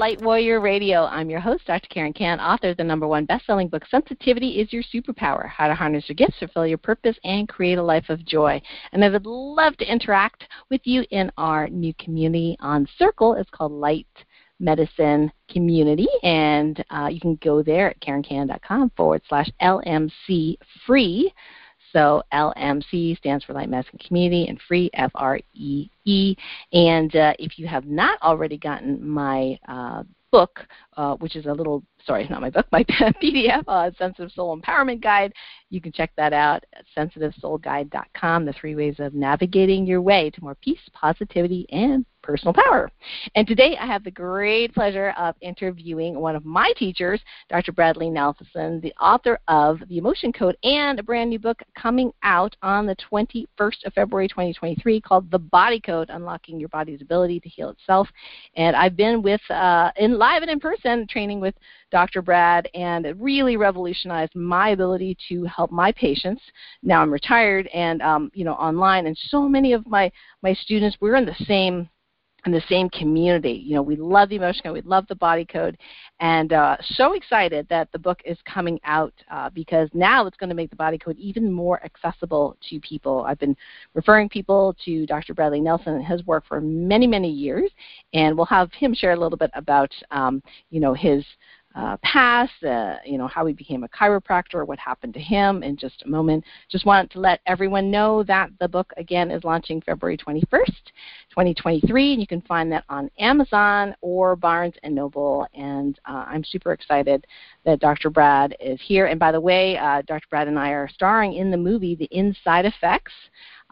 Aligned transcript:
Light 0.00 0.22
Warrior 0.22 0.60
Radio. 0.60 1.04
I'm 1.04 1.28
your 1.28 1.40
host, 1.40 1.66
Dr. 1.66 1.86
Karen 1.90 2.14
Kan, 2.14 2.40
author 2.40 2.70
of 2.70 2.78
the 2.78 2.84
number 2.84 3.06
one 3.06 3.26
best-selling 3.26 3.68
book, 3.68 3.82
Sensitivity 3.90 4.52
is 4.58 4.72
Your 4.72 4.82
Superpower, 4.82 5.46
How 5.46 5.68
to 5.68 5.74
Harness 5.74 6.08
Your 6.08 6.16
Gifts, 6.16 6.38
Fulfill 6.38 6.66
Your 6.66 6.78
Purpose, 6.78 7.18
and 7.22 7.46
Create 7.46 7.76
a 7.76 7.82
Life 7.82 8.08
of 8.08 8.24
Joy. 8.24 8.62
And 8.92 9.04
I 9.04 9.10
would 9.10 9.26
love 9.26 9.76
to 9.76 9.84
interact 9.84 10.44
with 10.70 10.80
you 10.84 11.04
in 11.10 11.30
our 11.36 11.68
new 11.68 11.92
community 11.98 12.56
on 12.60 12.88
Circle. 12.98 13.34
It's 13.34 13.50
called 13.50 13.72
Light 13.72 14.06
Medicine 14.58 15.30
Community, 15.50 16.08
and 16.22 16.82
uh, 16.88 17.08
you 17.12 17.20
can 17.20 17.38
go 17.44 17.62
there 17.62 17.90
at 17.90 18.00
karenkan.com 18.00 18.92
forward 18.96 19.20
slash 19.28 19.50
LMC 19.60 20.56
free. 20.86 21.30
So 21.92 22.22
LMC 22.32 23.16
stands 23.18 23.44
for 23.44 23.52
Light 23.52 23.68
Medicine 23.68 23.98
Community 24.06 24.46
and 24.48 24.60
free, 24.68 24.90
F 24.94 25.10
R 25.14 25.40
E 25.54 25.88
E. 26.04 26.36
And 26.72 27.14
uh, 27.16 27.34
if 27.38 27.58
you 27.58 27.66
have 27.66 27.86
not 27.86 28.20
already 28.22 28.56
gotten 28.58 29.06
my 29.06 29.58
uh, 29.68 30.04
book, 30.30 30.60
uh, 30.96 31.16
which 31.16 31.36
is 31.36 31.46
a 31.46 31.52
little, 31.52 31.82
sorry, 32.06 32.26
not 32.28 32.40
my 32.40 32.50
book, 32.50 32.66
my 32.72 32.84
PDF, 33.22 33.64
uh, 33.68 33.90
Sensitive 33.98 34.32
Soul 34.32 34.58
Empowerment 34.58 35.02
Guide. 35.02 35.32
You 35.70 35.80
can 35.80 35.92
check 35.92 36.10
that 36.16 36.32
out 36.32 36.64
at 36.74 36.84
sensitivesoulguide.com, 36.96 38.44
the 38.44 38.52
three 38.52 38.74
ways 38.74 38.96
of 38.98 39.14
navigating 39.14 39.86
your 39.86 40.02
way 40.02 40.30
to 40.30 40.42
more 40.42 40.56
peace, 40.56 40.80
positivity, 40.92 41.66
and 41.70 42.04
personal 42.22 42.52
power. 42.52 42.90
And 43.34 43.46
today 43.46 43.76
I 43.80 43.86
have 43.86 44.04
the 44.04 44.10
great 44.10 44.74
pleasure 44.74 45.14
of 45.16 45.34
interviewing 45.40 46.18
one 46.18 46.36
of 46.36 46.44
my 46.44 46.72
teachers, 46.76 47.20
Dr. 47.48 47.72
Bradley 47.72 48.10
Nelson, 48.10 48.80
the 48.80 48.92
author 49.00 49.38
of 49.48 49.80
The 49.88 49.98
Emotion 49.98 50.32
Code 50.32 50.56
and 50.62 50.98
a 50.98 51.02
brand 51.02 51.30
new 51.30 51.38
book 51.38 51.60
coming 51.76 52.12
out 52.22 52.56
on 52.62 52.86
the 52.86 52.96
21st 53.10 53.84
of 53.86 53.94
February 53.94 54.28
2023 54.28 55.00
called 55.00 55.30
The 55.30 55.38
Body 55.38 55.80
Code 55.80 56.10
Unlocking 56.10 56.60
Your 56.60 56.68
Body's 56.68 57.02
Ability 57.02 57.40
to 57.40 57.48
Heal 57.48 57.70
Itself. 57.70 58.08
And 58.54 58.76
I've 58.76 58.96
been 58.96 59.22
with, 59.22 59.40
uh, 59.50 59.90
in 59.96 60.18
live 60.18 60.42
and 60.42 60.50
in 60.50 60.60
person, 60.60 61.06
training 61.08 61.40
with 61.40 61.54
Dr. 61.90 62.22
Brad, 62.22 62.68
and 62.74 63.06
it 63.06 63.16
really 63.18 63.56
revolutionized 63.56 64.34
my 64.34 64.70
ability 64.70 65.16
to 65.28 65.44
help 65.44 65.70
my 65.70 65.92
patients. 65.92 66.42
Now 66.82 67.02
I'm 67.02 67.12
retired 67.12 67.66
and, 67.68 68.00
um, 68.02 68.30
you 68.34 68.44
know, 68.44 68.54
online, 68.54 69.06
and 69.06 69.16
so 69.28 69.48
many 69.48 69.72
of 69.72 69.86
my, 69.86 70.10
my 70.42 70.54
students, 70.54 70.96
we're 71.00 71.16
in 71.16 71.26
the 71.26 71.34
same 71.46 71.88
in 72.46 72.52
the 72.52 72.62
same 72.68 72.88
community. 72.90 73.52
You 73.52 73.74
know, 73.74 73.82
we 73.82 73.96
love 73.96 74.28
the 74.28 74.36
emotion 74.36 74.62
code, 74.64 74.74
we 74.74 74.80
love 74.82 75.06
the 75.08 75.14
body 75.14 75.44
code, 75.44 75.76
and 76.20 76.52
uh, 76.52 76.76
so 76.80 77.12
excited 77.12 77.66
that 77.68 77.90
the 77.92 77.98
book 77.98 78.20
is 78.24 78.38
coming 78.44 78.80
out 78.84 79.12
uh, 79.30 79.50
because 79.50 79.88
now 79.92 80.26
it's 80.26 80.36
going 80.36 80.48
to 80.48 80.56
make 80.56 80.70
the 80.70 80.76
body 80.76 80.98
code 80.98 81.16
even 81.18 81.52
more 81.52 81.82
accessible 81.84 82.56
to 82.68 82.80
people. 82.80 83.24
I've 83.26 83.38
been 83.38 83.56
referring 83.94 84.28
people 84.28 84.76
to 84.84 85.06
Dr. 85.06 85.34
Bradley 85.34 85.60
Nelson 85.60 85.94
and 85.94 86.04
his 86.04 86.24
work 86.26 86.44
for 86.46 86.60
many, 86.60 87.06
many 87.06 87.30
years, 87.30 87.70
and 88.14 88.36
we'll 88.36 88.46
have 88.46 88.72
him 88.72 88.94
share 88.94 89.12
a 89.12 89.18
little 89.18 89.38
bit 89.38 89.50
about, 89.54 89.92
um, 90.10 90.42
you 90.70 90.80
know, 90.80 90.94
his 90.94 91.24
uh, 91.74 91.96
past, 92.02 92.64
uh, 92.64 92.96
you 93.04 93.16
know, 93.16 93.28
how 93.28 93.46
he 93.46 93.52
became 93.52 93.84
a 93.84 93.88
chiropractor, 93.88 94.66
what 94.66 94.78
happened 94.78 95.14
to 95.14 95.20
him 95.20 95.62
in 95.62 95.76
just 95.76 96.02
a 96.02 96.08
moment. 96.08 96.44
Just 96.68 96.84
wanted 96.84 97.10
to 97.12 97.20
let 97.20 97.40
everyone 97.46 97.90
know 97.90 98.24
that 98.24 98.50
the 98.58 98.68
book, 98.68 98.92
again, 98.96 99.30
is 99.30 99.44
launching 99.44 99.80
February 99.80 100.16
21st, 100.16 100.66
2023, 101.30 102.12
and 102.12 102.20
you 102.20 102.26
can 102.26 102.40
find 102.42 102.72
that 102.72 102.84
on 102.88 103.10
Amazon 103.18 103.94
or 104.00 104.34
Barnes 104.34 104.74
& 104.80 104.84
Noble, 104.84 105.46
and 105.54 105.98
uh, 106.06 106.24
I'm 106.26 106.42
super 106.42 106.72
excited 106.72 107.24
that 107.64 107.80
Dr. 107.80 108.10
Brad 108.10 108.56
is 108.58 108.80
here. 108.82 109.06
And 109.06 109.20
by 109.20 109.30
the 109.30 109.40
way, 109.40 109.78
uh, 109.78 110.02
Dr. 110.02 110.26
Brad 110.28 110.48
and 110.48 110.58
I 110.58 110.70
are 110.70 110.88
starring 110.88 111.34
in 111.34 111.50
the 111.50 111.56
movie 111.56 111.94
The 111.94 112.08
Inside 112.10 112.64
Effects, 112.64 113.12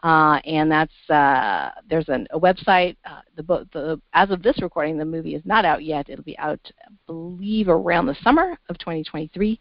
uh, 0.03 0.39
and 0.45 0.71
that's 0.71 0.93
uh, 1.09 1.71
there's 1.89 2.07
an, 2.07 2.27
a 2.31 2.39
website. 2.39 2.95
Uh, 3.05 3.19
the, 3.35 3.43
the 3.73 3.99
as 4.13 4.31
of 4.31 4.41
this 4.41 4.61
recording, 4.61 4.97
the 4.97 5.03
movie 5.05 5.35
is 5.35 5.43
not 5.45 5.65
out 5.65 5.83
yet. 5.83 6.09
It'll 6.09 6.23
be 6.23 6.39
out, 6.39 6.59
I 6.85 6.91
believe, 7.05 7.67
around 7.67 8.05
the 8.05 8.15
summer 8.23 8.57
of 8.69 8.77
2023. 8.77 9.59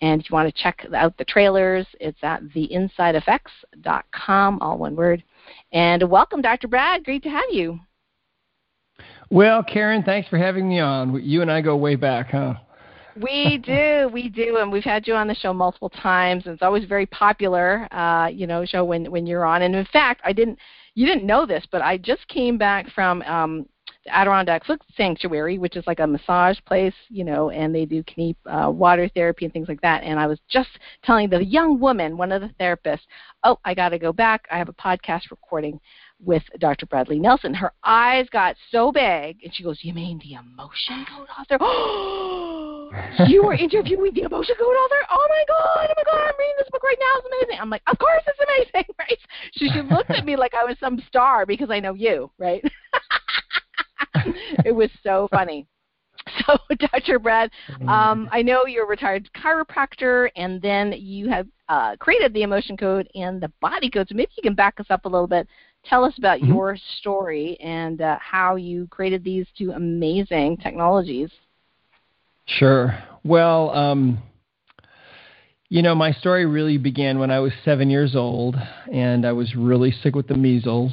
And 0.00 0.20
if 0.20 0.30
you 0.30 0.34
want 0.34 0.52
to 0.52 0.62
check 0.62 0.84
out 0.94 1.16
the 1.16 1.24
trailers, 1.24 1.86
it's 2.00 2.18
at 2.22 2.42
theinsideeffects.com, 2.42 4.58
all 4.60 4.78
one 4.78 4.96
word. 4.96 5.22
And 5.72 6.10
welcome, 6.10 6.42
Dr. 6.42 6.68
Brad. 6.68 7.04
Great 7.04 7.22
to 7.22 7.30
have 7.30 7.44
you. 7.50 7.78
Well, 9.30 9.62
Karen, 9.62 10.02
thanks 10.02 10.28
for 10.28 10.38
having 10.38 10.68
me 10.68 10.80
on. 10.80 11.22
You 11.22 11.42
and 11.42 11.50
I 11.50 11.60
go 11.60 11.76
way 11.76 11.96
back, 11.96 12.30
huh? 12.30 12.54
we 13.20 13.58
do, 13.58 14.08
we 14.12 14.28
do, 14.28 14.58
and 14.58 14.70
we've 14.70 14.84
had 14.84 15.06
you 15.06 15.14
on 15.14 15.28
the 15.28 15.34
show 15.34 15.52
multiple 15.52 15.90
times, 15.90 16.46
and 16.46 16.54
it's 16.54 16.62
always 16.62 16.84
very 16.84 17.06
popular, 17.06 17.88
uh, 17.92 18.28
you 18.28 18.46
know, 18.46 18.64
show 18.64 18.84
when 18.84 19.10
when 19.10 19.26
you're 19.26 19.44
on. 19.44 19.62
And 19.62 19.74
in 19.74 19.86
fact, 19.86 20.20
I 20.24 20.32
didn't, 20.32 20.58
you 20.94 21.06
didn't 21.06 21.26
know 21.26 21.46
this, 21.46 21.64
but 21.70 21.82
I 21.82 21.98
just 21.98 22.26
came 22.28 22.58
back 22.58 22.88
from 22.90 23.22
um, 23.22 23.66
the 24.04 24.16
Adirondack 24.16 24.64
Foot 24.64 24.80
Sanctuary, 24.96 25.58
which 25.58 25.76
is 25.76 25.86
like 25.86 26.00
a 26.00 26.06
massage 26.06 26.58
place, 26.66 26.94
you 27.08 27.24
know, 27.24 27.50
and 27.50 27.74
they 27.74 27.84
do 27.84 28.02
keep 28.02 28.36
uh, 28.46 28.70
water 28.70 29.08
therapy 29.14 29.44
and 29.44 29.52
things 29.52 29.68
like 29.68 29.80
that. 29.82 30.02
And 30.02 30.18
I 30.18 30.26
was 30.26 30.40
just 30.48 30.70
telling 31.04 31.30
the 31.30 31.44
young 31.44 31.78
woman, 31.78 32.16
one 32.16 32.32
of 32.32 32.40
the 32.40 32.50
therapists, 32.60 33.06
oh, 33.44 33.58
I 33.64 33.74
got 33.74 33.90
to 33.90 33.98
go 33.98 34.12
back. 34.12 34.46
I 34.50 34.58
have 34.58 34.68
a 34.68 34.74
podcast 34.74 35.30
recording 35.30 35.80
with 36.24 36.42
Dr. 36.58 36.86
Bradley 36.86 37.18
Nelson. 37.18 37.54
Her 37.54 37.72
eyes 37.84 38.26
got 38.30 38.56
so 38.70 38.92
big, 38.92 39.38
and 39.42 39.54
she 39.54 39.62
goes, 39.64 39.80
"You 39.82 39.92
mean 39.92 40.20
the 40.20 40.34
emotion 40.34 41.04
code 41.08 41.28
author? 41.38 41.58
you 43.28 43.44
were 43.44 43.54
interviewing 43.54 44.12
the 44.14 44.22
emotion 44.22 44.54
code 44.58 44.66
author? 44.66 45.06
Oh 45.10 45.26
my 45.28 45.44
god! 45.48 45.88
Oh 45.90 45.94
my 45.96 46.04
god! 46.04 46.28
I'm 46.28 46.38
reading 46.38 46.54
this 46.58 46.68
book 46.70 46.82
right 46.82 46.96
now. 46.98 47.18
It's 47.18 47.26
amazing." 47.26 47.60
I'm 47.60 47.70
like, 47.70 47.82
"Of 47.86 47.98
course, 47.98 48.22
it's 48.26 48.38
amazing, 48.40 48.94
right?" 48.98 49.18
So 49.54 49.66
she 49.72 49.82
looked 49.82 50.10
at 50.10 50.24
me 50.24 50.36
like 50.36 50.54
I 50.54 50.64
was 50.64 50.76
some 50.78 51.02
star 51.08 51.46
because 51.46 51.70
I 51.70 51.80
know 51.80 51.94
you, 51.94 52.30
right? 52.38 52.62
it 54.64 54.74
was 54.74 54.90
so 55.02 55.28
funny. 55.30 55.66
So, 56.46 56.56
Dr. 56.92 57.18
Brad, 57.18 57.50
um, 57.88 58.28
I 58.30 58.42
know 58.42 58.66
you're 58.66 58.84
a 58.84 58.88
retired 58.88 59.28
chiropractor, 59.34 60.30
and 60.36 60.62
then 60.62 60.94
you 60.96 61.28
have 61.28 61.48
uh, 61.68 61.96
created 61.96 62.32
the 62.32 62.42
emotion 62.42 62.76
code 62.76 63.08
and 63.14 63.40
the 63.40 63.50
body 63.60 63.90
code. 63.90 64.08
So 64.08 64.14
maybe 64.14 64.30
you 64.36 64.42
can 64.42 64.54
back 64.54 64.78
us 64.78 64.86
up 64.90 65.04
a 65.04 65.08
little 65.08 65.26
bit 65.26 65.48
Tell 65.84 66.04
us 66.04 66.16
about 66.16 66.38
mm-hmm. 66.38 66.52
your 66.52 66.76
story 66.98 67.58
and 67.60 68.00
uh, 68.00 68.18
how 68.20 68.56
you 68.56 68.86
created 68.88 69.24
these 69.24 69.46
two 69.56 69.72
amazing 69.72 70.58
technologies. 70.58 71.30
Sure. 72.58 72.98
Well, 73.24 73.70
um, 73.70 74.18
you 75.68 75.80
know, 75.80 75.94
my 75.94 76.12
story 76.12 76.44
really 76.44 76.76
began 76.76 77.18
when 77.18 77.30
I 77.30 77.38
was 77.38 77.52
seven 77.64 77.88
years 77.88 78.14
old, 78.14 78.56
and 78.92 79.24
I 79.24 79.32
was 79.32 79.54
really 79.54 79.90
sick 79.90 80.14
with 80.14 80.28
the 80.28 80.34
measles. 80.34 80.92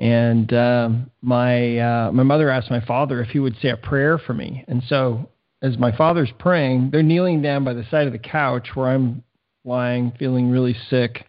And 0.00 0.52
uh, 0.52 0.88
my 1.22 1.78
uh, 1.78 2.12
my 2.12 2.24
mother 2.24 2.50
asked 2.50 2.70
my 2.70 2.84
father 2.84 3.22
if 3.22 3.28
he 3.28 3.38
would 3.38 3.56
say 3.62 3.68
a 3.68 3.76
prayer 3.76 4.18
for 4.18 4.34
me. 4.34 4.64
And 4.66 4.82
so, 4.88 5.28
as 5.62 5.78
my 5.78 5.96
father's 5.96 6.32
praying, 6.40 6.90
they're 6.90 7.04
kneeling 7.04 7.40
down 7.40 7.62
by 7.62 7.74
the 7.74 7.86
side 7.90 8.08
of 8.08 8.12
the 8.12 8.18
couch 8.18 8.70
where 8.74 8.88
I'm 8.88 9.22
lying, 9.64 10.12
feeling 10.18 10.50
really 10.50 10.76
sick, 10.90 11.24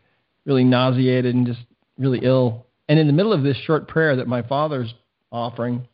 really 0.45 0.63
nauseated, 0.63 1.35
and 1.35 1.45
just 1.45 1.61
really 1.99 2.21
ill. 2.23 2.65
And 2.89 2.97
in 2.97 3.05
the 3.05 3.13
middle 3.13 3.33
of 3.33 3.43
this 3.43 3.57
short 3.57 3.87
prayer 3.87 4.15
that 4.15 4.27
my 4.27 4.41
father's 4.41 4.93
offering, 5.31 5.87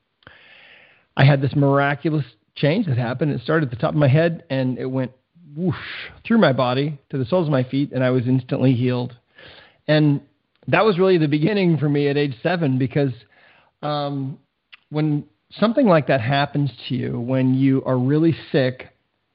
I 1.18 1.25
had 1.25 1.41
this 1.41 1.56
miraculous 1.56 2.25
change 2.62 2.86
that 2.86 2.98
happened. 2.98 3.32
It 3.32 3.42
started 3.42 3.66
at 3.66 3.72
the 3.72 3.82
top 3.82 3.92
of 3.92 3.98
my 3.98 4.08
head 4.08 4.44
and 4.50 4.78
it 4.78 4.86
went 4.86 5.12
whoosh 5.56 5.76
through 6.26 6.38
my 6.38 6.54
body 6.54 7.00
to 7.10 7.18
the 7.18 7.26
soles 7.26 7.48
of 7.48 7.52
my 7.52 7.64
feet, 7.64 7.92
and 7.92 8.04
I 8.04 8.12
was 8.12 8.28
instantly 8.28 8.74
healed. 8.74 9.16
And 9.88 10.22
that 10.68 10.86
was 10.86 10.98
really 10.98 11.18
the 11.18 11.28
beginning 11.28 11.78
for 11.78 11.90
me 11.90 12.08
at 12.08 12.18
age 12.18 12.36
seven 12.42 12.78
because 12.78 13.12
um, 13.81 14.38
when 14.90 15.25
something 15.60 15.88
like 15.88 16.08
that 16.08 16.22
happens 16.22 16.69
to 16.88 16.96
you, 16.96 17.19
when 17.19 17.56
you 17.56 17.84
are 17.84 17.98
really 17.98 18.36
sick 18.52 18.90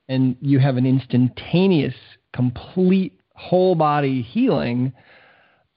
and 0.09 0.37
you 0.41 0.59
have 0.59 0.77
an 0.77 0.87
instantaneous, 0.87 1.95
complete 2.33 3.21
whole 3.35 3.75
body 3.75 4.23
healing, 4.23 4.93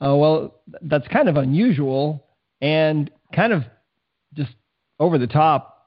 uh, 0.02 0.16
well, 0.16 0.56
that's 0.82 1.08
kind 1.10 1.28
of 1.28 1.36
unusual 1.36 2.24
and 2.62 3.12
kind 3.36 3.52
of 3.52 3.64
just 4.34 4.52
over 5.00 5.18
the 5.18 5.28
top 5.28 5.79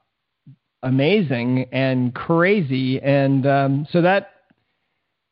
amazing 0.83 1.67
and 1.71 2.13
crazy. 2.13 3.01
And 3.01 3.47
um, 3.47 3.87
so 3.91 4.01
that 4.01 4.29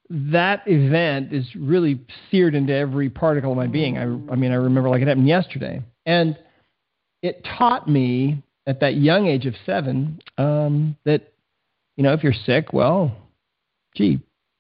that 0.10 0.64
event 0.66 1.32
is 1.32 1.46
really 1.56 2.02
seared 2.30 2.56
into 2.56 2.74
every 2.74 3.10
particle 3.10 3.52
of 3.52 3.58
my 3.58 3.68
being. 3.68 3.98
I, 3.98 4.04
I 4.04 4.36
mean, 4.36 4.52
I 4.52 4.56
remember 4.56 4.90
like 4.90 5.02
it 5.02 5.08
happened 5.08 5.28
yesterday. 5.28 5.82
And 6.06 6.38
it 7.22 7.46
taught 7.58 7.88
me 7.88 8.44
at 8.68 8.80
that 8.82 8.96
young 8.96 9.28
age 9.28 9.46
of 9.46 9.54
seven 9.66 10.20
um, 10.38 10.98
that, 11.06 11.32
you 11.96 12.04
know, 12.04 12.14
if 12.14 12.24
you're 12.24 12.34
sick, 12.34 12.74
well, 12.74 13.16
gee, 13.96 14.20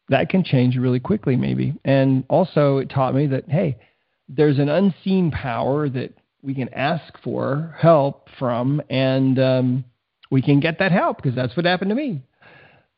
that 0.09 0.29
can 0.29 0.43
change 0.43 0.75
really 0.77 0.99
quickly, 0.99 1.35
maybe. 1.35 1.73
And 1.83 2.23
also, 2.29 2.77
it 2.77 2.89
taught 2.89 3.15
me 3.15 3.27
that, 3.27 3.49
hey, 3.49 3.77
there's 4.29 4.59
an 4.59 4.69
unseen 4.69 5.31
power 5.31 5.89
that 5.89 6.13
we 6.41 6.53
can 6.53 6.73
ask 6.73 7.17
for 7.23 7.75
help 7.77 8.27
from, 8.39 8.81
and 8.89 9.39
um, 9.39 9.85
we 10.31 10.41
can 10.41 10.59
get 10.59 10.79
that 10.79 10.91
help 10.91 11.17
because 11.17 11.35
that's 11.35 11.55
what 11.55 11.65
happened 11.65 11.89
to 11.89 11.95
me. 11.95 12.21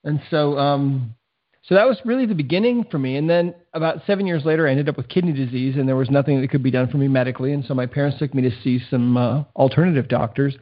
And 0.05 0.21
so, 0.29 0.57
um, 0.57 1.15
so 1.63 1.75
that 1.75 1.87
was 1.87 1.97
really 2.05 2.25
the 2.25 2.35
beginning 2.35 2.85
for 2.91 2.99
me. 2.99 3.15
And 3.15 3.29
then 3.29 3.55
about 3.73 4.01
seven 4.05 4.27
years 4.27 4.45
later, 4.45 4.67
I 4.67 4.71
ended 4.71 4.87
up 4.89 4.97
with 4.97 5.07
kidney 5.07 5.33
disease, 5.33 5.75
and 5.77 5.87
there 5.87 5.95
was 5.95 6.09
nothing 6.09 6.39
that 6.41 6.49
could 6.49 6.63
be 6.63 6.71
done 6.71 6.89
for 6.89 6.97
me 6.97 7.07
medically. 7.07 7.53
And 7.53 7.65
so 7.65 7.73
my 7.73 7.85
parents 7.85 8.19
took 8.19 8.33
me 8.33 8.41
to 8.43 8.51
see 8.63 8.81
some 8.89 9.17
uh, 9.17 9.43
alternative 9.55 10.07
doctors. 10.07 10.55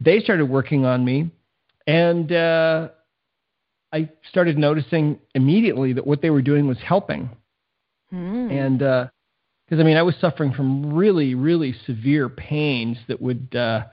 They 0.00 0.20
started 0.20 0.46
working 0.46 0.84
on 0.84 1.04
me, 1.04 1.30
And 1.86 2.32
uh, 2.32 2.88
I 3.92 4.08
started 4.28 4.58
noticing 4.58 5.18
immediately 5.34 5.92
that 5.94 6.06
what 6.06 6.22
they 6.22 6.30
were 6.30 6.42
doing 6.42 6.66
was 6.66 6.78
helping. 6.78 7.30
Mm. 8.12 8.50
And 8.50 8.78
because 8.78 9.80
I 9.80 9.82
mean, 9.82 9.96
I 9.96 10.02
was 10.02 10.14
suffering 10.20 10.52
from 10.52 10.92
really, 10.92 11.34
really 11.34 11.74
severe 11.86 12.28
pains 12.28 12.98
that 13.08 13.20
would 13.20 13.54
uh, 13.54 13.84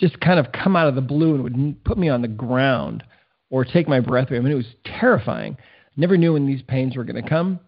just 0.00 0.20
kind 0.20 0.38
of 0.38 0.52
come 0.52 0.76
out 0.76 0.88
of 0.88 0.94
the 0.94 1.00
blue 1.00 1.34
and 1.34 1.42
would 1.42 1.84
put 1.84 1.98
me 1.98 2.08
on 2.08 2.22
the 2.22 2.28
ground 2.28 3.02
or 3.50 3.64
take 3.64 3.88
my 3.88 4.00
breath 4.00 4.28
away. 4.28 4.38
I 4.38 4.40
mean, 4.40 4.52
it 4.52 4.56
was 4.56 4.66
terrifying. 4.84 5.56
Never 5.96 6.16
knew 6.16 6.34
when 6.34 6.46
these 6.46 6.62
pains 6.62 6.96
were 6.96 7.04
going 7.04 7.22
to 7.22 7.28
come. 7.28 7.60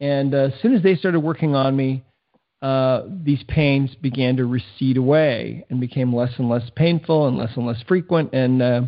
And 0.00 0.34
uh, 0.34 0.38
as 0.38 0.52
soon 0.60 0.74
as 0.74 0.82
they 0.82 0.96
started 0.96 1.20
working 1.20 1.54
on 1.54 1.76
me, 1.76 2.04
uh, 2.62 3.02
these 3.22 3.42
pains 3.48 3.94
began 3.94 4.36
to 4.36 4.44
recede 4.44 4.98
away 4.98 5.64
and 5.70 5.80
became 5.80 6.14
less 6.14 6.32
and 6.38 6.48
less 6.48 6.68
painful 6.76 7.26
and 7.26 7.38
less 7.38 7.56
and 7.56 7.66
less 7.66 7.82
frequent. 7.88 8.34
And 8.34 8.60
uh, 8.60 8.82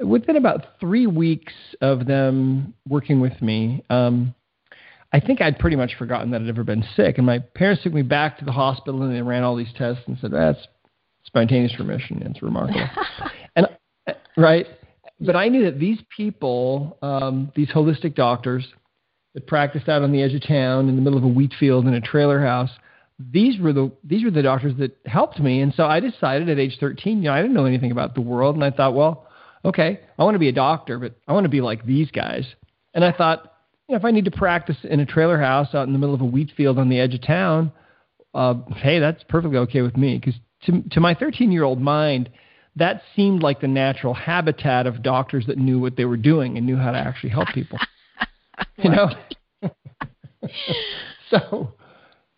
within 0.00 0.36
about 0.36 0.80
three 0.80 1.06
weeks 1.06 1.52
of 1.80 2.06
them 2.06 2.74
working 2.88 3.20
with 3.20 3.40
me, 3.42 3.84
um, 3.90 4.34
I 5.12 5.20
think 5.20 5.40
I'd 5.40 5.58
pretty 5.58 5.76
much 5.76 5.94
forgotten 5.98 6.30
that 6.30 6.42
I'd 6.42 6.48
ever 6.48 6.64
been 6.64 6.84
sick. 6.96 7.18
And 7.18 7.26
my 7.26 7.38
parents 7.38 7.82
took 7.82 7.92
me 7.92 8.02
back 8.02 8.38
to 8.38 8.44
the 8.44 8.52
hospital 8.52 9.02
and 9.02 9.14
they 9.14 9.22
ran 9.22 9.42
all 9.42 9.56
these 9.56 9.72
tests 9.76 10.02
and 10.06 10.18
said, 10.20 10.30
that's 10.30 10.66
spontaneous 11.28 11.78
remission. 11.78 12.22
It's 12.22 12.42
remarkable. 12.42 12.88
and 13.56 13.68
right. 14.36 14.66
But 15.20 15.36
I 15.36 15.48
knew 15.48 15.64
that 15.64 15.78
these 15.78 15.98
people, 16.16 16.98
um, 17.02 17.52
these 17.54 17.68
holistic 17.68 18.14
doctors 18.14 18.66
that 19.34 19.46
practiced 19.46 19.88
out 19.88 20.02
on 20.02 20.10
the 20.10 20.22
edge 20.22 20.34
of 20.34 20.46
town 20.46 20.88
in 20.88 20.96
the 20.96 21.02
middle 21.02 21.18
of 21.18 21.24
a 21.24 21.28
wheat 21.28 21.52
field 21.58 21.86
in 21.86 21.94
a 21.94 22.00
trailer 22.00 22.40
house, 22.40 22.70
these 23.18 23.60
were 23.60 23.72
the 23.72 23.90
these 24.04 24.24
were 24.24 24.30
the 24.30 24.42
doctors 24.42 24.76
that 24.78 24.96
helped 25.06 25.38
me. 25.38 25.60
And 25.60 25.74
so 25.74 25.84
I 25.84 26.00
decided 26.00 26.48
at 26.48 26.58
age 26.58 26.76
13, 26.80 27.18
you 27.18 27.24
know, 27.24 27.32
I 27.32 27.42
didn't 27.42 27.54
know 27.54 27.66
anything 27.66 27.90
about 27.90 28.14
the 28.14 28.20
world, 28.20 28.54
and 28.54 28.64
I 28.64 28.70
thought, 28.70 28.94
well, 28.94 29.26
okay, 29.64 30.00
I 30.18 30.24
want 30.24 30.36
to 30.36 30.40
be 30.40 30.48
a 30.48 30.52
doctor, 30.52 30.98
but 30.98 31.14
I 31.26 31.32
want 31.32 31.44
to 31.44 31.50
be 31.50 31.60
like 31.60 31.84
these 31.84 32.10
guys. 32.10 32.46
And 32.94 33.04
I 33.04 33.12
thought, 33.12 33.54
you 33.88 33.94
know, 33.94 33.98
if 33.98 34.04
I 34.04 34.12
need 34.12 34.24
to 34.26 34.30
practice 34.30 34.76
in 34.84 35.00
a 35.00 35.06
trailer 35.06 35.38
house 35.38 35.74
out 35.74 35.88
in 35.88 35.92
the 35.92 35.98
middle 35.98 36.14
of 36.14 36.20
a 36.20 36.24
wheat 36.24 36.52
field 36.56 36.78
on 36.78 36.88
the 36.88 37.00
edge 37.00 37.14
of 37.14 37.22
town, 37.22 37.72
uh, 38.34 38.54
hey, 38.76 39.00
that's 39.00 39.24
perfectly 39.28 39.58
okay 39.58 39.82
with 39.82 39.96
me. 39.96 40.16
Because 40.16 40.38
to 40.66 40.82
to 40.90 41.00
my 41.00 41.14
13 41.14 41.52
year 41.52 41.64
old 41.64 41.80
mind, 41.80 42.30
that 42.76 43.02
seemed 43.14 43.42
like 43.42 43.60
the 43.60 43.68
natural 43.68 44.14
habitat 44.14 44.86
of 44.86 45.02
doctors 45.02 45.46
that 45.46 45.58
knew 45.58 45.78
what 45.78 45.96
they 45.96 46.04
were 46.04 46.16
doing 46.16 46.56
and 46.56 46.66
knew 46.66 46.76
how 46.76 46.90
to 46.90 46.98
actually 46.98 47.30
help 47.30 47.48
people. 47.48 47.78
you 48.76 48.90
know. 48.90 49.10
so, 51.30 51.74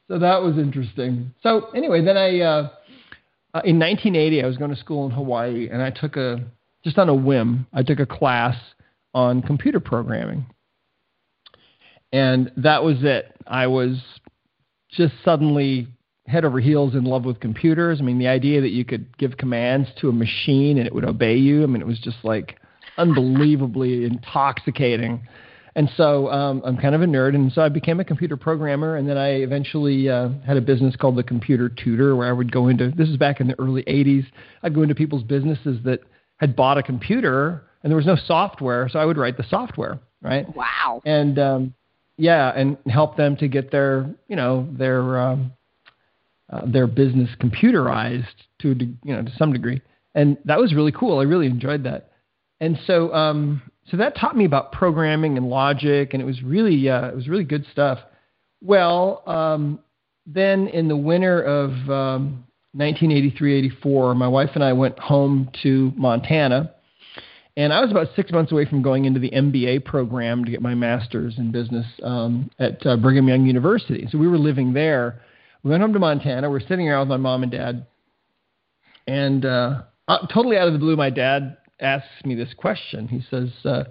so 0.09 0.19
that 0.19 0.43
was 0.43 0.59
interesting. 0.59 1.33
So 1.43 1.71
anyway, 1.75 2.05
then 2.05 2.17
I. 2.17 2.41
Uh, 2.41 2.69
uh, 3.53 3.63
in 3.65 3.81
1980, 3.81 4.45
I 4.45 4.47
was 4.47 4.57
going 4.59 4.71
to 4.71 4.77
school 4.77 5.07
in 5.07 5.11
Hawaii, 5.11 5.69
and 5.69 5.83
I 5.83 5.91
took 5.91 6.17
a 6.17 6.39
just 6.85 6.99
on 6.99 7.09
a 7.09 7.15
whim, 7.15 7.67
I 7.73 7.83
took 7.83 8.01
a 8.01 8.07
class 8.07 8.57
on 9.13 9.43
computer 9.43 9.81
programming. 9.81 10.47
And 12.13 12.51
that 12.57 12.83
was 12.83 12.99
it. 13.03 13.35
I 13.47 13.67
was 13.67 14.01
just 14.91 15.15
suddenly 15.25 15.89
head 16.31 16.45
over 16.45 16.61
heels 16.61 16.95
in 16.95 17.05
love 17.05 17.25
with 17.25 17.41
computers. 17.41 18.01
I 18.01 18.05
mean, 18.05 18.19
the 18.19 18.29
idea 18.29 18.61
that 18.61 18.71
you 18.71 18.85
could 18.85 19.17
give 19.19 19.37
commands 19.37 19.89
to 20.01 20.09
a 20.09 20.13
machine 20.13 20.79
and 20.79 20.87
it 20.87 20.95
would 20.95 21.05
obey 21.05 21.37
you, 21.37 21.63
I 21.63 21.67
mean, 21.67 21.83
it 21.83 21.87
was 21.87 21.99
just 21.99 22.19
like 22.23 22.59
unbelievably 22.99 24.05
intoxicating. 24.11 25.27
And 25.77 25.91
so 25.97 26.29
um, 26.31 26.63
I'm 26.65 26.77
kind 26.77 26.97
of 26.97 27.03
a 27.03 27.07
nerd, 27.07 27.37
and 27.37 27.53
so 27.53 27.63
I 27.63 27.69
became 27.69 28.01
a 28.01 28.05
computer 28.05 28.37
programmer, 28.37 28.97
and 28.97 29.09
then 29.09 29.17
I 29.17 29.35
eventually 29.35 30.09
uh, 30.09 30.31
had 30.45 30.57
a 30.57 30.61
business 30.61 30.97
called 30.97 31.15
the 31.15 31.23
Computer 31.23 31.69
Tutor, 31.69 32.17
where 32.17 32.29
I 32.29 32.33
would 32.33 32.51
go 32.51 32.67
into. 32.67 32.91
This 32.91 33.09
is 33.09 33.17
back 33.17 33.41
in 33.41 33.47
the 33.47 33.59
early 33.61 33.85
'80s. 33.85 34.27
I'd 34.65 34.75
go 34.75 34.83
into 34.83 34.97
people's 34.97 35.23
businesses 35.23 35.79
that 35.85 36.01
had 36.39 36.57
bought 36.57 36.77
a 36.77 36.83
computer 36.83 37.63
and 37.83 37.91
there 37.91 37.97
was 37.97 38.07
no 38.07 38.17
software, 38.17 38.89
so 38.89 38.99
I 38.99 39.05
would 39.05 39.17
write 39.17 39.37
the 39.37 39.45
software, 39.49 40.01
right? 40.21 40.47
Wow. 40.55 41.01
And 41.05 41.39
um, 41.39 41.75
yeah, 42.17 42.53
and 42.55 42.77
help 42.87 43.17
them 43.17 43.37
to 43.39 43.49
get 43.49 43.71
their, 43.71 44.15
you 44.29 44.37
know, 44.37 44.69
their 44.73 45.19
um, 45.19 45.53
uh, 46.51 46.63
their 46.67 46.87
business 46.87 47.31
computerized 47.41 48.27
to 48.61 48.75
you 49.05 49.15
know 49.15 49.23
to 49.23 49.33
some 49.37 49.53
degree, 49.53 49.81
and 50.15 50.37
that 50.45 50.59
was 50.59 50.75
really 50.75 50.93
cool. 50.93 51.19
I 51.19 51.25
really 51.25 51.47
enjoyed 51.47 51.85
that, 51.85 52.11
and 52.61 52.79
so 52.87 53.13
um, 53.15 53.63
so 53.91 53.97
that 53.97 54.17
taught 54.17 54.37
me 54.37 54.45
about 54.45 54.73
programming 54.73 55.37
and 55.37 55.49
logic, 55.49 56.13
and 56.13 56.23
it 56.23 56.27
was 56.27 56.43
really 56.43 56.89
uh, 56.89 57.09
it 57.09 57.17
was 57.17 57.29
really 57.29 57.45
good 57.45 57.67
stuff. 57.73 57.99
Well, 58.63 59.23
um, 59.27 59.81
then 60.27 60.69
in 60.69 60.89
the 60.89 60.97
winter 60.97 61.43
of 61.43 61.71
um, 61.91 62.45
1983-84, 62.77 64.17
my 64.17 64.29
wife 64.29 64.51
and 64.55 64.63
I 64.63 64.73
went 64.75 64.99
home 64.99 65.51
to 65.63 65.93
Montana, 65.97 66.73
and 67.57 67.73
I 67.73 67.81
was 67.81 67.91
about 67.91 68.09
six 68.15 68.31
months 68.31 68.53
away 68.53 68.67
from 68.67 68.83
going 68.83 69.07
into 69.07 69.19
the 69.19 69.31
MBA 69.31 69.85
program 69.85 70.45
to 70.45 70.51
get 70.51 70.63
my 70.63 70.75
master's 70.75 71.37
in 71.39 71.51
business 71.51 71.87
um, 72.03 72.51
at 72.59 72.85
uh, 72.87 72.97
Brigham 72.97 73.29
Young 73.29 73.47
University. 73.47 74.07
So 74.11 74.19
we 74.19 74.29
were 74.29 74.39
living 74.39 74.73
there. 74.73 75.21
We 75.63 75.71
went 75.71 75.83
home 75.83 75.93
to 75.93 75.99
Montana. 75.99 76.49
We 76.51 76.57
are 76.57 76.67
sitting 76.67 76.89
around 76.89 77.09
with 77.09 77.09
my 77.09 77.17
mom 77.17 77.43
and 77.43 77.53
dad, 77.53 77.87
and 79.07 79.45
uh, 79.45 79.83
uh, 80.09 80.27
totally 80.27 80.57
out 80.57 80.67
of 80.67 80.73
the 80.73 80.79
blue, 80.79 80.97
my 80.97 81.11
dad 81.11 81.57
asks 81.81 82.09
me 82.25 82.35
this 82.35 82.55
question. 82.57 83.09
He 83.09 83.23
says. 83.31 83.51
Uh, 83.65 83.85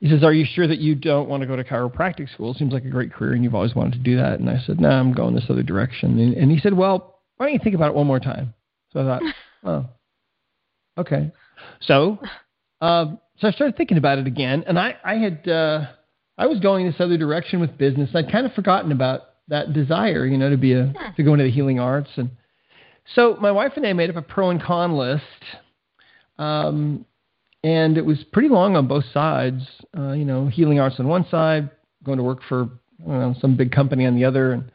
he 0.00 0.10
says, 0.10 0.22
"Are 0.22 0.34
you 0.34 0.44
sure 0.44 0.66
that 0.66 0.80
you 0.80 0.94
don't 0.94 1.30
want 1.30 1.40
to 1.40 1.46
go 1.46 1.56
to 1.56 1.64
chiropractic 1.64 2.30
school? 2.34 2.50
It 2.50 2.58
seems 2.58 2.74
like 2.74 2.84
a 2.84 2.90
great 2.90 3.10
career, 3.10 3.32
and 3.32 3.42
you've 3.42 3.54
always 3.54 3.74
wanted 3.74 3.94
to 3.94 4.00
do 4.00 4.16
that." 4.16 4.38
And 4.38 4.50
I 4.50 4.58
said, 4.66 4.78
"No, 4.78 4.90
I'm 4.90 5.14
going 5.14 5.34
this 5.34 5.46
other 5.48 5.62
direction." 5.62 6.18
And, 6.18 6.34
and 6.34 6.50
he 6.50 6.58
said, 6.58 6.74
"Well, 6.74 7.14
why 7.36 7.46
don't 7.46 7.54
you 7.54 7.60
think 7.62 7.74
about 7.74 7.88
it 7.88 7.94
one 7.94 8.06
more 8.06 8.20
time? 8.20 8.54
So 8.92 9.00
I 9.00 9.04
thought, 9.04 9.22
oh, 9.64 9.86
okay. 10.98 11.32
So, 11.80 12.18
um, 12.80 13.18
so 13.38 13.48
I 13.48 13.50
started 13.50 13.76
thinking 13.76 13.98
about 13.98 14.18
it 14.18 14.26
again, 14.26 14.64
and 14.66 14.78
I, 14.78 14.94
I 15.04 15.16
had, 15.16 15.48
uh, 15.48 15.86
I 16.38 16.46
was 16.46 16.60
going 16.60 16.86
this 16.86 17.00
other 17.00 17.16
direction 17.16 17.60
with 17.60 17.76
business. 17.76 18.10
I'd 18.14 18.30
kind 18.30 18.46
of 18.46 18.52
forgotten 18.52 18.92
about 18.92 19.22
that 19.48 19.72
desire, 19.72 20.26
you 20.26 20.38
know, 20.38 20.50
to 20.50 20.56
be 20.56 20.72
a, 20.72 20.92
to 21.16 21.22
go 21.22 21.34
into 21.34 21.44
the 21.44 21.50
healing 21.50 21.78
arts. 21.78 22.10
And 22.16 22.30
so 23.14 23.36
my 23.40 23.50
wife 23.50 23.72
and 23.76 23.86
I 23.86 23.92
made 23.92 24.10
up 24.10 24.16
a 24.16 24.22
pro 24.22 24.50
and 24.50 24.62
con 24.62 24.96
list. 24.96 25.22
Um, 26.38 27.04
and 27.62 27.96
it 27.96 28.04
was 28.04 28.22
pretty 28.32 28.48
long 28.48 28.76
on 28.76 28.88
both 28.88 29.04
sides, 29.12 29.62
uh, 29.96 30.12
you 30.12 30.24
know, 30.24 30.48
healing 30.48 30.80
arts 30.80 30.96
on 30.98 31.08
one 31.08 31.26
side, 31.30 31.70
going 32.04 32.18
to 32.18 32.24
work 32.24 32.40
for 32.48 32.68
know, 33.06 33.34
some 33.40 33.56
big 33.56 33.72
company 33.72 34.06
on 34.06 34.14
the 34.14 34.24
other, 34.24 34.52
and 34.52 34.70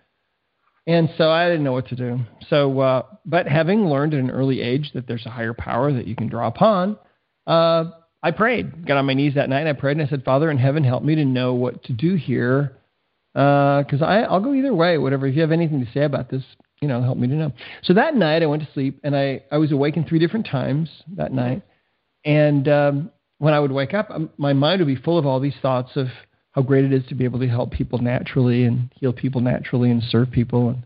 and 0.88 1.10
so 1.18 1.30
I 1.30 1.48
didn't 1.48 1.64
know 1.64 1.72
what 1.72 1.88
to 1.90 1.96
do. 1.96 2.20
So, 2.50 2.80
uh, 2.80 3.04
but 3.26 3.48
having 3.48 3.86
learned 3.86 4.14
at 4.14 4.20
an 4.20 4.32
early 4.32 4.62
age 4.62 4.92
that 4.94 5.08
there's 5.08 5.26
a 5.26 5.30
higher 5.30 5.54
power 5.54 5.94
that 5.94 6.08
you 6.08 6.16
can 6.16 6.28
draw 6.28 6.48
upon, 6.48 6.98
uh, 7.46 7.86
I 8.24 8.32
prayed. 8.32 8.88
Got 8.88 8.98
on 8.98 9.06
my 9.06 9.14
knees 9.14 9.36
that 9.36 9.50
night. 9.50 9.60
And 9.60 9.70
I 9.70 9.74
prayed 9.74 9.98
and 9.98 10.08
I 10.08 10.10
said, 10.10 10.24
Father 10.24 10.50
in 10.50 10.58
heaven, 10.58 10.84
help 10.84 11.04
me 11.04 11.14
to 11.16 11.26
know 11.26 11.54
what 11.54 11.84
to 11.84 11.94
do 11.94 12.16
here, 12.16 12.78
because 13.34 14.02
uh, 14.02 14.06
I'll 14.06 14.40
go 14.40 14.54
either 14.54 14.74
way. 14.74 14.98
Whatever. 14.98 15.28
If 15.28 15.36
you 15.36 15.42
have 15.42 15.52
anything 15.52 15.86
to 15.86 15.92
say 15.92 16.04
about 16.04 16.30
this, 16.30 16.44
you 16.82 16.88
know, 16.88 17.02
help 17.02 17.18
me 17.18 17.28
to 17.28 17.36
know. 17.36 17.52
So 17.84 17.94
that 17.94 18.16
night 18.16 18.44
I 18.44 18.48
went 18.48 18.64
to 18.64 18.70
sleep 18.74 19.00
and 19.04 19.16
I 19.16 19.44
I 19.52 19.58
was 19.58 19.72
awakened 19.72 20.08
three 20.08 20.20
different 20.20 20.48
times 20.48 20.90
that 21.16 21.32
night, 21.32 21.62
and 22.26 22.68
um, 22.68 23.12
when 23.40 23.54
I 23.54 23.60
would 23.60 23.72
wake 23.72 23.94
up, 23.94 24.10
um, 24.12 24.30
my 24.38 24.54
mind 24.54 24.80
would 24.80 24.88
be 24.88 24.96
full 24.96 25.18
of 25.18 25.26
all 25.26 25.40
these 25.40 25.56
thoughts 25.62 25.92
of 25.96 26.08
how 26.52 26.62
great 26.62 26.86
it 26.86 26.94
is 26.94 27.06
to 27.08 27.16
be 27.16 27.24
able 27.24 27.40
to 27.40 27.48
help 27.48 27.72
people 27.72 28.00
naturally 28.00 28.66
and 28.66 28.92
heal 28.96 29.14
people 29.14 29.42
naturally 29.42 29.90
and 29.92 30.04
serve 30.04 30.30
people. 30.32 30.70
And, 30.70 30.84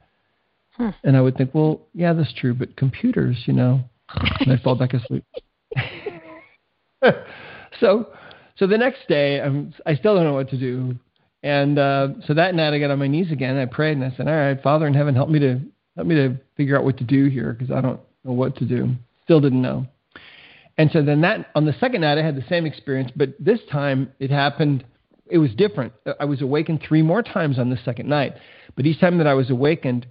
hmm. 0.77 0.89
and 1.03 1.17
I 1.17 1.21
would 1.21 1.35
think, 1.35 1.53
well, 1.53 1.81
yeah, 1.93 2.13
that's 2.13 2.33
true, 2.33 2.53
but 2.53 2.75
computers, 2.75 3.43
you 3.45 3.53
know, 3.53 3.81
and 4.39 4.51
I 4.51 4.57
fall 4.57 4.75
back 4.75 4.93
asleep. 4.93 5.23
so, 7.79 8.07
so 8.55 8.67
the 8.67 8.77
next 8.77 9.07
day, 9.07 9.41
I'm, 9.41 9.73
I 9.85 9.95
still 9.95 10.15
don't 10.15 10.25
know 10.25 10.33
what 10.33 10.49
to 10.49 10.57
do. 10.57 10.95
And 11.43 11.77
uh, 11.77 12.07
so 12.25 12.33
that 12.33 12.55
night, 12.55 12.73
I 12.73 12.79
got 12.79 12.89
on 12.89 12.99
my 12.99 13.07
knees 13.07 13.31
again. 13.31 13.57
I 13.57 13.65
prayed 13.65 13.97
and 13.97 14.05
I 14.05 14.15
said, 14.15 14.27
"All 14.27 14.35
right, 14.35 14.61
Father 14.61 14.87
in 14.87 14.93
heaven, 14.93 15.13
help 15.13 15.29
me 15.29 15.39
to 15.39 15.59
help 15.95 16.07
me 16.07 16.15
to 16.15 16.37
figure 16.55 16.77
out 16.77 16.85
what 16.85 16.97
to 16.97 17.03
do 17.03 17.27
here 17.27 17.53
because 17.53 17.69
I 17.69 17.81
don't 17.81 17.99
know 18.23 18.31
what 18.31 18.55
to 18.57 18.65
do. 18.65 18.89
Still 19.23 19.41
didn't 19.41 19.61
know." 19.61 19.85
And 20.77 20.89
so 20.91 21.03
then 21.03 21.21
that 21.21 21.51
on 21.53 21.65
the 21.65 21.73
second 21.79 22.01
night, 22.01 22.17
I 22.17 22.23
had 22.23 22.35
the 22.35 22.45
same 22.47 22.65
experience, 22.65 23.11
but 23.15 23.29
this 23.39 23.59
time 23.69 24.11
it 24.19 24.31
happened 24.31 24.85
it 25.29 25.37
was 25.37 25.51
different. 25.55 25.93
I 26.19 26.25
was 26.25 26.41
awakened 26.41 26.81
three 26.87 27.01
more 27.01 27.23
times 27.23 27.59
on 27.59 27.69
the 27.69 27.77
second 27.83 28.07
night, 28.07 28.33
but 28.75 28.85
each 28.85 28.99
time 28.99 29.17
that 29.17 29.27
I 29.27 29.33
was 29.33 29.49
awakened, 29.49 30.05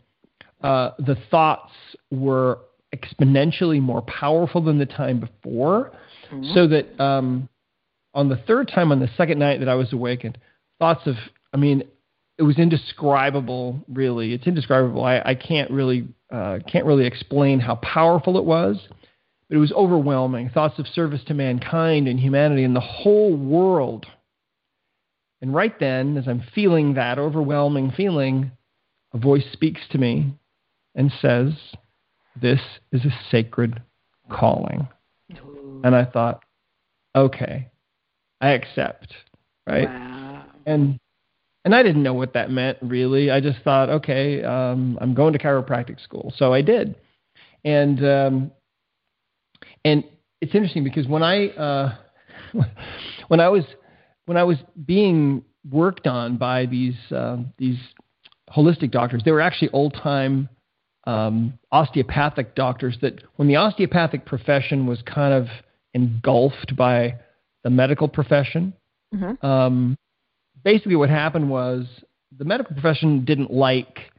uh, 0.62 0.90
the 0.98 1.16
thoughts 1.30 1.72
were 2.10 2.58
exponentially 2.94 3.80
more 3.80 4.02
powerful 4.02 4.62
than 4.62 4.78
the 4.78 4.86
time 4.86 5.20
before. 5.20 5.92
Mm-hmm. 6.30 6.54
So 6.54 6.66
that 6.68 7.02
um, 7.02 7.48
on 8.14 8.28
the 8.28 8.36
third 8.36 8.68
time, 8.68 8.92
on 8.92 9.00
the 9.00 9.10
second 9.16 9.38
night 9.38 9.60
that 9.60 9.68
I 9.68 9.74
was 9.74 9.92
awakened, 9.92 10.38
thoughts 10.82 11.06
of, 11.06 11.16
I 11.52 11.56
mean, 11.56 11.84
it 12.38 12.42
was 12.42 12.58
indescribable. 12.58 13.84
Really, 13.88 14.32
it's 14.32 14.46
indescribable. 14.46 15.04
I, 15.04 15.22
I 15.24 15.34
can't 15.34 15.70
really 15.70 16.08
uh, 16.30 16.58
can't 16.66 16.86
really 16.86 17.06
explain 17.06 17.60
how 17.60 17.76
powerful 17.76 18.38
it 18.38 18.44
was, 18.44 18.78
but 19.48 19.56
it 19.56 19.60
was 19.60 19.72
overwhelming. 19.72 20.50
Thoughts 20.50 20.78
of 20.78 20.86
service 20.88 21.20
to 21.26 21.34
mankind 21.34 22.08
and 22.08 22.18
humanity 22.18 22.64
and 22.64 22.74
the 22.74 22.80
whole 22.80 23.36
world 23.36 24.06
and 25.42 25.52
right 25.52 25.78
then, 25.80 26.16
as 26.16 26.28
I'm 26.28 26.44
feeling 26.54 26.94
that 26.94 27.18
overwhelming 27.18 27.90
feeling, 27.96 28.52
a 29.12 29.18
voice 29.18 29.44
speaks 29.52 29.80
to 29.90 29.98
me 29.98 30.38
and 30.94 31.12
says, 31.20 31.52
This 32.40 32.60
is 32.92 33.04
a 33.04 33.12
sacred 33.28 33.82
calling. 34.30 34.86
And 35.84 35.96
I 35.96 36.04
thought, 36.04 36.44
okay, 37.16 37.72
I 38.40 38.50
accept, 38.50 39.12
right? 39.66 39.88
Wow. 39.88 40.21
And 40.66 40.98
and 41.64 41.74
I 41.74 41.82
didn't 41.82 42.02
know 42.02 42.14
what 42.14 42.32
that 42.34 42.50
meant 42.50 42.78
really. 42.82 43.30
I 43.30 43.40
just 43.40 43.60
thought, 43.62 43.88
okay, 43.88 44.42
um, 44.42 44.98
I'm 45.00 45.14
going 45.14 45.32
to 45.32 45.38
chiropractic 45.38 46.02
school, 46.02 46.32
so 46.36 46.52
I 46.52 46.60
did. 46.60 46.96
And 47.64 48.04
um, 48.04 48.50
and 49.84 50.04
it's 50.40 50.54
interesting 50.54 50.84
because 50.84 51.06
when 51.06 51.22
I 51.22 51.48
uh, 51.48 51.94
when 53.28 53.40
I 53.40 53.48
was 53.48 53.64
when 54.26 54.36
I 54.36 54.44
was 54.44 54.58
being 54.84 55.44
worked 55.70 56.06
on 56.06 56.36
by 56.36 56.66
these 56.66 56.96
uh, 57.10 57.38
these 57.58 57.78
holistic 58.50 58.90
doctors, 58.90 59.22
they 59.24 59.30
were 59.30 59.40
actually 59.40 59.70
old 59.70 59.94
time 59.94 60.48
um, 61.04 61.58
osteopathic 61.70 62.56
doctors. 62.56 62.96
That 63.02 63.22
when 63.36 63.46
the 63.46 63.56
osteopathic 63.56 64.26
profession 64.26 64.86
was 64.86 65.00
kind 65.02 65.32
of 65.32 65.46
engulfed 65.94 66.74
by 66.76 67.20
the 67.62 67.70
medical 67.70 68.08
profession, 68.08 68.74
Mm-hmm. 69.14 69.44
um, 69.46 69.96
basically 70.64 70.96
what 70.96 71.10
happened 71.10 71.50
was 71.50 71.86
the 72.36 72.44
medical 72.44 72.74
profession 72.74 73.24
didn't 73.24 73.52
like 73.52 74.10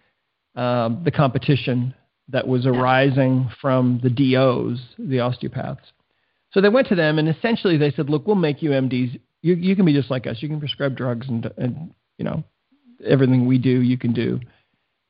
um, 0.55 1.01
the 1.03 1.12
competition 1.12 1.93
that 2.29 2.47
was 2.47 2.65
arising 2.65 3.50
from 3.59 4.00
the 4.03 4.09
DOs, 4.09 4.79
the 4.97 5.19
osteopaths. 5.19 5.91
So 6.51 6.62
they 6.62 6.69
went 6.69 6.88
to 6.89 6.95
them 6.95 7.19
and 7.19 7.27
essentially 7.27 7.77
they 7.77 7.91
said, 7.91 8.09
"Look, 8.09 8.27
we'll 8.27 8.35
make 8.35 8.62
you 8.62 8.71
MDs. 8.71 9.19
You 9.41 9.55
you 9.55 9.75
can 9.75 9.85
be 9.85 9.93
just 9.93 10.12
like 10.12 10.27
us. 10.27 10.38
You 10.41 10.50
can 10.50 10.59
prescribe 10.59 10.95
drugs 10.95 11.27
and 11.27 11.51
and 11.57 11.93
you 12.17 12.25
know 12.25 12.43
everything 13.03 13.47
we 13.47 13.57
do, 13.57 13.81
you 13.81 13.97
can 13.97 14.13
do." 14.13 14.39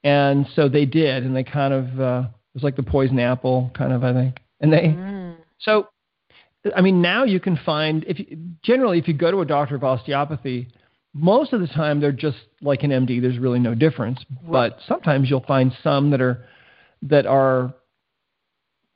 And 0.04 0.48
so 0.56 0.68
they 0.68 0.86
did, 0.86 1.24
and 1.24 1.36
they 1.36 1.44
kind 1.44 1.74
of 1.74 2.00
uh, 2.00 2.24
it 2.28 2.56
was 2.56 2.64
like 2.64 2.76
the 2.76 2.84
poison 2.84 3.20
apple, 3.20 3.72
kind 3.76 3.94
of 3.94 4.04
I 4.04 4.14
think. 4.14 4.40
And 4.62 4.72
they 4.72 4.98
Mm. 4.98 5.36
so, 5.60 5.88
I 6.76 6.82
mean, 6.82 7.02
now 7.02 7.24
you 7.24 7.40
can 7.40 7.58
find 7.58 8.04
if 8.08 8.20
you, 8.20 8.38
generally 8.64 9.00
if 9.00 9.08
you 9.08 9.14
go 9.14 9.32
to 9.32 9.42
a 9.42 9.46
doctor 9.46 9.76
of 9.76 9.84
osteopathy, 9.84 10.68
most 11.14 11.54
of 11.54 11.62
the 11.62 11.68
time 11.68 12.00
they're 12.00 12.12
just 12.12 12.38
like 12.62 12.84
an 12.84 12.92
MD. 12.92 13.22
There's 13.22 13.38
really 13.38 13.60
no 13.60 13.76
difference. 13.76 14.20
But 14.48 14.80
sometimes 14.88 15.30
you'll 15.30 15.46
find 15.46 15.72
some 15.84 16.10
that 16.12 16.22
are 16.22 16.46
that 17.04 17.26
are 17.26 17.74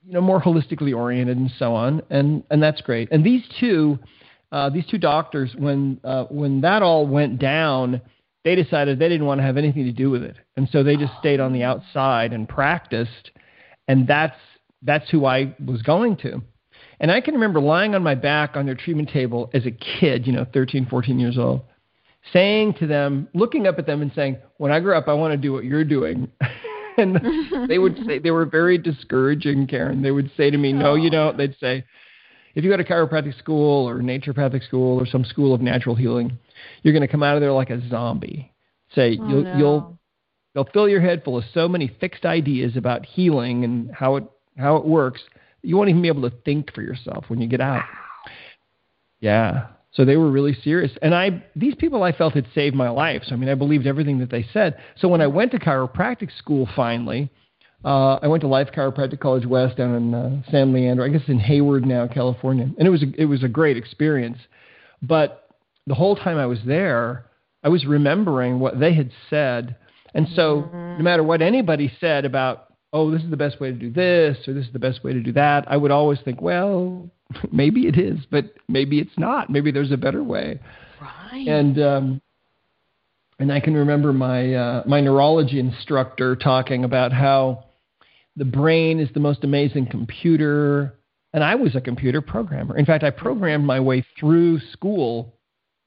you 0.04 0.14
know 0.14 0.22
more 0.22 0.42
holistically 0.42 0.96
oriented 0.96 1.38
and 1.38 1.52
so 1.60 1.76
on, 1.76 2.02
and 2.10 2.44
and 2.50 2.62
that's 2.62 2.82
great. 2.82 3.10
And 3.12 3.24
these 3.24 3.44
two, 3.60 4.00
uh, 4.52 4.70
these 4.70 4.86
two 4.88 4.98
doctors, 4.98 5.54
when 5.58 6.00
uh, 6.04 6.26
when 6.26 6.62
that 6.62 6.82
all 6.82 7.06
went 7.06 7.40
down, 7.40 8.02
they 8.44 8.56
decided 8.56 8.98
they 8.98 9.10
didn't 9.10 9.28
want 9.28 9.40
to 9.40 9.44
have 9.44 9.58
anything 9.58 9.86
to 9.86 9.92
do 9.92 10.10
with 10.10 10.24
it, 10.24 10.38
and 10.56 10.68
so 10.72 10.84
they 10.84 10.96
just 10.96 11.14
stayed 11.20 11.40
on 11.40 11.54
the 11.54 11.64
outside 11.64 12.34
and 12.34 12.50
practiced, 12.50 13.32
and 13.88 14.08
that's 14.08 14.38
that's 14.82 15.10
who 15.10 15.26
I 15.26 15.56
was 15.64 15.82
going 15.82 16.18
to. 16.18 16.42
And 17.00 17.12
I 17.12 17.22
can 17.22 17.36
remember 17.36 17.60
lying 17.60 17.94
on 17.94 18.02
my 18.02 18.16
back 18.16 18.56
on 18.56 18.66
their 18.66 18.76
treatment 18.76 19.10
table 19.10 19.52
as 19.54 19.68
a 19.68 19.72
kid, 19.72 20.26
you 20.26 20.34
know, 20.34 20.48
13, 20.52 20.88
14 20.88 21.20
years 21.20 21.38
old, 21.38 21.62
saying 22.34 22.76
to 22.76 22.88
them, 22.88 23.28
looking 23.34 23.68
up 23.68 23.80
at 23.80 23.86
them 23.86 24.02
and 24.02 24.12
saying, 24.16 24.38
"When 24.58 24.72
I 24.72 24.80
grow 24.80 24.98
up, 24.98 25.08
I 25.08 25.14
want 25.14 25.34
to 25.34 25.38
do 25.38 25.54
what 25.54 25.64
you're 25.64 25.84
doing." 25.84 26.30
and 26.98 27.20
they 27.70 27.78
would 27.78 27.98
say 28.06 28.20
they 28.20 28.32
were 28.32 28.46
very 28.46 28.78
discouraging, 28.78 29.68
Karen. 29.68 30.02
They 30.02 30.12
would 30.12 30.32
say 30.38 30.50
to 30.50 30.58
me, 30.58 30.74
"No, 30.74 30.96
you 30.96 31.10
don't." 31.10 31.38
They'd 31.38 31.56
say, 31.60 31.84
"If 32.56 32.64
you 32.64 32.70
go 32.70 32.78
to 32.78 32.84
chiropractic 32.84 33.38
school 33.38 33.88
or 33.88 34.00
naturopathic 34.00 34.66
school 34.66 35.00
or 35.00 35.06
some 35.06 35.24
school 35.26 35.54
of 35.54 35.62
natural 35.62 35.96
healing, 35.96 36.38
you're 36.84 36.94
going 36.94 37.06
to 37.06 37.12
come 37.12 37.24
out 37.24 37.36
of 37.36 37.42
there 37.42 37.54
like 37.54 37.70
a 37.70 37.88
zombie." 37.90 38.52
Say 38.96 39.18
Oh, 39.20 39.28
you'll 39.28 39.44
no. 39.44 39.58
you'll 39.58 40.00
they'll 40.54 40.70
fill 40.74 40.90
your 40.90 41.02
head 41.02 41.24
full 41.24 41.38
of 41.38 41.44
so 41.54 41.68
many 41.68 41.96
fixed 42.00 42.26
ideas 42.26 42.78
about 42.78 43.06
healing 43.06 43.64
and 43.64 43.92
how 43.94 44.16
it 44.16 44.24
how 44.58 44.78
it 44.78 44.86
works. 44.86 45.22
You 45.62 45.76
won't 45.76 45.90
even 45.90 46.02
be 46.02 46.08
able 46.08 46.30
to 46.30 46.36
think 46.46 46.74
for 46.74 46.82
yourself 46.82 47.26
when 47.28 47.42
you 47.42 47.48
get 47.48 47.62
out. 47.62 47.84
Yeah. 49.20 49.68
So 49.98 50.06
they 50.06 50.16
were 50.16 50.30
really 50.30 50.56
serious. 50.64 50.92
And 51.02 51.14
I 51.16 51.44
these 51.56 51.74
people 51.74 52.04
I 52.04 52.12
felt 52.12 52.36
had 52.36 52.48
saved 52.54 52.76
my 52.76 52.90
life. 52.90 53.24
So 53.26 53.34
I 53.34 53.38
mean 53.38 53.50
I 53.50 53.56
believed 53.56 53.88
everything 53.88 54.20
that 54.20 54.30
they 54.30 54.46
said. 54.54 54.78
So 54.98 55.08
when 55.08 55.22
I 55.22 55.28
went 55.28 55.52
to 55.52 55.60
chiropractic 55.60 56.30
school 56.38 56.70
finally, 56.76 57.32
uh, 57.84 58.20
I 58.22 58.28
went 58.28 58.42
to 58.42 58.48
Life 58.48 58.70
Chiropractic 58.76 59.20
College 59.20 59.46
West 59.46 59.78
down 59.78 59.96
in 59.96 60.14
uh, 60.14 60.42
San 60.52 60.72
Leandro. 60.72 61.04
I 61.04 61.10
guess 61.10 61.28
in 61.28 61.40
Hayward 61.40 61.86
now, 61.86 62.08
California. 62.08 62.70
And 62.78 62.88
it 62.88 62.92
was 62.92 63.04
a, 63.04 63.22
it 63.22 63.26
was 63.26 63.44
a 63.44 63.48
great 63.48 63.76
experience. 63.76 64.38
But 65.02 65.50
the 65.88 65.96
whole 65.96 66.16
time 66.16 66.38
I 66.38 66.46
was 66.46 66.60
there, 66.66 67.26
I 67.64 67.70
was 67.70 67.86
remembering 67.86 68.60
what 68.60 68.80
they 68.80 68.94
had 68.94 69.12
said. 69.30 69.76
And 70.14 70.28
so 70.36 70.70
no 70.72 71.04
matter 71.04 71.24
what 71.24 71.42
anybody 71.42 71.92
said 72.00 72.26
about, 72.26 72.74
oh, 72.94 73.12
this 73.12 73.24
is 73.24 73.30
the 73.30 73.38
best 73.38 73.60
way 73.60 73.72
to 73.72 73.78
do 73.78 73.92
this 73.92 74.38
or 74.48 74.54
this 74.54 74.66
is 74.66 74.74
the 74.74 74.80
best 74.80 75.04
way 75.04 75.14
to 75.14 75.22
do 75.22 75.32
that, 75.34 75.66
I 75.70 75.78
would 75.78 75.92
always 75.92 76.20
think, 76.24 76.42
well, 76.42 77.10
maybe 77.52 77.88
it 77.88 77.98
is, 77.98 78.20
but 78.30 78.46
maybe 78.68 79.00
it's 79.00 79.18
not. 79.18 79.50
Maybe 79.50 79.72
there's 79.72 79.92
a 79.92 79.98
better 79.98 80.24
way. 80.24 80.60
Right. 81.02 81.48
And 81.48 81.82
um, 81.82 82.22
and 83.40 83.52
I 83.52 83.60
can 83.60 83.76
remember 83.76 84.14
my 84.14 84.54
uh, 84.54 84.84
my 84.86 85.02
neurology 85.02 85.60
instructor 85.60 86.36
talking 86.36 86.84
about 86.84 87.14
how 87.14 87.66
the 88.36 88.46
brain 88.46 89.00
is 89.00 89.10
the 89.14 89.20
most 89.20 89.44
amazing 89.44 89.88
computer. 89.88 90.96
And 91.34 91.44
I 91.44 91.56
was 91.56 91.76
a 91.76 91.82
computer 91.82 92.22
programmer. 92.22 92.78
In 92.78 92.86
fact, 92.86 93.04
I 93.04 93.12
programmed 93.12 93.66
my 93.66 93.80
way 93.80 94.06
through 94.20 94.60
school. 94.72 95.36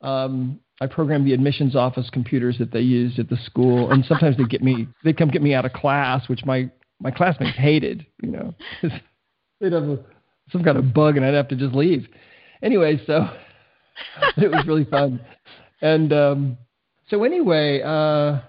Um, 0.03 0.61
I 0.81 0.87
programmed 0.87 1.27
the 1.27 1.33
admissions 1.33 1.75
office 1.75 2.09
computers 2.11 2.57
that 2.59 2.73
they 2.73 2.81
used 2.81 3.19
at 3.19 3.29
the 3.29 3.37
school, 3.37 3.91
and 3.91 4.05
sometimes 4.05 4.37
they 4.37 4.45
get 4.45 4.63
me. 4.63 4.87
They 5.05 5.13
come 5.13 5.31
get 5.31 5.43
me 5.43 5.55
out 5.55 5.65
of 5.65 5.73
class, 5.73 6.29
which 6.29 6.45
my 6.45 6.71
my 7.01 7.11
classmates 7.11 7.57
hated. 7.57 8.07
You 8.23 8.31
know, 8.31 8.55
they'd 9.61 9.73
have 9.73 9.89
a, 9.89 9.99
some 10.53 10.65
kind 10.65 10.79
of 10.79 10.93
bug, 10.93 11.17
and 11.17 11.25
I'd 11.25 11.35
have 11.35 11.49
to 11.49 11.57
just 11.57 11.75
leave. 11.75 12.07
Anyway, 12.63 13.01
so 13.07 13.29
it 14.37 14.51
was 14.51 14.67
really 14.67 14.85
fun. 14.85 15.21
And 15.81 16.13
um, 16.13 16.59
so 17.09 17.25
anyway, 17.25 17.83
uh, 17.83 18.41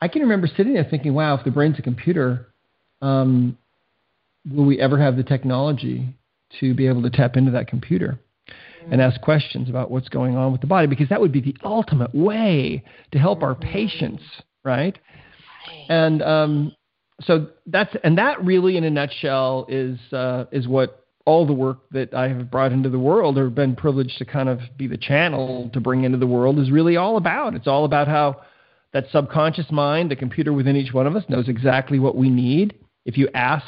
I 0.00 0.08
can 0.08 0.22
remember 0.22 0.46
sitting 0.46 0.74
there 0.74 0.86
thinking, 0.88 1.14
"Wow, 1.14 1.36
if 1.36 1.44
the 1.44 1.50
brain's 1.50 1.78
a 1.78 1.82
computer, 1.82 2.46
um, 3.02 3.56
will 4.50 4.64
we 4.64 4.80
ever 4.80 4.98
have 4.98 5.16
the 5.16 5.22
technology 5.22 6.06
to 6.60 6.74
be 6.74 6.86
able 6.86 7.02
to 7.02 7.10
tap 7.10 7.36
into 7.36 7.50
that 7.52 7.68
computer 7.68 8.18
and 8.90 9.00
ask 9.00 9.20
questions 9.20 9.70
about 9.70 9.90
what's 9.90 10.08
going 10.08 10.36
on 10.36 10.52
with 10.52 10.60
the 10.60 10.66
body? 10.66 10.86
Because 10.86 11.08
that 11.08 11.20
would 11.20 11.32
be 11.32 11.40
the 11.40 11.56
ultimate 11.64 12.14
way 12.14 12.82
to 13.12 13.18
help 13.18 13.42
our 13.42 13.54
patients, 13.54 14.22
right? 14.62 14.98
And 15.88 16.22
um, 16.22 16.72
so 17.22 17.48
that's 17.66 17.94
and 18.02 18.18
that 18.18 18.44
really, 18.44 18.76
in 18.76 18.84
a 18.84 18.90
nutshell, 18.90 19.66
is 19.68 19.98
uh, 20.12 20.44
is 20.52 20.66
what 20.66 21.03
all 21.26 21.46
the 21.46 21.52
work 21.52 21.78
that 21.90 22.12
I 22.12 22.28
have 22.28 22.50
brought 22.50 22.72
into 22.72 22.90
the 22.90 22.98
world 22.98 23.38
or 23.38 23.48
been 23.48 23.76
privileged 23.76 24.18
to 24.18 24.24
kind 24.24 24.48
of 24.48 24.60
be 24.76 24.86
the 24.86 24.98
channel 24.98 25.70
to 25.72 25.80
bring 25.80 26.04
into 26.04 26.18
the 26.18 26.26
world 26.26 26.58
is 26.58 26.70
really 26.70 26.96
all 26.96 27.16
about. 27.16 27.54
It's 27.54 27.66
all 27.66 27.84
about 27.84 28.08
how 28.08 28.42
that 28.92 29.06
subconscious 29.10 29.70
mind, 29.70 30.10
the 30.10 30.16
computer 30.16 30.52
within 30.52 30.76
each 30.76 30.92
one 30.92 31.06
of 31.06 31.16
us, 31.16 31.24
knows 31.28 31.48
exactly 31.48 31.98
what 31.98 32.16
we 32.16 32.28
need. 32.28 32.78
If 33.06 33.16
you 33.16 33.28
ask 33.34 33.64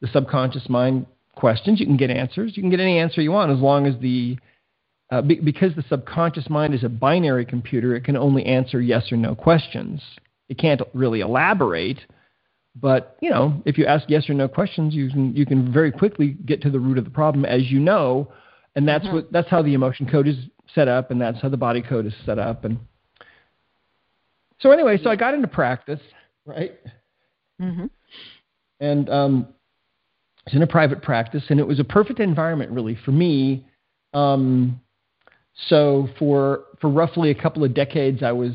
the 0.00 0.08
subconscious 0.08 0.68
mind 0.68 1.06
questions, 1.34 1.80
you 1.80 1.86
can 1.86 1.96
get 1.96 2.10
answers. 2.10 2.56
You 2.56 2.62
can 2.62 2.70
get 2.70 2.80
any 2.80 2.98
answer 2.98 3.20
you 3.20 3.32
want 3.32 3.52
as 3.52 3.58
long 3.58 3.86
as 3.86 3.94
the 4.00 4.38
uh, 5.10 5.22
be, 5.22 5.36
because 5.36 5.74
the 5.74 5.84
subconscious 5.88 6.50
mind 6.50 6.74
is 6.74 6.84
a 6.84 6.88
binary 6.88 7.44
computer, 7.44 7.94
it 7.94 8.04
can 8.04 8.16
only 8.16 8.44
answer 8.44 8.80
yes 8.80 9.10
or 9.10 9.16
no 9.16 9.34
questions. 9.34 10.02
It 10.48 10.58
can't 10.58 10.82
really 10.92 11.20
elaborate, 11.20 11.98
but 12.76 13.16
you 13.20 13.30
know, 13.30 13.60
if 13.64 13.78
you 13.78 13.86
ask 13.86 14.04
yes 14.08 14.28
or 14.28 14.34
no 14.34 14.48
questions, 14.48 14.94
you 14.94 15.10
can 15.10 15.34
you 15.34 15.46
can 15.46 15.72
very 15.72 15.92
quickly 15.92 16.36
get 16.46 16.62
to 16.62 16.70
the 16.70 16.80
root 16.80 16.98
of 16.98 17.04
the 17.04 17.10
problem, 17.10 17.44
as 17.44 17.70
you 17.70 17.78
know, 17.78 18.30
and 18.76 18.86
that's 18.86 19.06
what 19.06 19.32
that's 19.32 19.48
how 19.48 19.62
the 19.62 19.74
emotion 19.74 20.08
code 20.08 20.28
is 20.28 20.36
set 20.74 20.88
up, 20.88 21.10
and 21.10 21.20
that's 21.20 21.40
how 21.40 21.48
the 21.48 21.56
body 21.56 21.82
code 21.82 22.06
is 22.06 22.14
set 22.24 22.38
up, 22.38 22.64
and 22.64 22.78
so 24.60 24.70
anyway, 24.70 24.98
so 25.02 25.10
I 25.10 25.16
got 25.16 25.34
into 25.34 25.48
practice, 25.48 26.00
right? 26.44 26.78
Mm-hmm. 27.60 27.86
and 28.78 29.10
um, 29.10 29.48
I 30.46 30.50
was 30.50 30.54
in 30.54 30.62
a 30.62 30.66
private 30.68 31.02
practice, 31.02 31.42
and 31.48 31.58
it 31.58 31.66
was 31.66 31.80
a 31.80 31.84
perfect 31.84 32.20
environment 32.20 32.70
really 32.70 32.96
for 33.04 33.10
me. 33.10 33.66
Um, 34.14 34.80
so 35.68 36.08
for 36.18 36.64
for 36.80 36.88
roughly 36.88 37.30
a 37.30 37.34
couple 37.34 37.64
of 37.64 37.74
decades, 37.74 38.22
I 38.22 38.32
was 38.32 38.52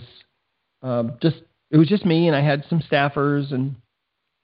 um, 0.82 1.14
just 1.22 1.38
it 1.72 1.78
was 1.78 1.88
just 1.88 2.06
me, 2.06 2.28
and 2.28 2.36
I 2.36 2.42
had 2.42 2.64
some 2.70 2.80
staffers, 2.80 3.52
and 3.54 3.76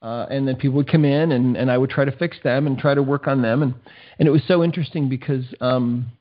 uh, 0.01 0.25
and 0.29 0.48
then 0.48 0.56
people 0.56 0.77
would 0.77 0.89
come 0.89 1.06
in, 1.06 1.32
and, 1.32 1.58
and 1.58 1.70
I 1.70 1.77
would 1.77 1.89
try 1.89 2.06
to 2.06 2.12
fix 2.12 2.38
them 2.44 2.68
and 2.68 2.77
try 2.77 2.94
to 2.94 3.03
work 3.03 3.27
on 3.27 3.41
them, 3.41 3.62
and 3.62 3.74
and 4.18 4.27
it 4.27 4.32
was 4.32 4.41
so 4.48 4.63
interesting 4.63 5.10
because 5.10 5.46
um, 5.62 6.12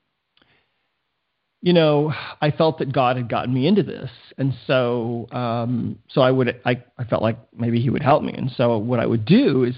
you 1.61 1.73
know, 1.73 2.12
I 2.40 2.50
felt 2.52 2.78
that 2.78 2.92
God 2.92 3.16
had 3.16 3.28
gotten 3.28 3.52
me 3.52 3.66
into 3.66 3.82
this, 3.82 4.11
and 4.37 4.54
so 4.66 5.26
um, 5.32 5.99
so 6.08 6.20
I 6.20 6.30
would 6.30 6.61
I, 6.64 6.82
I 6.99 7.04
felt 7.04 7.23
like 7.23 7.38
maybe 7.56 7.80
He 7.80 7.90
would 7.90 8.02
help 8.02 8.23
me, 8.23 8.32
and 8.32 8.50
so 8.56 8.78
what 8.78 9.00
I 9.00 9.06
would 9.06 9.25
do 9.25 9.64
is 9.64 9.75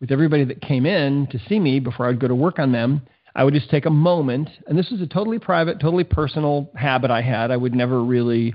with 0.00 0.12
everybody 0.12 0.44
that 0.44 0.62
came 0.62 0.86
in 0.86 1.26
to 1.32 1.40
see 1.48 1.58
me 1.58 1.80
before 1.80 2.08
I'd 2.08 2.20
go 2.20 2.28
to 2.28 2.34
work 2.34 2.60
on 2.60 2.70
them, 2.70 3.02
I 3.34 3.42
would 3.42 3.54
just 3.54 3.68
take 3.68 3.84
a 3.84 3.90
moment, 3.90 4.48
and 4.68 4.78
this 4.78 4.90
was 4.90 5.00
a 5.00 5.06
totally 5.06 5.40
private, 5.40 5.80
totally 5.80 6.04
personal 6.04 6.70
habit 6.76 7.10
I 7.10 7.22
had. 7.22 7.50
I 7.50 7.56
would 7.56 7.74
never 7.74 8.02
really, 8.02 8.54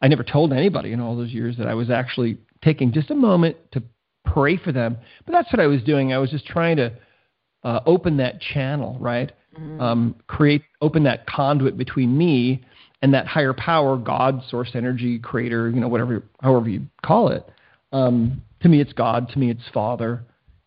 I 0.00 0.06
never 0.06 0.22
told 0.22 0.52
anybody 0.52 0.92
in 0.92 1.00
all 1.00 1.16
those 1.16 1.32
years 1.32 1.56
that 1.58 1.66
I 1.66 1.74
was 1.74 1.90
actually 1.90 2.38
taking 2.62 2.92
just 2.92 3.10
a 3.10 3.16
moment 3.16 3.56
to 3.72 3.82
pray 4.26 4.56
for 4.56 4.72
them. 4.72 4.98
But 5.24 5.32
that's 5.32 5.52
what 5.52 5.60
I 5.60 5.66
was 5.66 5.82
doing. 5.82 6.12
I 6.12 6.18
was 6.18 6.30
just 6.30 6.46
trying 6.46 6.76
to 6.76 6.92
uh, 7.64 7.80
open 7.86 8.18
that 8.18 8.40
channel, 8.40 8.96
right? 9.00 9.32
Mm-hmm. 9.58 9.80
Um, 9.80 10.16
create, 10.26 10.62
open 10.82 11.04
that 11.04 11.26
conduit 11.26 11.78
between 11.78 12.16
me 12.16 12.64
and 13.02 13.14
that 13.14 13.26
higher 13.26 13.54
power, 13.54 13.96
God, 13.96 14.42
source, 14.48 14.70
energy, 14.74 15.18
creator, 15.18 15.70
you 15.70 15.80
know, 15.80 15.88
whatever, 15.88 16.22
however 16.40 16.68
you 16.68 16.82
call 17.04 17.28
it. 17.28 17.48
Um, 17.92 18.42
to 18.60 18.68
me, 18.68 18.80
it's 18.80 18.92
God. 18.92 19.28
To 19.30 19.38
me, 19.38 19.50
it's 19.50 19.62
Father. 19.72 20.24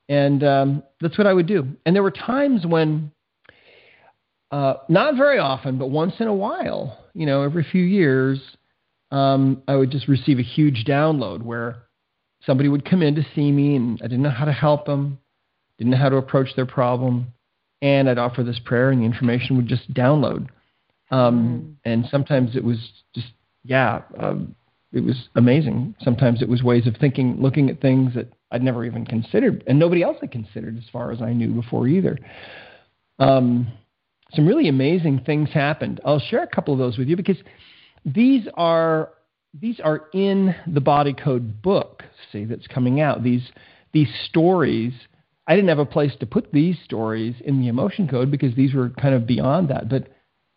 And 0.08 0.44
um, 0.44 0.84
that's 1.02 1.18
what 1.18 1.28
I 1.28 1.34
would 1.34 1.48
do. 1.48 1.68
And 1.86 1.96
there 1.96 2.04
were 2.04 2.12
times 2.12 2.66
when, 2.66 3.12
uh, 4.52 4.76
not 4.90 5.16
very 5.16 5.38
often, 5.38 5.78
but 5.78 5.92
once 5.92 6.14
in 6.20 6.28
a 6.28 6.34
while, 6.34 6.98
you 7.14 7.26
know, 7.26 7.44
every 7.44 7.64
few 7.64 7.84
years, 7.84 8.42
um, 9.12 9.62
I 9.68 9.76
would 9.76 9.92
just 9.92 10.08
receive 10.08 10.40
a 10.40 10.44
huge 10.44 10.86
download 10.86 11.44
where 11.44 11.84
somebody 12.46 12.70
would 12.70 12.90
come 12.90 13.02
in 13.02 13.16
to 13.16 13.26
see 13.36 13.52
me 13.52 13.76
and 13.76 14.00
I 14.02 14.08
didn't 14.08 14.24
know 14.24 14.30
how 14.30 14.46
to 14.46 14.54
help 14.54 14.86
them, 14.86 15.20
didn't 15.78 15.92
know 15.92 15.98
how 15.98 16.10
to 16.10 16.18
approach 16.18 16.50
their 16.56 16.66
problem. 16.66 17.34
And 17.82 18.10
I'd 18.10 18.18
offer 18.18 18.44
this 18.44 18.60
prayer 18.60 18.92
and 18.92 19.02
the 19.02 19.06
information 19.06 19.56
would 19.58 19.68
just 19.68 19.94
download. 19.94 20.48
Um, 21.12 21.78
mm. 21.86 21.92
And 21.92 22.06
sometimes 22.12 22.56
it 22.56 22.64
was 22.64 22.78
just, 23.16 23.28
yeah, 23.64 24.02
um, 24.18 24.56
it 24.92 25.04
was 25.04 25.30
amazing. 25.36 25.96
Sometimes 26.02 26.42
it 26.42 26.50
was 26.50 26.64
ways 26.64 26.88
of 26.88 26.96
thinking, 26.98 27.42
looking 27.42 27.70
at 27.70 27.82
things 27.82 28.14
that 28.16 28.32
I'd 28.52 28.64
never 28.64 28.84
even 28.86 29.06
considered, 29.06 29.64
and 29.68 29.78
nobody 29.78 30.02
else 30.02 30.18
had 30.22 30.32
considered 30.32 30.78
as 30.78 30.86
far 30.92 31.12
as 31.12 31.22
I 31.22 31.34
knew 31.34 31.54
before 31.54 31.88
either. 31.88 32.18
Um, 33.20 33.72
some 34.34 34.48
really 34.48 34.68
amazing 34.68 35.22
things 35.26 35.50
happened. 35.52 36.02
I'll 36.04 36.20
share 36.20 36.44
a 36.44 36.48
couple 36.48 36.74
of 36.74 36.80
those 36.80 36.98
with 36.98 37.08
you 37.08 37.16
because 37.16 37.38
these 38.06 38.48
are 38.56 39.10
these 39.54 39.80
are 39.80 40.08
in 40.14 40.56
the 40.68 40.82
body 40.82 41.14
code 41.14 41.62
book. 41.62 42.04
See, 42.32 42.46
that's 42.46 42.68
coming 42.68 43.02
out. 43.02 43.24
These 43.24 43.50
these 43.94 44.10
stories. 44.26 44.94
I 45.48 45.56
didn't 45.56 45.70
have 45.70 45.80
a 45.80 45.86
place 45.86 46.12
to 46.20 46.28
put 46.28 46.52
these 46.52 46.78
stories 46.86 47.36
in 47.44 47.60
the 47.60 47.70
emotion 47.70 48.08
code 48.08 48.30
because 48.30 48.54
these 48.56 48.74
were 48.76 48.92
kind 48.92 49.16
of 49.16 49.26
beyond 49.26 49.70
that. 49.70 49.90
But 49.90 50.08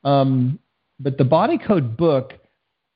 um, 0.08 0.58
but 1.00 1.16
the 1.16 1.24
body 1.24 1.58
code 1.58 1.96
book, 1.96 2.34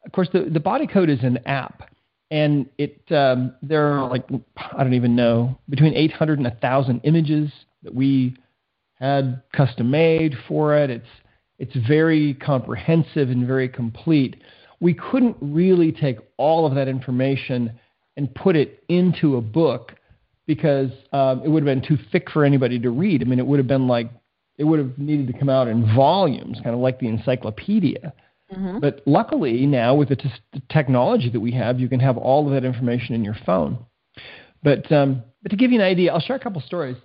of 0.05 0.13
course, 0.13 0.29
the, 0.33 0.51
the 0.53 0.61
body 0.61 0.87
code 0.87 1.09
is 1.09 1.23
an 1.23 1.39
app, 1.47 1.89
and 2.31 2.69
it 2.77 3.01
um, 3.11 3.55
there 3.63 3.87
are 3.87 4.11
like 4.11 4.25
I 4.57 4.83
don't 4.83 4.95
even 4.95 5.17
know 5.17 5.59
between 5.71 5.95
800 5.95 6.39
and 6.39 6.47
1,000 6.47 7.01
images 7.05 7.51
that 7.83 7.95
we 7.95 8.37
had 8.95 9.43
custom 9.55 9.91
made 9.91 10.35
for 10.47 10.77
it. 10.77 10.91
It's 10.91 11.09
it's 11.59 11.89
very 11.89 12.35
comprehensive 12.35 13.31
and 13.31 13.47
very 13.47 13.69
complete. 13.69 14.37
We 14.81 14.95
couldn't 14.95 15.37
really 15.41 15.93
take 15.93 16.19
all 16.37 16.67
of 16.67 16.75
that 16.75 16.89
information 16.89 17.79
and 18.17 18.35
put 18.35 18.57
it 18.57 18.85
into 18.89 19.37
a 19.37 19.41
book 19.41 19.93
because 20.47 20.91
um, 21.13 21.43
it 21.45 21.49
would 21.49 21.67
have 21.67 21.81
been 21.81 21.87
too 21.87 22.03
thick 22.13 22.31
for 22.31 22.45
anybody 22.45 22.79
to 22.79 22.91
read. 22.91 23.23
I 23.23 23.25
mean, 23.25 23.39
it 23.39 23.47
would 23.47 23.59
have 23.59 23.67
been 23.67 23.89
like 23.89 24.11
it 24.59 24.65
would 24.65 24.79
have 24.79 24.97
needed 24.97 25.27
to 25.27 25.39
come 25.39 25.49
out 25.49 25.69
in 25.69 25.95
volumes, 25.95 26.59
kind 26.63 26.75
of 26.75 26.81
like 26.81 26.99
the 26.99 27.09
encyclopedia. 27.09 28.13
Mm-hmm. 28.53 28.79
But 28.79 29.03
luckily 29.07 29.67
now 29.67 29.95
with 29.95 30.09
the, 30.09 30.17
t- 30.17 30.33
the, 30.53 30.63
technology 30.71 31.29
that 31.31 31.41
we 31.41 31.51
have, 31.53 31.81
you 31.81 31.89
can 31.89 32.01
have 32.01 32.17
all 32.17 32.47
of 32.47 32.53
that 32.53 32.65
information 32.65 33.15
in 33.15 33.25
your 33.25 33.37
phone. 33.45 33.85
But 34.63 34.91
um, 34.93 35.23
but 35.43 35.51
to 35.51 35.57
give 35.57 35.73
you 35.73 35.81
an 35.81 35.85
idea, 35.85 36.13
I'll 36.13 36.21
share 36.21 36.37
a 36.37 36.41
couple 36.41 36.61
stories 36.63 36.97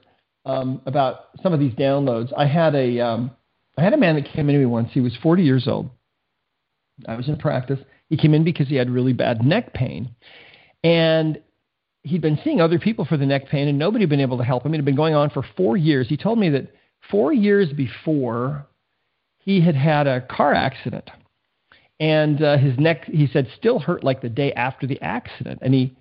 um, 0.45 0.81
about 0.85 1.29
some 1.43 1.51
of 1.51 1.59
these 1.59 1.73
downloads. 1.73 2.31
I 2.37 2.45
had 2.45 2.75
a 2.75 2.99
um, 2.99 3.31
I 3.77 3.83
had 3.83 3.93
a 3.93 3.97
man 3.97 4.15
that 4.15 4.25
came 4.25 4.49
into 4.49 4.59
me 4.59 4.65
once. 4.65 4.89
He 4.93 5.01
was 5.01 5.15
40 5.21 5.43
years 5.43 5.67
old. 5.67 5.89
I 7.07 7.15
was 7.15 7.27
in 7.27 7.37
practice. 7.37 7.79
He 8.09 8.17
came 8.17 8.33
in 8.33 8.43
because 8.43 8.67
he 8.67 8.75
had 8.75 8.89
really 8.89 9.13
bad 9.13 9.43
neck 9.43 9.73
pain, 9.73 10.15
and 10.83 11.39
he'd 12.03 12.21
been 12.21 12.39
seeing 12.43 12.61
other 12.61 12.79
people 12.79 13.05
for 13.05 13.17
the 13.17 13.25
neck 13.25 13.47
pain, 13.47 13.67
and 13.67 13.77
nobody 13.77 14.03
had 14.03 14.09
been 14.09 14.19
able 14.19 14.37
to 14.37 14.43
help 14.43 14.65
him. 14.65 14.73
It 14.73 14.77
had 14.77 14.85
been 14.85 14.95
going 14.95 15.15
on 15.15 15.29
for 15.29 15.43
four 15.55 15.77
years. 15.77 16.07
He 16.09 16.17
told 16.17 16.39
me 16.39 16.49
that 16.49 16.73
four 17.09 17.33
years 17.33 17.71
before, 17.71 18.67
he 19.39 19.61
had 19.61 19.75
had 19.75 20.07
a 20.07 20.21
car 20.21 20.53
accident, 20.53 21.09
and 21.99 22.41
uh, 22.41 22.57
his 22.57 22.77
neck, 22.77 23.05
he 23.05 23.27
said, 23.27 23.47
still 23.57 23.79
hurt 23.79 24.03
like 24.03 24.21
the 24.21 24.29
day 24.29 24.51
after 24.53 24.87
the 24.87 25.01
accident, 25.01 25.59
and 25.61 25.73
he 25.73 25.95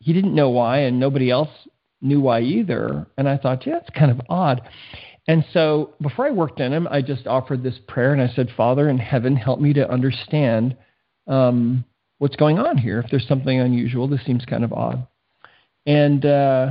he 0.00 0.12
didn't 0.12 0.34
know 0.34 0.50
why, 0.50 0.78
and 0.78 0.98
nobody 0.98 1.30
else 1.30 1.50
knew 2.00 2.20
why 2.20 2.40
either. 2.40 3.06
And 3.16 3.28
I 3.28 3.38
thought, 3.38 3.64
yeah, 3.66 3.74
that's 3.74 3.90
kind 3.96 4.10
of 4.10 4.20
odd. 4.28 4.62
And 5.28 5.44
so 5.52 5.94
before 6.00 6.26
I 6.26 6.30
worked 6.30 6.60
in 6.60 6.72
him, 6.72 6.88
I 6.90 7.00
just 7.00 7.26
offered 7.26 7.62
this 7.62 7.78
prayer 7.86 8.12
and 8.12 8.20
I 8.20 8.28
said, 8.34 8.48
Father 8.56 8.88
in 8.88 8.98
heaven, 8.98 9.36
help 9.36 9.60
me 9.60 9.72
to 9.74 9.90
understand 9.90 10.76
um, 11.26 11.84
what's 12.18 12.36
going 12.36 12.58
on 12.58 12.76
here. 12.76 12.98
If 12.98 13.10
there's 13.10 13.28
something 13.28 13.60
unusual, 13.60 14.08
this 14.08 14.24
seems 14.24 14.44
kind 14.44 14.64
of 14.64 14.72
odd. 14.72 15.06
And 15.86 16.24
uh, 16.24 16.70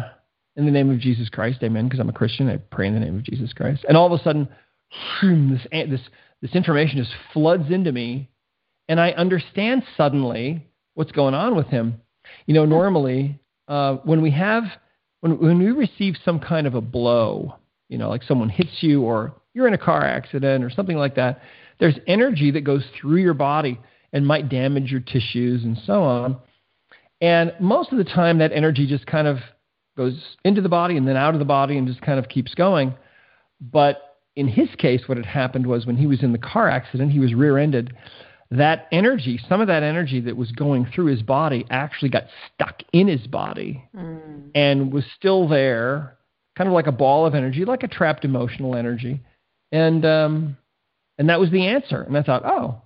in 0.56 0.66
the 0.66 0.72
name 0.72 0.90
of 0.92 1.00
Jesus 1.00 1.30
Christ, 1.30 1.60
amen, 1.64 1.86
because 1.86 2.00
I'm 2.00 2.10
a 2.10 2.14
Christian, 2.14 2.50
I 2.50 2.58
pray 2.58 2.88
in 2.88 2.94
the 2.94 3.00
name 3.00 3.18
of 3.18 3.24
Jesus 3.24 3.54
Christ. 3.54 3.86
And 3.88 3.96
all 3.96 4.12
of 4.12 4.20
a 4.20 4.24
sudden, 4.24 4.50
this, 5.22 5.68
this, 5.72 6.02
this 6.42 6.56
information 6.56 6.98
just 6.98 7.16
floods 7.34 7.72
into 7.72 7.92
me, 7.92 8.30
and 8.90 9.00
I 9.00 9.12
understand 9.12 9.84
suddenly 9.96 10.68
what's 10.94 11.12
going 11.14 11.34
on 11.34 11.56
with 11.56 11.68
him. 11.68 12.02
You 12.46 12.54
know, 12.54 12.66
normally, 12.66 13.40
uh, 13.68 13.96
when 14.04 14.22
we 14.22 14.32
have– 14.32 14.64
when, 15.22 15.40
when 15.40 15.60
we 15.60 15.72
receive 15.72 16.16
some 16.26 16.40
kind 16.40 16.68
of 16.68 16.76
a 16.76 16.82
blow, 16.82 17.56
you 17.92 17.98
know, 17.98 18.10
like 18.10 18.24
someone 18.24 18.50
hits 18.50 18.78
you 18.80 19.04
or 19.04 19.34
you're 19.54 19.68
in 19.68 19.74
a 19.74 19.78
car 19.78 20.04
accident 20.04 20.64
or 20.64 20.70
something 20.70 20.98
like 20.98 21.16
that, 21.16 21.42
there's 21.80 21.96
energy 22.08 22.52
that 22.52 22.62
goes 22.62 22.84
through 23.00 23.18
your 23.18 23.34
body 23.34 23.80
and 24.14 24.26
might 24.26 24.50
damage 24.50 24.92
your 24.92 25.02
tissues 25.02 25.64
and 25.64 25.78
so 25.86 26.02
on. 26.02 26.38
And 27.20 27.54
most 27.60 27.92
of 27.92 27.98
the 27.98 28.04
time, 28.04 28.40
that 28.40 28.52
energy 28.54 28.88
just 28.88 29.06
kind 29.06 29.28
of 29.28 29.38
goes 29.98 30.38
into 30.44 30.62
the 30.62 30.70
body 30.70 30.96
and 30.96 31.08
then 31.08 31.18
out 31.18 31.34
of 31.34 31.40
the 31.40 31.46
body 31.46 31.78
and 31.78 31.88
just 31.88 32.02
kind 32.02 32.18
of 32.18 32.30
keeps 32.30 32.56
going. 32.56 32.96
But 33.60 34.18
in 34.36 34.48
his 34.48 34.70
case, 34.78 35.02
what 35.08 35.18
had 35.18 35.26
happened 35.26 35.68
was 35.68 35.86
when 35.86 35.98
he 35.98 36.08
was 36.08 36.24
in 36.24 36.32
the 36.32 36.38
car 36.38 36.70
accident, 36.70 37.12
he 37.12 37.20
was 37.20 37.34
rear 37.34 37.58
ended 37.58 37.94
that 38.52 38.88
energy, 38.92 39.40
some 39.48 39.62
of 39.62 39.68
that 39.68 39.82
energy 39.82 40.20
that 40.20 40.36
was 40.36 40.52
going 40.52 40.86
through 40.94 41.06
his 41.06 41.22
body 41.22 41.66
actually 41.70 42.10
got 42.10 42.26
stuck 42.54 42.82
in 42.92 43.08
his 43.08 43.26
body 43.28 43.82
mm. 43.96 44.50
and 44.54 44.92
was 44.92 45.06
still 45.16 45.48
there, 45.48 46.18
kind 46.62 46.70
of 46.70 46.76
like 46.76 46.86
a 46.86 46.92
ball 46.92 47.26
of 47.26 47.34
energy, 47.34 47.66
like 47.66 47.82
a 47.82 47.88
trapped 47.88 48.24
emotional 48.24 48.76
energy. 48.76 49.20
And 49.72 50.06
um, 50.06 50.58
and 51.18 51.28
that 51.28 51.40
was 51.40 51.50
the 51.50 51.66
answer. 51.66 52.04
And 52.04 52.16
I 52.16 52.22
thought, 52.22 52.44
oh, 52.46 52.84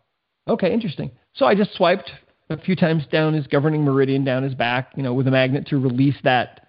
okay, 0.47 0.71
interesting. 0.71 1.11
So 1.33 1.45
I 1.45 1.55
just 1.55 1.73
swiped 1.73 2.09
a 2.49 2.57
few 2.57 2.77
times 2.77 3.03
down 3.11 3.33
his 3.33 3.47
governing 3.47 3.83
meridian, 3.83 4.23
down 4.23 4.43
his 4.43 4.55
back, 4.55 4.93
you 4.95 5.03
know, 5.03 5.13
with 5.13 5.27
a 5.27 5.31
magnet 5.31 5.67
to 5.67 5.77
release 5.77 6.15
that 6.23 6.67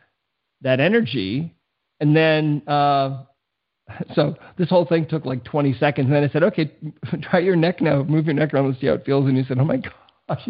that 0.62 0.81
energy. 0.81 1.55
And 2.01 2.16
then 2.16 2.62
uh, 2.66 3.23
so 4.16 4.35
this 4.59 4.69
whole 4.69 4.85
thing 4.85 5.07
took 5.07 5.25
like 5.25 5.45
20 5.45 5.75
seconds. 5.79 6.07
And 6.07 6.16
then 6.16 6.25
I 6.25 6.33
said, 6.33 6.42
okay, 6.42 6.75
try 7.23 7.38
your 7.38 7.55
neck 7.55 7.81
now. 7.81 8.03
Move 8.03 8.25
your 8.25 8.35
neck 8.35 8.53
around 8.53 8.66
and 8.66 8.77
see 8.81 8.88
how 8.88 8.95
it 8.95 9.05
feels. 9.07 9.29
And 9.29 9.37
he 9.37 9.45
said, 9.45 9.61
oh 9.61 9.64
my 9.64 9.77
gosh, 10.29 10.49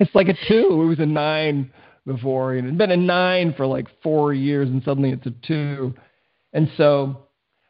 it's 0.00 0.12
like 0.12 0.26
a 0.26 0.34
two. 0.48 0.82
It 0.82 0.86
was 0.86 0.98
a 0.98 1.06
nine 1.06 1.70
before. 2.06 2.54
And 2.54 2.66
it 2.66 2.70
had 2.70 2.78
been 2.78 2.90
a 2.90 2.96
nine 2.96 3.54
for 3.56 3.66
like 3.66 3.86
four 4.02 4.32
years, 4.32 4.68
and 4.68 4.82
suddenly 4.82 5.10
it's 5.10 5.26
a 5.26 5.34
two. 5.46 5.94
And 6.52 6.70
so 6.76 7.26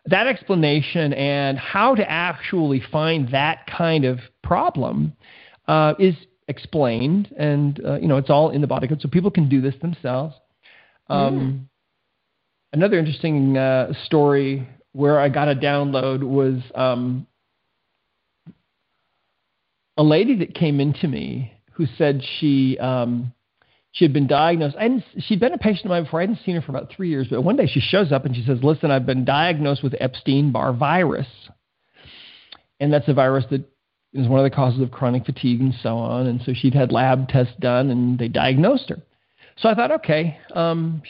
that 0.07 0.27
explanation 0.27 1.12
and 1.12 1.59
how 1.59 1.95
to 1.95 2.11
actually 2.11 2.83
find 2.90 3.33
that 3.33 3.66
kind 3.66 4.05
of 4.05 4.19
problem 4.43 5.14
uh, 5.69 5.95
is 5.99 6.14
explained. 6.49 7.33
And, 7.38 7.81
uh, 7.85 7.99
you 7.99 8.09
know, 8.09 8.16
it's 8.16 8.31
all 8.31 8.51
in 8.51 8.61
the 8.61 8.66
body 8.66 8.88
code. 8.88 9.01
So 9.03 9.09
people 9.09 9.31
can 9.31 9.49
do 9.49 9.61
this 9.61 9.75
themselves. 9.81 10.35
Um, 11.09 11.38
mm 11.38 11.71
another 12.73 12.99
interesting 12.99 13.57
uh, 13.57 13.93
story 14.05 14.69
where 14.93 15.19
I 15.19 15.29
got 15.29 15.49
a 15.49 15.55
download 15.55 16.23
was 16.23 16.61
um, 16.75 17.27
a 19.97 20.03
lady 20.03 20.37
that 20.37 20.55
came 20.55 20.81
into 20.81 21.09
me 21.09 21.53
who 21.73 21.87
said 21.99 22.23
she 22.38 22.79
um, 22.79 23.33
she 23.92 24.05
had 24.05 24.12
been 24.12 24.26
diagnosed. 24.26 24.76
and 24.79 25.05
she'd 25.18 25.40
been 25.40 25.53
a 25.53 25.59
patient 25.59 25.87
of 25.87 25.90
mine 25.90 26.05
before. 26.05 26.20
I 26.20 26.24
hadn't 26.24 26.40
seen 26.44 26.55
her 26.55 26.62
for 26.62 26.70
about 26.70 26.90
three 26.90 27.09
years, 27.09 27.29
but 27.29 27.42
one 27.42 27.57
day 27.57 27.66
she 27.66 27.81
shows 27.81 28.12
up 28.12 28.24
and 28.24 28.35
she 28.35 28.44
says, 28.44 28.62
"Listen, 28.62 28.90
I've 28.90 29.07
been 29.07 29.24
diagnosed 29.24 29.83
with 29.83 29.94
Epstein-Barr 29.98 30.74
virus, 30.74 31.26
and 32.79 32.92
that's 32.92 33.09
a 33.09 33.14
virus 33.14 33.44
that 33.50 33.64
is 34.12 34.29
one 34.29 34.40
of 34.40 34.44
the 34.44 34.55
causes 34.55 34.81
of 34.81 34.90
chronic 34.90 35.26
fatigue 35.26 35.61
and 35.61 35.74
so 35.83 35.96
on." 35.96 36.26
And 36.26 36.40
so 36.42 36.53
she'd 36.55 36.74
had 36.74 36.92
lab 36.92 37.29
tests 37.29 37.55
done, 37.59 37.90
and 37.90 38.18
they 38.18 38.29
diagnosed 38.29 38.88
her. 38.90 38.98
So 39.59 39.68
I 39.68 39.74
thought, 39.74 39.90
okay, 39.90 40.38
um, 40.55 41.03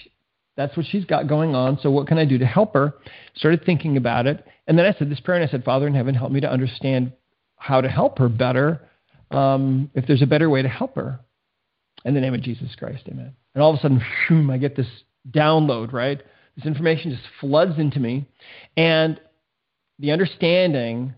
that's 0.57 0.77
what 0.77 0.87
she's 0.87 1.05
got 1.05 1.29
going 1.29 1.55
on. 1.55 1.79
So 1.81 1.91
what 1.91 2.07
can 2.07 2.19
I 2.19 2.25
do 2.25 2.39
to 2.39 2.47
help 2.47 2.75
her? 2.75 2.95
Started 3.35 3.65
thinking 3.65 3.97
about 3.97 4.27
it. 4.27 4.45
And 4.67 4.79
then 4.79 4.87
I 4.87 4.93
said 4.99 5.11
this 5.11 5.21
prayer 5.21 5.41
and 5.41 5.49
I 5.49 5.51
said, 5.51 5.65
Father 5.65 5.87
in 5.87 5.95
heaven, 5.95 6.15
help 6.15 6.33
me 6.33 6.41
to 6.41 6.51
understand 6.51 7.13
how 7.57 7.81
to 7.81 7.89
help 7.89 8.19
her 8.19 8.29
better. 8.29 8.81
Um, 9.31 9.91
if 9.95 10.07
there's 10.07 10.23
a 10.23 10.27
better 10.27 10.51
way 10.51 10.63
to 10.63 10.69
help 10.69 10.97
her. 10.97 11.21
In 12.05 12.15
the 12.15 12.21
name 12.21 12.35
of 12.35 12.43
Jesus 12.43 12.75
Christ, 12.79 13.03
amen. 13.09 13.35
And 13.55 13.63
all 13.63 13.71
of 13.71 13.79
a 13.79 13.83
sudden, 13.83 14.03
shoom, 14.27 14.51
I 14.51 14.59
get 14.59 14.77
this 14.77 14.89
download, 15.31 15.93
right? 15.93 16.23
This 16.57 16.67
information 16.67 17.11
just 17.11 17.25
floods 17.41 17.79
into 17.79 18.01
me. 18.01 18.27
And 18.77 19.21
the 19.99 20.13
understanding 20.13 21.15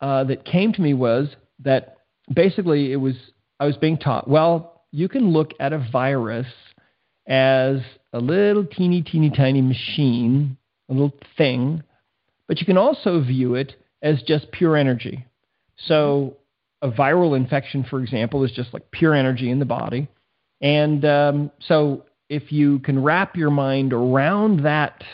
uh, 0.00 0.24
that 0.24 0.44
came 0.44 0.72
to 0.72 0.80
me 0.80 0.94
was 0.94 1.28
that 1.60 1.98
basically 2.32 2.92
it 2.92 2.96
was, 2.96 3.14
I 3.60 3.66
was 3.66 3.76
being 3.76 3.98
taught, 3.98 4.28
well, 4.28 4.82
you 4.90 5.08
can 5.08 5.32
look 5.32 5.52
at 5.60 5.72
a 5.72 5.88
virus 5.92 6.46
as 7.26 7.78
a 8.12 8.18
little 8.18 8.64
teeny, 8.64 9.02
teeny, 9.02 9.30
tiny 9.30 9.60
machine 9.60 10.56
a 10.88 10.92
little 10.92 11.14
thing, 11.36 11.82
but 12.46 12.60
you 12.60 12.66
can 12.66 12.76
also 12.76 13.22
view 13.22 13.54
it 13.54 13.74
as 14.02 14.22
just 14.22 14.50
pure 14.52 14.76
energy. 14.76 15.24
So 15.76 16.36
a 16.82 16.90
viral 16.90 17.36
infection, 17.36 17.84
for 17.88 18.00
example, 18.00 18.44
is 18.44 18.52
just 18.52 18.72
like 18.74 18.90
pure 18.90 19.14
energy 19.14 19.50
in 19.50 19.58
the 19.58 19.64
body. 19.64 20.08
And 20.64 21.04
um, 21.04 21.50
so 21.68 22.04
if 22.28 22.50
you 22.50 22.78
can 22.80 23.00
wrap 23.00 23.36
your 23.36 23.50
mind 23.50 23.92
around 23.92 24.64
that 24.64 25.04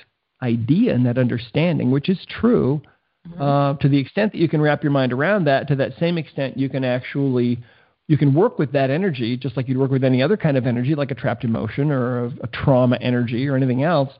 idea 0.43 0.95
and 0.95 1.05
that 1.05 1.19
understanding, 1.19 1.91
which 1.91 2.09
is 2.09 2.25
true, 2.29 2.81
mm-hmm. 3.29 3.43
uh, 3.43 3.75
to 3.75 3.89
the 3.89 3.99
extent 3.99 4.33
that 4.33 4.39
you 4.39 4.49
can 4.49 4.61
wrap 4.61 4.83
your 4.85 4.93
mind 4.93 5.13
around 5.13 5.45
that, 5.45 5.67
to 5.69 5.77
that 5.77 5.93
same 5.99 6.17
extent, 6.17 6.57
you 6.57 6.71
can 6.71 6.85
actually 6.85 7.59
you 8.07 8.19
can 8.19 8.35
work 8.35 8.59
with 8.59 8.73
that 8.73 8.91
energy 8.91 9.37
just 9.37 9.57
like 9.57 9.69
you'd 9.69 9.79
work 9.79 9.91
with 9.91 10.03
any 10.03 10.21
other 10.21 10.37
kind 10.37 10.57
of 10.57 10.67
energy, 10.67 10.95
like 10.97 11.13
a 11.13 11.15
trapped 11.15 11.45
emotion 11.45 11.93
or 11.93 12.25
a, 12.25 12.33
a 12.43 12.47
trauma 12.49 12.97
energy 13.01 13.47
or 13.47 13.57
anything 13.57 13.83
else, 13.83 14.11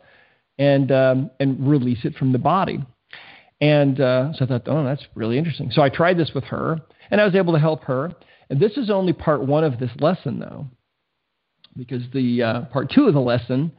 and 0.59 0.93
um, 0.93 1.31
and 1.39 1.69
release 1.69 2.05
it 2.05 2.15
from 2.17 2.33
the 2.33 2.39
body. 2.39 2.85
And 3.61 4.01
uh, 4.01 4.33
so 4.33 4.45
I 4.45 4.49
thought, 4.49 4.63
oh, 4.67 4.85
that's 4.85 5.07
really 5.15 5.39
interesting. 5.39 5.71
So 5.71 5.83
I 5.83 5.91
tried 5.91 6.19
this 6.19 6.33
with 6.35 6.45
her, 6.45 6.81
and 7.11 7.21
I 7.21 7.25
was 7.25 7.35
able 7.35 7.53
to 7.53 7.59
help 7.59 7.85
her. 7.85 8.13
And 8.49 8.59
this 8.59 8.77
is 8.77 8.91
only 8.91 9.13
part 9.13 9.47
one 9.47 9.63
of 9.63 9.79
this 9.79 9.91
lesson, 10.01 10.41
though, 10.41 10.67
because 11.77 12.03
the 12.13 12.43
uh, 12.43 12.61
part 12.67 12.91
two 12.91 13.07
of 13.07 13.15
the 13.15 13.21
lesson 13.21 13.73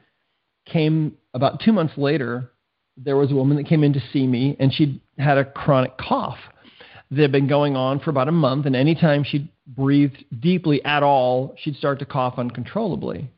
came 0.66 1.18
about 1.34 1.60
two 1.60 1.74
months 1.74 1.94
later. 1.98 2.52
There 2.98 3.18
was 3.18 3.32
a 3.32 3.36
woman 3.36 3.58
that 3.58 3.68
came 3.68 3.84
in 3.84 3.94
to 3.94 4.02
see 4.12 4.28
me, 4.28 4.56
and 4.60 4.74
she 4.74 5.02
had 5.18 5.38
a 5.38 5.46
chronic 5.46 5.98
cough 5.98 6.38
that 7.10 7.22
had 7.22 7.32
been 7.32 7.48
going 7.48 7.76
on 7.76 8.00
for 8.00 8.10
about 8.10 8.28
a 8.28 8.32
month. 8.32 8.66
And 8.66 8.76
anytime 8.76 9.24
she 9.24 9.52
breathed 9.68 10.24
deeply 10.40 10.84
at 10.86 11.04
all, 11.04 11.56
she'd 11.58 11.76
start 11.76 12.00
to 12.00 12.06
cough 12.06 12.36
uncontrollably. 12.38 13.30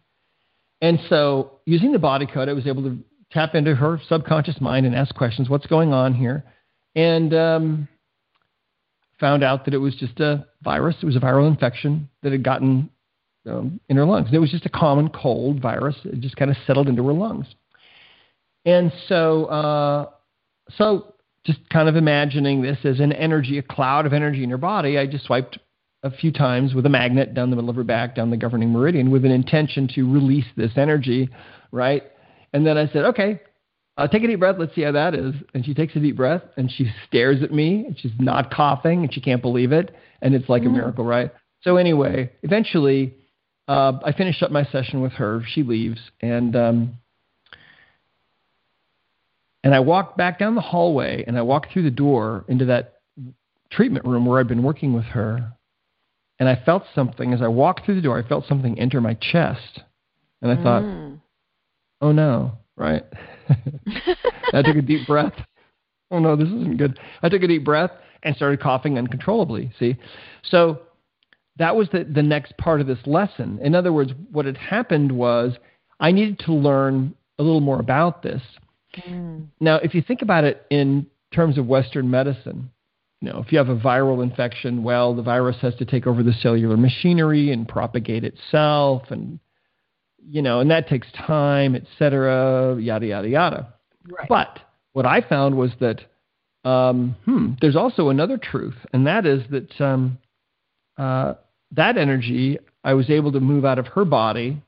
And 0.81 0.99
so, 1.09 1.59
using 1.65 1.91
the 1.91 1.99
body 1.99 2.25
code, 2.25 2.49
I 2.49 2.53
was 2.53 2.67
able 2.67 2.83
to 2.83 2.97
tap 3.31 3.55
into 3.55 3.73
her 3.73 3.99
subconscious 4.07 4.61
mind 4.61 4.85
and 4.85 4.95
ask 4.95 5.15
questions 5.15 5.49
what's 5.49 5.65
going 5.65 5.93
on 5.93 6.13
here? 6.13 6.43
And 6.95 7.33
um, 7.33 7.87
found 9.19 9.43
out 9.43 9.65
that 9.65 9.73
it 9.73 9.77
was 9.77 9.95
just 9.95 10.19
a 10.19 10.45
virus. 10.61 10.95
It 11.01 11.05
was 11.05 11.15
a 11.15 11.19
viral 11.19 11.47
infection 11.47 12.09
that 12.21 12.31
had 12.31 12.43
gotten 12.43 12.89
um, 13.49 13.79
in 13.89 13.97
her 13.97 14.05
lungs. 14.05 14.29
It 14.31 14.39
was 14.39 14.51
just 14.51 14.65
a 14.65 14.69
common 14.69 15.09
cold 15.09 15.61
virus. 15.61 15.95
It 16.03 16.19
just 16.19 16.35
kind 16.35 16.51
of 16.51 16.57
settled 16.65 16.87
into 16.87 17.05
her 17.07 17.13
lungs. 17.13 17.47
And 18.65 18.91
so, 19.07 19.45
uh, 19.45 20.09
so 20.77 21.13
just 21.45 21.59
kind 21.69 21.89
of 21.89 21.95
imagining 21.95 22.61
this 22.61 22.77
as 22.83 22.99
an 22.99 23.11
energy, 23.11 23.57
a 23.57 23.63
cloud 23.63 24.05
of 24.05 24.13
energy 24.13 24.43
in 24.43 24.49
her 24.49 24.57
body, 24.57 24.97
I 24.97 25.05
just 25.05 25.25
swiped 25.25 25.59
a 26.03 26.11
few 26.11 26.31
times 26.31 26.73
with 26.73 26.85
a 26.85 26.89
magnet 26.89 27.33
down 27.33 27.49
the 27.49 27.55
middle 27.55 27.69
of 27.69 27.75
her 27.75 27.83
back, 27.83 28.15
down 28.15 28.29
the 28.29 28.37
governing 28.37 28.71
meridian, 28.71 29.11
with 29.11 29.25
an 29.25 29.31
intention 29.31 29.89
to 29.95 30.11
release 30.11 30.45
this 30.55 30.71
energy, 30.75 31.29
right? 31.71 32.03
And 32.53 32.65
then 32.65 32.77
I 32.77 32.87
said, 32.87 33.05
okay, 33.05 33.41
uh, 33.97 34.07
take 34.07 34.23
a 34.23 34.27
deep 34.27 34.39
breath. 34.39 34.55
Let's 34.57 34.73
see 34.75 34.81
how 34.81 34.91
that 34.93 35.13
is. 35.13 35.33
And 35.53 35.65
she 35.65 35.73
takes 35.73 35.95
a 35.95 35.99
deep 35.99 36.17
breath 36.17 36.41
and 36.57 36.71
she 36.71 36.89
stares 37.07 37.43
at 37.43 37.51
me 37.51 37.85
and 37.85 37.99
she's 37.99 38.11
not 38.19 38.51
coughing 38.51 39.03
and 39.03 39.13
she 39.13 39.21
can't 39.21 39.41
believe 39.41 39.71
it. 39.71 39.95
And 40.21 40.33
it's 40.33 40.49
like 40.49 40.63
mm. 40.63 40.67
a 40.67 40.69
miracle, 40.69 41.05
right? 41.05 41.31
So 41.61 41.77
anyway, 41.77 42.31
eventually, 42.43 43.15
uh, 43.67 43.93
I 44.03 44.11
finish 44.11 44.41
up 44.43 44.51
my 44.51 44.65
session 44.65 45.01
with 45.01 45.13
her. 45.13 45.43
She 45.47 45.63
leaves 45.63 45.99
and 46.21 46.55
um, 46.55 46.97
and 49.63 49.73
I 49.73 49.79
walk 49.79 50.17
back 50.17 50.39
down 50.39 50.55
the 50.55 50.61
hallway 50.61 51.23
and 51.25 51.37
I 51.37 51.41
walk 51.41 51.67
through 51.71 51.83
the 51.83 51.91
door 51.91 52.43
into 52.47 52.65
that 52.65 52.95
treatment 53.71 54.05
room 54.05 54.25
where 54.25 54.39
I've 54.39 54.47
been 54.47 54.63
working 54.63 54.93
with 54.93 55.05
her. 55.05 55.53
And 56.39 56.49
I 56.49 56.61
felt 56.65 56.83
something 56.93 57.33
as 57.33 57.41
I 57.41 57.47
walked 57.47 57.85
through 57.85 57.95
the 57.95 58.01
door. 58.01 58.19
I 58.19 58.27
felt 58.27 58.45
something 58.47 58.77
enter 58.77 58.99
my 58.99 59.13
chest, 59.13 59.81
and 60.41 60.51
I 60.51 60.55
mm. 60.55 60.63
thought, 60.63 61.19
oh 62.01 62.11
no, 62.11 62.53
right? 62.75 63.03
I 64.53 64.61
took 64.61 64.75
a 64.75 64.81
deep 64.81 65.05
breath. 65.07 65.33
Oh 66.11 66.19
no, 66.19 66.35
this 66.35 66.47
isn't 66.47 66.77
good. 66.77 66.99
I 67.21 67.29
took 67.29 67.43
a 67.43 67.47
deep 67.47 67.63
breath 67.63 67.91
and 68.23 68.35
started 68.35 68.59
coughing 68.61 68.97
uncontrollably. 68.97 69.71
See? 69.79 69.95
So 70.43 70.81
that 71.57 71.75
was 71.75 71.87
the, 71.91 72.03
the 72.03 72.23
next 72.23 72.57
part 72.57 72.81
of 72.81 72.87
this 72.87 72.99
lesson. 73.05 73.59
In 73.61 73.75
other 73.75 73.93
words, 73.93 74.11
what 74.31 74.45
had 74.45 74.57
happened 74.57 75.11
was 75.11 75.53
I 75.99 76.11
needed 76.11 76.39
to 76.39 76.53
learn 76.53 77.13
a 77.39 77.43
little 77.43 77.61
more 77.61 77.79
about 77.79 78.23
this. 78.23 78.41
Mm. 79.07 79.47
Now, 79.59 79.75
if 79.77 79.93
you 79.93 80.01
think 80.01 80.21
about 80.21 80.43
it 80.43 80.65
in 80.69 81.07
terms 81.33 81.57
of 81.57 81.67
Western 81.67 82.09
medicine, 82.09 82.71
you 83.21 83.31
know, 83.31 83.39
if 83.39 83.51
you 83.51 83.57
have 83.57 83.69
a 83.69 83.75
viral 83.75 84.21
infection, 84.21 84.83
well, 84.83 85.15
the 85.15 85.21
virus 85.21 85.57
has 85.61 85.75
to 85.75 85.85
take 85.85 86.05
over 86.05 86.23
the 86.23 86.33
cellular 86.33 86.77
machinery 86.77 87.51
and 87.51 87.67
propagate 87.67 88.23
itself 88.23 89.03
and 89.09 89.39
you 90.25 90.41
know, 90.41 90.59
and 90.59 90.71
that 90.71 90.87
takes 90.87 91.07
time, 91.11 91.75
et 91.75 91.83
cetera, 91.99 92.79
yada, 92.79 93.05
yada, 93.05 93.27
yada. 93.27 93.73
Right. 94.09 94.27
But 94.29 94.59
what 94.93 95.05
I 95.05 95.21
found 95.21 95.57
was 95.57 95.71
that 95.79 96.01
um, 96.63 97.15
hmm, 97.25 97.53
there's 97.59 97.75
also 97.75 98.09
another 98.09 98.37
truth, 98.37 98.75
and 98.93 99.05
that 99.07 99.25
is 99.25 99.43
that 99.51 99.81
um, 99.81 100.17
uh, 100.97 101.33
that 101.71 101.97
energy 101.97 102.59
I 102.83 102.93
was 102.93 103.09
able 103.09 103.31
to 103.31 103.39
move 103.39 103.65
out 103.65 103.79
of 103.79 103.87
her 103.87 104.05
body, 104.05 104.61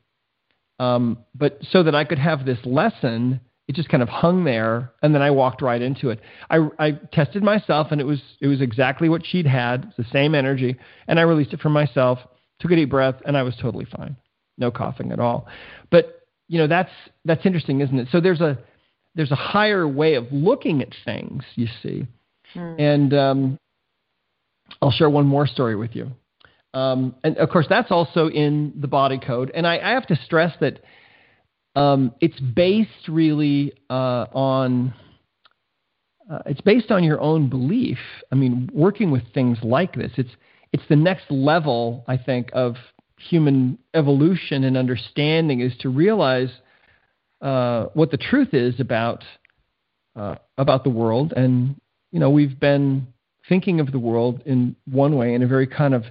um, 0.80 1.20
but 1.34 1.60
so 1.70 1.84
that 1.84 1.96
I 1.96 2.06
could 2.06 2.20
have 2.20 2.46
this 2.46 2.60
lesson, 2.66 3.40
it 3.68 3.76
just 3.76 3.90
kind 3.90 4.04
of 4.04 4.10
hung 4.10 4.44
there, 4.44 4.92
and 5.02 5.14
then 5.14 5.22
I 5.22 5.32
walked 5.32 5.62
right 5.62 5.82
into 5.82 6.10
it. 6.10 6.20
I, 6.50 6.68
I 6.80 6.92
tested 7.12 7.44
myself, 7.44 7.88
and 7.92 8.00
it 8.00 8.06
was 8.06 8.22
it 8.42 8.48
was 8.48 8.62
exactly 8.62 9.10
what 9.10 9.26
she'd 9.26 9.48
had, 9.48 9.94
the 9.98 10.06
same 10.12 10.36
energy, 10.36 10.78
and 11.08 11.20
I 11.20 11.24
released 11.24 11.54
it 11.54 11.62
from 11.62 11.74
myself, 11.74 12.20
took 12.60 12.72
a 12.72 12.76
deep 12.76 12.90
breath, 12.90 13.16
and 13.26 13.38
I 13.38 13.44
was 13.44 13.56
totally 13.62 13.86
fine 13.86 14.16
no 14.58 14.72
coughing 14.72 15.12
at 15.12 15.20
all. 15.20 15.48
But 15.90 16.22
you 16.48 16.60
know 16.60 16.68
that's 16.68 16.92
that's 17.24 17.46
interesting, 17.46 17.82
isn't 17.82 17.98
it? 17.98 18.08
So 18.12 18.22
there's 18.22 18.42
a 18.42 18.58
there's 19.16 19.32
a 19.32 19.36
higher 19.36 19.88
way 19.88 20.16
of 20.16 20.32
looking 20.32 20.82
at 20.82 20.90
things, 21.06 21.44
you 21.56 21.68
see. 21.82 22.06
Mm. 22.56 22.80
And 22.80 23.14
um, 23.14 23.58
I'll 24.82 24.91
share 24.91 25.10
one 25.10 25.25
more 25.25 25.47
story 25.47 25.75
with 25.75 25.95
you. 25.95 26.12
Um, 26.73 27.15
and 27.23 27.38
of 27.38 27.49
course, 27.49 27.67
that's 27.69 27.89
also 27.89 28.28
in 28.28 28.73
the 28.80 28.88
body 28.88 29.17
code. 29.17 29.51
And 29.54 29.65
I, 29.65 29.78
I 29.78 29.91
have 29.91 30.08
to 30.08 30.15
stress 30.25 30.54
that 30.60 30.82
um, 31.75 32.13
it's 32.19 32.39
based 32.39 33.08
really 33.08 33.73
uh, 33.89 34.25
on 34.34 34.93
uh, 36.30 36.39
it's 36.47 36.62
based 36.62 36.91
on 36.91 37.04
your 37.04 37.21
own 37.21 37.49
belief. 37.49 37.99
I 38.32 38.36
mean, 38.36 38.69
working 38.73 39.12
with 39.12 39.23
things 39.34 39.58
like 39.62 39.95
this, 39.95 40.12
it's 40.17 40.32
it's 40.73 40.84
the 40.89 40.95
next 40.95 41.30
level, 41.30 42.04
I 42.08 42.17
think, 42.17 42.49
of 42.54 42.75
human 43.17 43.78
evolution 43.93 44.63
and 44.65 44.75
understanding 44.75 45.62
is 45.62 45.73
to 45.80 45.89
realize 45.89 46.49
uh, 47.41 47.86
what 47.93 48.12
the 48.12 48.17
truth 48.17 48.54
is 48.54 48.80
about 48.80 49.23
uh, 50.15 50.36
about 50.58 50.84
the 50.84 50.89
world. 50.89 51.34
And 51.36 51.80
you 52.12 52.19
know, 52.19 52.30
we've 52.30 52.60
been 52.60 53.08
thinking 53.49 53.79
of 53.79 53.91
the 53.91 53.99
world 53.99 54.41
in 54.45 54.75
one 54.86 55.15
way, 55.15 55.34
in 55.34 55.43
a 55.43 55.47
very 55.47 55.67
kind 55.67 55.93
of 55.93 56.05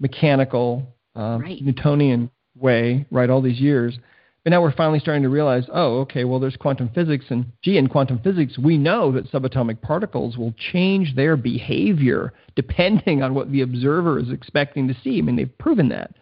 mechanical, 0.00 0.94
uh, 1.16 1.38
right. 1.40 1.62
Newtonian 1.62 2.30
way, 2.54 3.06
right? 3.10 3.30
All 3.30 3.42
these 3.42 3.60
years. 3.60 3.98
But 4.44 4.50
now 4.50 4.62
we're 4.62 4.72
finally 4.76 5.00
starting 5.00 5.24
to 5.24 5.28
realize, 5.28 5.64
oh, 5.72 6.00
okay, 6.02 6.22
well, 6.24 6.38
there's 6.38 6.56
quantum 6.56 6.88
physics, 6.94 7.24
and 7.30 7.46
gee, 7.62 7.78
in 7.78 7.88
quantum 7.88 8.20
physics, 8.20 8.56
we 8.56 8.78
know 8.78 9.10
that 9.10 9.30
subatomic 9.32 9.82
particles 9.82 10.36
will 10.36 10.54
change 10.72 11.16
their 11.16 11.36
behavior 11.36 12.32
depending 12.54 13.24
on 13.24 13.34
what 13.34 13.50
the 13.50 13.62
observer 13.62 14.20
is 14.20 14.30
expecting 14.30 14.86
to 14.86 14.96
see. 15.02 15.18
I 15.18 15.22
mean, 15.22 15.34
they've 15.34 15.58
proven 15.58 15.88
that. 15.88 16.14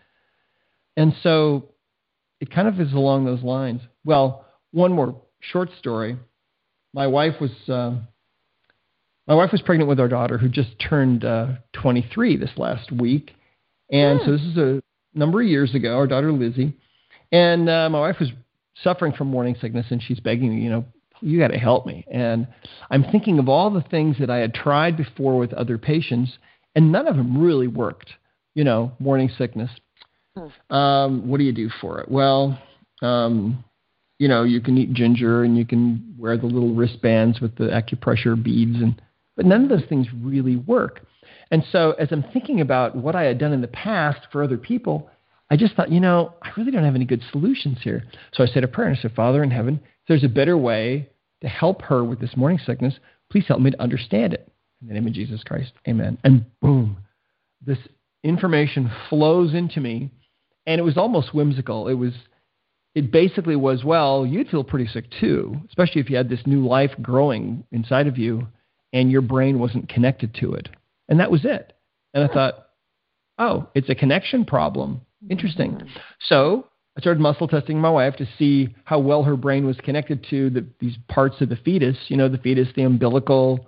And 0.96 1.14
so 1.22 1.74
it 2.40 2.50
kind 2.50 2.66
of 2.66 2.80
is 2.80 2.94
along 2.94 3.26
those 3.26 3.42
lines. 3.42 3.82
Well, 4.04 4.46
one 4.70 4.92
more 4.92 5.20
short 5.40 5.68
story. 5.78 6.16
My 6.94 7.06
wife 7.06 7.34
was 7.40 7.50
uh, 7.68 7.96
my 9.26 9.34
wife 9.34 9.52
was 9.52 9.62
pregnant 9.62 9.88
with 9.88 10.00
our 10.00 10.08
daughter, 10.08 10.38
who 10.38 10.48
just 10.48 10.70
turned 10.78 11.24
uh, 11.24 11.48
23 11.72 12.36
this 12.36 12.50
last 12.56 12.92
week, 12.92 13.32
and 13.90 14.20
yeah. 14.20 14.26
so 14.26 14.32
this 14.32 14.42
is 14.42 14.56
a 14.56 14.82
number 15.14 15.40
of 15.40 15.48
years 15.48 15.74
ago. 15.74 15.96
Our 15.96 16.06
daughter 16.06 16.32
Lizzie, 16.32 16.76
and 17.32 17.68
uh, 17.68 17.88
my 17.90 18.00
wife 18.00 18.16
was 18.20 18.30
suffering 18.82 19.12
from 19.12 19.28
morning 19.28 19.56
sickness, 19.60 19.86
and 19.90 20.02
she's 20.02 20.20
begging 20.20 20.54
me, 20.54 20.62
you 20.62 20.70
know, 20.70 20.84
you 21.20 21.38
got 21.38 21.48
to 21.48 21.58
help 21.58 21.86
me. 21.86 22.04
And 22.10 22.46
I'm 22.90 23.04
thinking 23.04 23.38
of 23.38 23.48
all 23.48 23.70
the 23.70 23.82
things 23.82 24.16
that 24.18 24.30
I 24.30 24.38
had 24.38 24.52
tried 24.52 24.96
before 24.96 25.38
with 25.38 25.52
other 25.54 25.78
patients, 25.78 26.32
and 26.74 26.92
none 26.92 27.06
of 27.06 27.16
them 27.16 27.40
really 27.42 27.68
worked. 27.68 28.10
You 28.54 28.62
know, 28.62 28.92
morning 29.00 29.30
sickness, 29.36 29.70
Hmm. 30.36 30.74
Um, 30.74 31.28
what 31.28 31.38
do 31.38 31.44
you 31.44 31.52
do 31.52 31.70
for 31.80 32.00
it? 32.00 32.10
Well, 32.10 32.58
um, 33.02 33.64
you 34.18 34.28
know, 34.28 34.42
you 34.42 34.60
can 34.60 34.76
eat 34.78 34.92
ginger 34.92 35.44
and 35.44 35.56
you 35.56 35.64
can 35.64 36.14
wear 36.18 36.36
the 36.36 36.46
little 36.46 36.74
wristbands 36.74 37.40
with 37.40 37.56
the 37.56 37.64
acupressure 37.64 38.40
beads, 38.40 38.76
and 38.76 39.00
but 39.36 39.46
none 39.46 39.62
of 39.62 39.68
those 39.68 39.88
things 39.88 40.06
really 40.20 40.56
work. 40.56 41.06
And 41.50 41.64
so, 41.70 41.92
as 41.92 42.08
I'm 42.10 42.24
thinking 42.32 42.60
about 42.60 42.96
what 42.96 43.14
I 43.14 43.22
had 43.24 43.38
done 43.38 43.52
in 43.52 43.60
the 43.60 43.68
past 43.68 44.20
for 44.32 44.42
other 44.42 44.58
people, 44.58 45.10
I 45.50 45.56
just 45.56 45.74
thought, 45.74 45.92
you 45.92 46.00
know, 46.00 46.34
I 46.42 46.50
really 46.56 46.70
don't 46.70 46.84
have 46.84 46.94
any 46.94 47.04
good 47.04 47.22
solutions 47.30 47.78
here. 47.82 48.04
So 48.32 48.42
I 48.42 48.46
said 48.46 48.64
a 48.64 48.68
prayer 48.68 48.88
and 48.88 48.98
I 48.98 49.00
said, 49.00 49.14
Father 49.14 49.42
in 49.42 49.50
heaven, 49.50 49.80
if 49.82 50.08
there's 50.08 50.24
a 50.24 50.28
better 50.28 50.56
way 50.56 51.08
to 51.42 51.48
help 51.48 51.82
her 51.82 52.02
with 52.02 52.20
this 52.20 52.36
morning 52.36 52.58
sickness, 52.64 52.94
please 53.30 53.44
help 53.46 53.60
me 53.60 53.70
to 53.70 53.82
understand 53.82 54.32
it. 54.32 54.50
In 54.80 54.88
the 54.88 54.94
name 54.94 55.06
of 55.06 55.12
Jesus 55.12 55.42
Christ, 55.44 55.72
amen. 55.86 56.18
And 56.24 56.44
boom, 56.60 56.98
this 57.64 57.78
information 58.22 58.90
flows 59.08 59.54
into 59.54 59.80
me 59.80 60.10
and 60.66 60.78
it 60.78 60.84
was 60.84 60.96
almost 60.96 61.34
whimsical. 61.34 61.88
It 61.88 61.94
was 61.94 62.12
it 62.94 63.10
basically 63.10 63.56
was, 63.56 63.82
well, 63.82 64.24
you'd 64.24 64.48
feel 64.48 64.62
pretty 64.62 64.86
sick 64.86 65.06
too, 65.20 65.56
especially 65.68 66.00
if 66.00 66.08
you 66.08 66.16
had 66.16 66.28
this 66.28 66.46
new 66.46 66.66
life 66.66 66.92
growing 67.02 67.64
inside 67.72 68.06
of 68.06 68.18
you 68.18 68.46
and 68.94 69.10
your 69.10 69.20
brain 69.20 69.58
wasn't 69.58 69.88
connected 69.90 70.34
to 70.36 70.54
it. 70.54 70.70
And 71.08 71.20
that 71.20 71.30
was 71.30 71.44
it. 71.44 71.74
And 72.14 72.24
I 72.24 72.32
thought, 72.32 72.68
oh, 73.38 73.68
it's 73.74 73.90
a 73.90 73.94
connection 73.94 74.46
problem. 74.46 75.02
Interesting. 75.28 75.72
Mm-hmm. 75.72 75.86
So 76.28 76.68
I 76.96 77.00
started 77.00 77.20
muscle 77.20 77.48
testing 77.48 77.78
my 77.78 77.90
wife 77.90 78.16
to 78.16 78.28
see 78.38 78.74
how 78.84 79.00
well 79.00 79.24
her 79.24 79.36
brain 79.36 79.66
was 79.66 79.76
connected 79.78 80.24
to 80.30 80.48
the, 80.48 80.64
these 80.78 80.96
parts 81.08 81.40
of 81.40 81.48
the 81.48 81.56
fetus, 81.56 81.96
you 82.06 82.16
know, 82.16 82.28
the 82.28 82.38
fetus, 82.38 82.68
the 82.76 82.84
umbilical, 82.84 83.66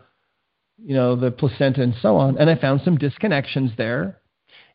you 0.78 0.94
know, 0.94 1.16
the 1.16 1.32
placenta, 1.32 1.82
and 1.82 1.94
so 2.00 2.16
on. 2.16 2.38
And 2.38 2.48
I 2.48 2.54
found 2.54 2.82
some 2.84 2.96
disconnections 2.96 3.76
there 3.76 4.20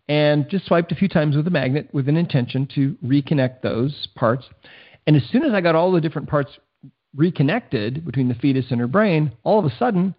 and 0.10 0.50
just 0.50 0.66
swiped 0.66 0.92
a 0.92 0.96
few 0.96 1.08
times 1.08 1.38
with 1.38 1.48
a 1.48 1.52
magnet 1.52 1.88
with 1.94 2.10
an 2.10 2.18
intention 2.18 2.68
to 2.76 2.98
reconnect 3.06 3.62
those 3.62 4.10
parts. 4.16 4.46
And 5.08 5.16
as 5.16 5.24
soon 5.32 5.44
as 5.44 5.54
I 5.54 5.62
got 5.62 5.76
all 5.76 5.94
the 5.94 6.02
different 6.02 6.28
parts 6.28 6.52
reconnected 7.16 8.06
between 8.06 8.28
the 8.28 8.36
fetus 8.36 8.66
and 8.70 8.82
her 8.82 8.88
brain, 8.88 9.32
all 9.44 9.60
of 9.60 9.66
a 9.66 9.76
sudden, 9.78 10.14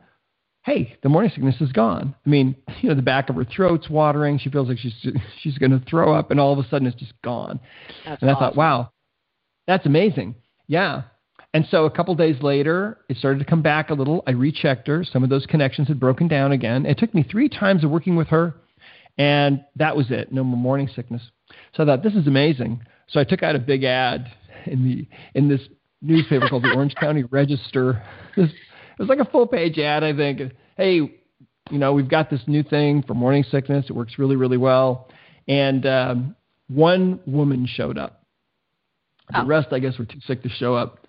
hey, 0.64 0.96
the 1.02 1.08
morning 1.08 1.30
sickness 1.34 1.60
is 1.60 1.72
gone. 1.72 2.14
I 2.24 2.28
mean, 2.28 2.56
you 2.80 2.88
know, 2.88 2.94
the 2.94 3.02
back 3.02 3.28
of 3.28 3.36
her 3.36 3.44
throat's 3.44 3.88
watering. 3.90 4.38
She 4.38 4.50
feels 4.50 4.68
like 4.68 4.78
she's 4.78 4.94
she's 5.42 5.58
going 5.58 5.72
to 5.72 5.84
throw 5.88 6.14
up, 6.14 6.30
and 6.30 6.40
all 6.40 6.52
of 6.52 6.64
a 6.64 6.68
sudden 6.68 6.86
it's 6.86 6.98
just 6.98 7.14
gone. 7.22 7.60
That's 8.04 8.22
and 8.22 8.30
I 8.30 8.34
awesome. 8.34 8.44
thought, 8.48 8.56
wow, 8.56 8.92
that's 9.66 9.86
amazing. 9.86 10.34
Yeah. 10.66 11.02
And 11.54 11.66
so 11.70 11.84
a 11.84 11.90
couple 11.90 12.14
days 12.14 12.42
later, 12.42 13.00
it 13.10 13.18
started 13.18 13.38
to 13.40 13.44
come 13.44 13.60
back 13.60 13.90
a 13.90 13.94
little. 13.94 14.22
I 14.26 14.30
rechecked 14.30 14.88
her. 14.88 15.04
Some 15.04 15.22
of 15.22 15.28
those 15.28 15.44
connections 15.44 15.86
had 15.86 16.00
broken 16.00 16.26
down 16.26 16.52
again. 16.52 16.86
It 16.86 16.96
took 16.96 17.12
me 17.12 17.22
three 17.22 17.50
times 17.50 17.84
of 17.84 17.90
working 17.90 18.16
with 18.16 18.28
her 18.28 18.54
and 19.18 19.64
that 19.76 19.96
was 19.96 20.10
it. 20.10 20.32
No 20.32 20.44
more 20.44 20.58
morning 20.58 20.88
sickness. 20.94 21.22
So 21.74 21.82
I 21.82 21.86
thought 21.86 22.02
this 22.02 22.14
is 22.14 22.26
amazing. 22.26 22.80
So 23.08 23.20
I 23.20 23.24
took 23.24 23.42
out 23.42 23.54
a 23.54 23.58
big 23.58 23.84
ad 23.84 24.30
in 24.66 24.84
the 24.84 25.06
in 25.38 25.48
this 25.48 25.60
newspaper 26.00 26.48
called 26.48 26.64
the 26.64 26.72
Orange 26.74 26.94
County 26.94 27.24
Register. 27.24 28.02
It 28.36 28.50
was, 28.98 29.08
it 29.08 29.08
was 29.08 29.08
like 29.08 29.26
a 29.26 29.30
full 29.30 29.46
page 29.46 29.78
ad, 29.78 30.04
I 30.04 30.14
think. 30.14 30.52
Hey, 30.76 30.94
you 31.70 31.78
know, 31.78 31.92
we've 31.92 32.08
got 32.08 32.30
this 32.30 32.40
new 32.46 32.62
thing 32.62 33.02
for 33.02 33.14
morning 33.14 33.44
sickness. 33.50 33.86
It 33.88 33.92
works 33.94 34.18
really, 34.18 34.36
really 34.36 34.56
well. 34.56 35.08
And 35.48 35.86
um, 35.86 36.36
one 36.68 37.20
woman 37.26 37.66
showed 37.66 37.98
up. 37.98 38.24
The 39.30 39.42
oh. 39.42 39.46
rest, 39.46 39.68
I 39.72 39.78
guess, 39.78 39.98
were 39.98 40.04
too 40.04 40.20
sick 40.26 40.42
to 40.42 40.48
show 40.48 40.74
up. 40.74 41.06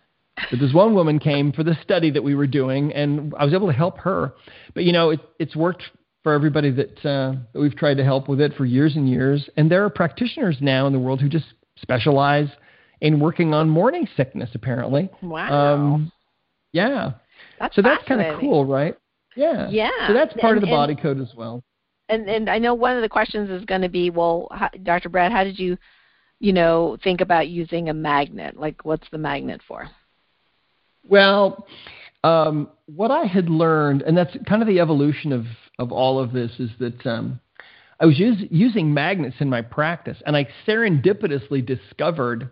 But 0.50 0.60
this 0.60 0.74
one 0.74 0.96
woman 0.96 1.20
came 1.20 1.52
for 1.52 1.64
the 1.64 1.78
study 1.84 2.10
that 2.12 2.24
we 2.24 2.34
were 2.34 2.48
doing, 2.48 2.92
and 2.94 3.34
I 3.38 3.46
was 3.46 3.54
able 3.54 3.68
to 3.68 3.74
help 3.74 4.00
her. 4.00 4.34
But 4.74 4.84
you 4.84 4.92
know, 4.92 5.12
it, 5.12 5.20
it's 5.40 5.56
worked 5.56 5.84
for 6.24 6.34
everybody 6.34 6.72
that, 6.72 6.98
uh, 7.06 7.36
that 7.52 7.60
we've 7.60 7.76
tried 7.76 7.98
to 7.98 8.04
help 8.04 8.30
with 8.30 8.40
it 8.40 8.54
for 8.56 8.66
years 8.66 8.96
and 8.96 9.08
years. 9.10 9.48
And 9.58 9.70
there 9.70 9.84
are 9.84 9.90
practitioners 9.90 10.58
now 10.62 10.88
in 10.88 10.94
the 10.94 11.00
world 11.00 11.22
who 11.22 11.30
just 11.30 11.46
specialize 11.82 12.48
in 13.02 13.20
working 13.20 13.54
on 13.54 13.70
morning 13.70 14.08
sickness, 14.16 14.50
apparently. 14.54 15.10
Wow. 15.22 15.74
Um, 15.74 16.12
yeah. 16.72 17.12
That's 17.60 17.76
so 17.76 17.82
that's 17.82 18.04
kind 18.08 18.22
of 18.22 18.40
cool, 18.40 18.66
right? 18.66 18.96
Yeah. 19.36 19.70
Yeah. 19.70 19.90
So 20.08 20.14
that's 20.14 20.34
part 20.34 20.58
and, 20.58 20.64
of 20.64 20.70
the 20.70 20.74
and, 20.74 20.76
body 20.76 20.96
code 20.96 21.20
as 21.20 21.34
well. 21.36 21.64
And 22.10 22.30
and 22.30 22.50
I 22.50 22.60
know 22.60 22.74
one 22.74 22.96
of 22.96 23.02
the 23.02 23.10
questions 23.10 23.50
is 23.50 23.66
going 23.66 23.82
to 23.82 23.90
be, 23.90 24.10
well, 24.10 24.48
how, 24.52 24.70
Dr. 24.84 25.10
Brad, 25.10 25.32
how 25.32 25.44
did 25.44 25.58
you, 25.58 25.78
you 26.40 26.54
know, 26.54 26.98
think 27.04 27.22
about 27.22 27.48
using 27.48 27.90
a 27.90 27.94
magnet? 27.94 28.60
Like, 28.60 28.84
what's 28.84 29.08
the 29.12 29.18
magnet 29.18 29.62
for? 29.68 29.90
Well, 31.08 31.66
um, 32.24 32.70
what 32.86 33.12
I 33.12 33.26
had 33.26 33.50
learned, 33.50 34.02
and 34.04 34.16
that's 34.18 34.36
kind 34.48 34.62
of 34.62 34.68
the 34.68 34.80
evolution 34.80 35.34
of, 35.34 35.46
of 35.80 35.92
all 35.92 36.20
of 36.20 36.32
this, 36.32 36.52
is 36.60 36.70
that 36.80 37.06
um, 37.06 37.40
I 38.00 38.06
was 38.06 38.18
use, 38.18 38.38
using 38.50 38.94
magnets 38.94 39.36
in 39.40 39.50
my 39.50 39.62
practice, 39.62 40.18
and 40.26 40.36
I 40.36 40.48
serendipitously 40.66 41.66
discovered 41.66 42.50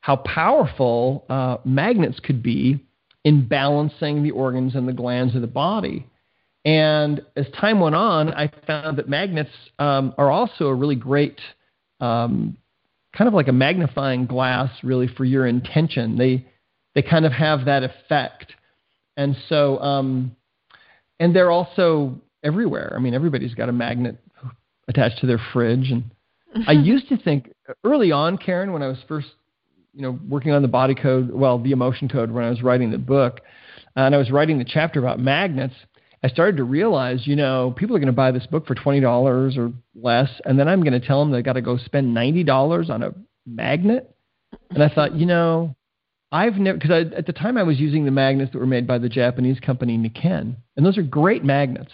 how 0.00 0.16
powerful 0.16 1.24
uh, 1.28 1.58
magnets 1.64 2.18
could 2.20 2.42
be 2.42 2.84
in 3.24 3.46
balancing 3.46 4.22
the 4.22 4.32
organs 4.32 4.74
and 4.74 4.88
the 4.88 4.92
glands 4.92 5.34
of 5.34 5.40
the 5.40 5.46
body. 5.46 6.06
And 6.64 7.22
as 7.36 7.46
time 7.60 7.80
went 7.80 7.94
on, 7.94 8.32
I 8.32 8.50
found 8.66 8.98
that 8.98 9.08
magnets 9.08 9.50
um, 9.78 10.14
are 10.16 10.30
also 10.30 10.66
a 10.66 10.74
really 10.74 10.96
great, 10.96 11.40
um, 12.00 12.56
kind 13.16 13.28
of 13.28 13.34
like 13.34 13.48
a 13.48 13.52
magnifying 13.52 14.26
glass, 14.26 14.70
really, 14.82 15.08
for 15.08 15.24
your 15.24 15.46
intention. 15.46 16.16
They 16.16 16.46
they 16.94 17.02
kind 17.02 17.24
of 17.24 17.32
have 17.32 17.64
that 17.64 17.82
effect. 17.82 18.52
And 19.16 19.36
so, 19.48 19.78
um, 19.78 20.36
and 21.18 21.34
they're 21.34 21.50
also 21.50 22.20
everywhere. 22.42 22.92
I 22.96 23.00
mean, 23.00 23.14
everybody's 23.14 23.54
got 23.54 23.68
a 23.68 23.72
magnet 23.72 24.18
attached 24.88 25.20
to 25.20 25.26
their 25.26 25.40
fridge. 25.52 25.90
And 25.90 26.10
I 26.66 26.72
used 26.84 27.08
to 27.08 27.16
think 27.16 27.52
early 27.84 28.12
on, 28.12 28.38
Karen, 28.38 28.72
when 28.72 28.82
I 28.82 28.88
was 28.88 28.98
first, 29.08 29.28
you 29.94 30.02
know, 30.02 30.18
working 30.28 30.52
on 30.52 30.62
the 30.62 30.68
body 30.68 30.94
code, 30.94 31.30
well, 31.30 31.58
the 31.58 31.72
emotion 31.72 32.08
code, 32.08 32.30
when 32.30 32.44
I 32.44 32.50
was 32.50 32.62
writing 32.62 32.90
the 32.90 32.98
book, 32.98 33.40
and 33.96 34.14
I 34.14 34.18
was 34.18 34.30
writing 34.30 34.58
the 34.58 34.64
chapter 34.64 35.00
about 35.00 35.18
magnets, 35.18 35.74
I 36.24 36.28
started 36.28 36.56
to 36.58 36.64
realize, 36.64 37.26
you 37.26 37.36
know, 37.36 37.74
people 37.76 37.96
are 37.96 37.98
going 37.98 38.06
to 38.06 38.12
buy 38.12 38.30
this 38.30 38.46
book 38.46 38.66
for 38.66 38.74
twenty 38.74 39.00
dollars 39.00 39.56
or 39.56 39.72
less, 39.94 40.30
and 40.44 40.58
then 40.58 40.68
I'm 40.68 40.82
going 40.82 40.98
to 40.98 41.06
tell 41.06 41.20
them 41.20 41.32
they 41.32 41.42
got 41.42 41.54
to 41.54 41.62
go 41.62 41.76
spend 41.78 42.14
ninety 42.14 42.44
dollars 42.44 42.90
on 42.90 43.02
a 43.02 43.12
magnet. 43.46 44.14
And 44.70 44.82
I 44.82 44.88
thought, 44.88 45.14
you 45.14 45.26
know, 45.26 45.74
I've 46.30 46.54
never 46.54 46.78
because 46.78 47.12
at 47.12 47.26
the 47.26 47.32
time 47.32 47.58
I 47.58 47.62
was 47.64 47.78
using 47.78 48.04
the 48.04 48.10
magnets 48.10 48.52
that 48.52 48.58
were 48.58 48.66
made 48.66 48.86
by 48.86 48.98
the 48.98 49.08
Japanese 49.08 49.58
company 49.60 49.98
Nikken, 49.98 50.56
and 50.76 50.86
those 50.86 50.96
are 50.96 51.02
great 51.02 51.44
magnets. 51.44 51.92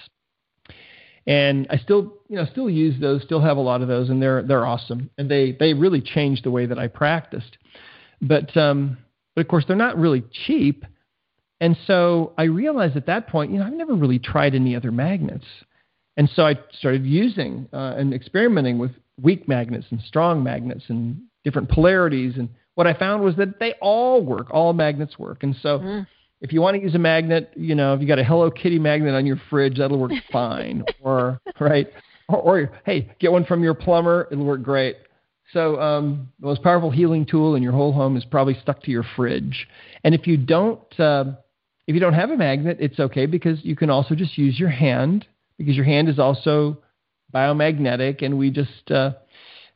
And 1.27 1.67
I 1.69 1.77
still, 1.79 2.15
you 2.29 2.37
know, 2.37 2.47
still 2.51 2.71
use 2.71 2.99
those, 3.01 3.23
still 3.23 3.41
have 3.41 3.57
a 3.57 3.61
lot 3.61 3.83
of 3.83 3.89
those, 3.89 4.11
and 4.11 4.21
they're 4.21 4.43
they're 4.43 4.67
awesome, 4.67 5.11
and 5.17 5.31
they 5.31 5.53
they 5.59 5.73
really 5.75 6.01
changed 6.01 6.45
the 6.45 6.51
way 6.51 6.67
that 6.67 6.79
I 6.79 6.87
practiced. 6.87 7.57
But 8.21 8.57
um, 8.57 8.99
but 9.35 9.43
of 9.43 9.49
course 9.49 9.65
they're 9.67 9.77
not 9.77 9.99
really 9.99 10.25
cheap, 10.47 10.85
and 11.61 11.77
so 11.87 12.33
I 12.37 12.45
realized 12.45 12.97
at 12.97 13.07
that 13.07 13.29
point, 13.29 13.53
you 13.53 13.59
know, 13.59 13.67
I've 13.67 13.73
never 13.73 13.95
really 13.95 14.19
tried 14.19 14.55
any 14.55 14.75
other 14.75 14.91
magnets, 14.91 15.45
and 16.17 16.29
so 16.35 16.47
I 16.47 16.59
started 16.79 17.05
using 17.07 17.69
uh, 17.73 17.95
and 17.97 18.13
experimenting 18.13 18.79
with 18.79 18.93
weak 19.21 19.49
magnets 19.49 19.87
and 19.91 20.01
strong 20.03 20.43
magnets 20.43 20.85
and 20.89 21.21
different 21.45 21.69
polarities 21.71 22.35
and 22.37 22.49
what 22.79 22.87
I 22.87 22.95
found 22.95 23.25
was 23.25 23.35
that 23.39 23.59
they 23.59 23.75
all 23.81 24.23
work. 24.23 24.53
All 24.53 24.73
magnets 24.73 25.19
work. 25.19 25.43
And 25.43 25.57
so 25.63 25.81
mm. 25.81 26.07
if 26.41 26.53
you 26.53 26.61
want 26.61 26.77
to 26.77 26.81
use 26.81 26.95
a 26.95 26.99
magnet, 26.99 27.51
you 27.57 27.75
know, 27.75 27.93
if 27.93 28.01
you 28.01 28.07
got 28.07 28.21
a 28.21 28.25
Hello 28.25 28.53
Kitty 28.53 28.79
magnet 28.79 29.17
on 29.17 29.27
your 29.27 29.41
fridge, 29.51 29.79
that'll 29.79 29.99
work 29.99 30.13
fine. 30.33 30.85
or 31.01 31.41
right. 31.59 31.89
Or, 32.29 32.37
or, 32.37 32.71
hey, 32.87 33.11
get 33.19 33.33
one 33.33 33.45
from 33.45 33.65
your 33.65 33.75
plumber, 33.75 34.29
it'll 34.31 34.45
work 34.45 34.63
great. 34.63 34.95
So 35.53 35.81
um, 35.81 36.29
the 36.41 36.47
most 36.47 36.63
powerful 36.63 36.91
healing 36.91 37.25
tool 37.25 37.55
in 37.55 37.63
your 37.63 37.73
whole 37.73 37.93
home 37.93 38.17
is 38.17 38.25
probably 38.25 38.55
stuck 38.61 38.83
to 38.83 38.91
your 38.91 39.05
fridge. 39.17 39.67
And 40.05 40.15
if 40.15 40.27
you 40.27 40.37
don't, 40.37 40.81
uh, 41.01 41.25
if 41.87 41.95
you 41.95 42.01
don't 42.01 42.15
have 42.15 42.31
a 42.31 42.37
magnet, 42.37 42.79
it's 42.81 43.01
okay 43.01 43.27
because 43.27 43.59
you 43.65 43.75
can 43.75 43.89
also 43.89 44.15
just 44.15 44.37
use 44.37 44.59
your 44.59 44.69
hand 44.69 45.27
because 45.57 45.75
your 45.75 45.85
hand 45.85 46.09
is 46.09 46.19
also 46.19 46.79
biomagnetic, 47.35 48.23
and 48.23 48.39
we 48.39 48.51
just 48.51 48.91
uh, 48.91 49.13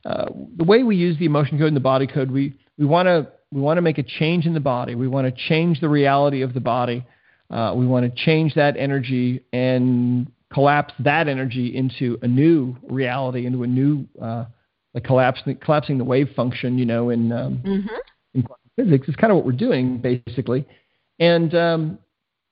uh, 0.05 0.25
the 0.57 0.63
way 0.63 0.83
we 0.83 0.95
use 0.95 1.17
the 1.19 1.25
emotion 1.25 1.57
code 1.57 1.67
and 1.67 1.75
the 1.75 1.81
body 1.81 2.07
code, 2.07 2.31
we 2.31 2.57
we 2.77 2.85
want 2.85 3.07
to 3.07 3.27
we 3.51 3.61
want 3.61 3.77
to 3.77 3.81
make 3.81 3.97
a 3.97 4.03
change 4.03 4.45
in 4.45 4.53
the 4.53 4.59
body. 4.59 4.95
We 4.95 5.07
want 5.07 5.27
to 5.27 5.47
change 5.49 5.79
the 5.79 5.89
reality 5.89 6.41
of 6.41 6.53
the 6.53 6.59
body. 6.59 7.05
Uh, 7.49 7.73
we 7.75 7.85
want 7.85 8.03
to 8.05 8.23
change 8.25 8.55
that 8.55 8.77
energy 8.77 9.43
and 9.53 10.31
collapse 10.51 10.93
that 10.99 11.27
energy 11.27 11.75
into 11.75 12.17
a 12.21 12.27
new 12.27 12.75
reality, 12.83 13.45
into 13.45 13.63
a 13.63 13.67
new 13.67 14.07
uh, 14.21 14.45
like 14.93 15.03
collapsing 15.03 15.57
collapsing 15.57 15.97
the 15.97 16.03
wave 16.03 16.29
function. 16.35 16.77
You 16.77 16.85
know, 16.85 17.09
in 17.09 17.31
um, 17.31 17.61
mm-hmm. 17.65 17.87
in 18.33 18.43
quantum 18.43 18.69
physics 18.75 19.07
is 19.07 19.15
kind 19.15 19.31
of 19.31 19.37
what 19.37 19.45
we're 19.45 19.51
doing 19.53 19.99
basically, 19.99 20.65
and 21.19 21.53
um, 21.55 21.97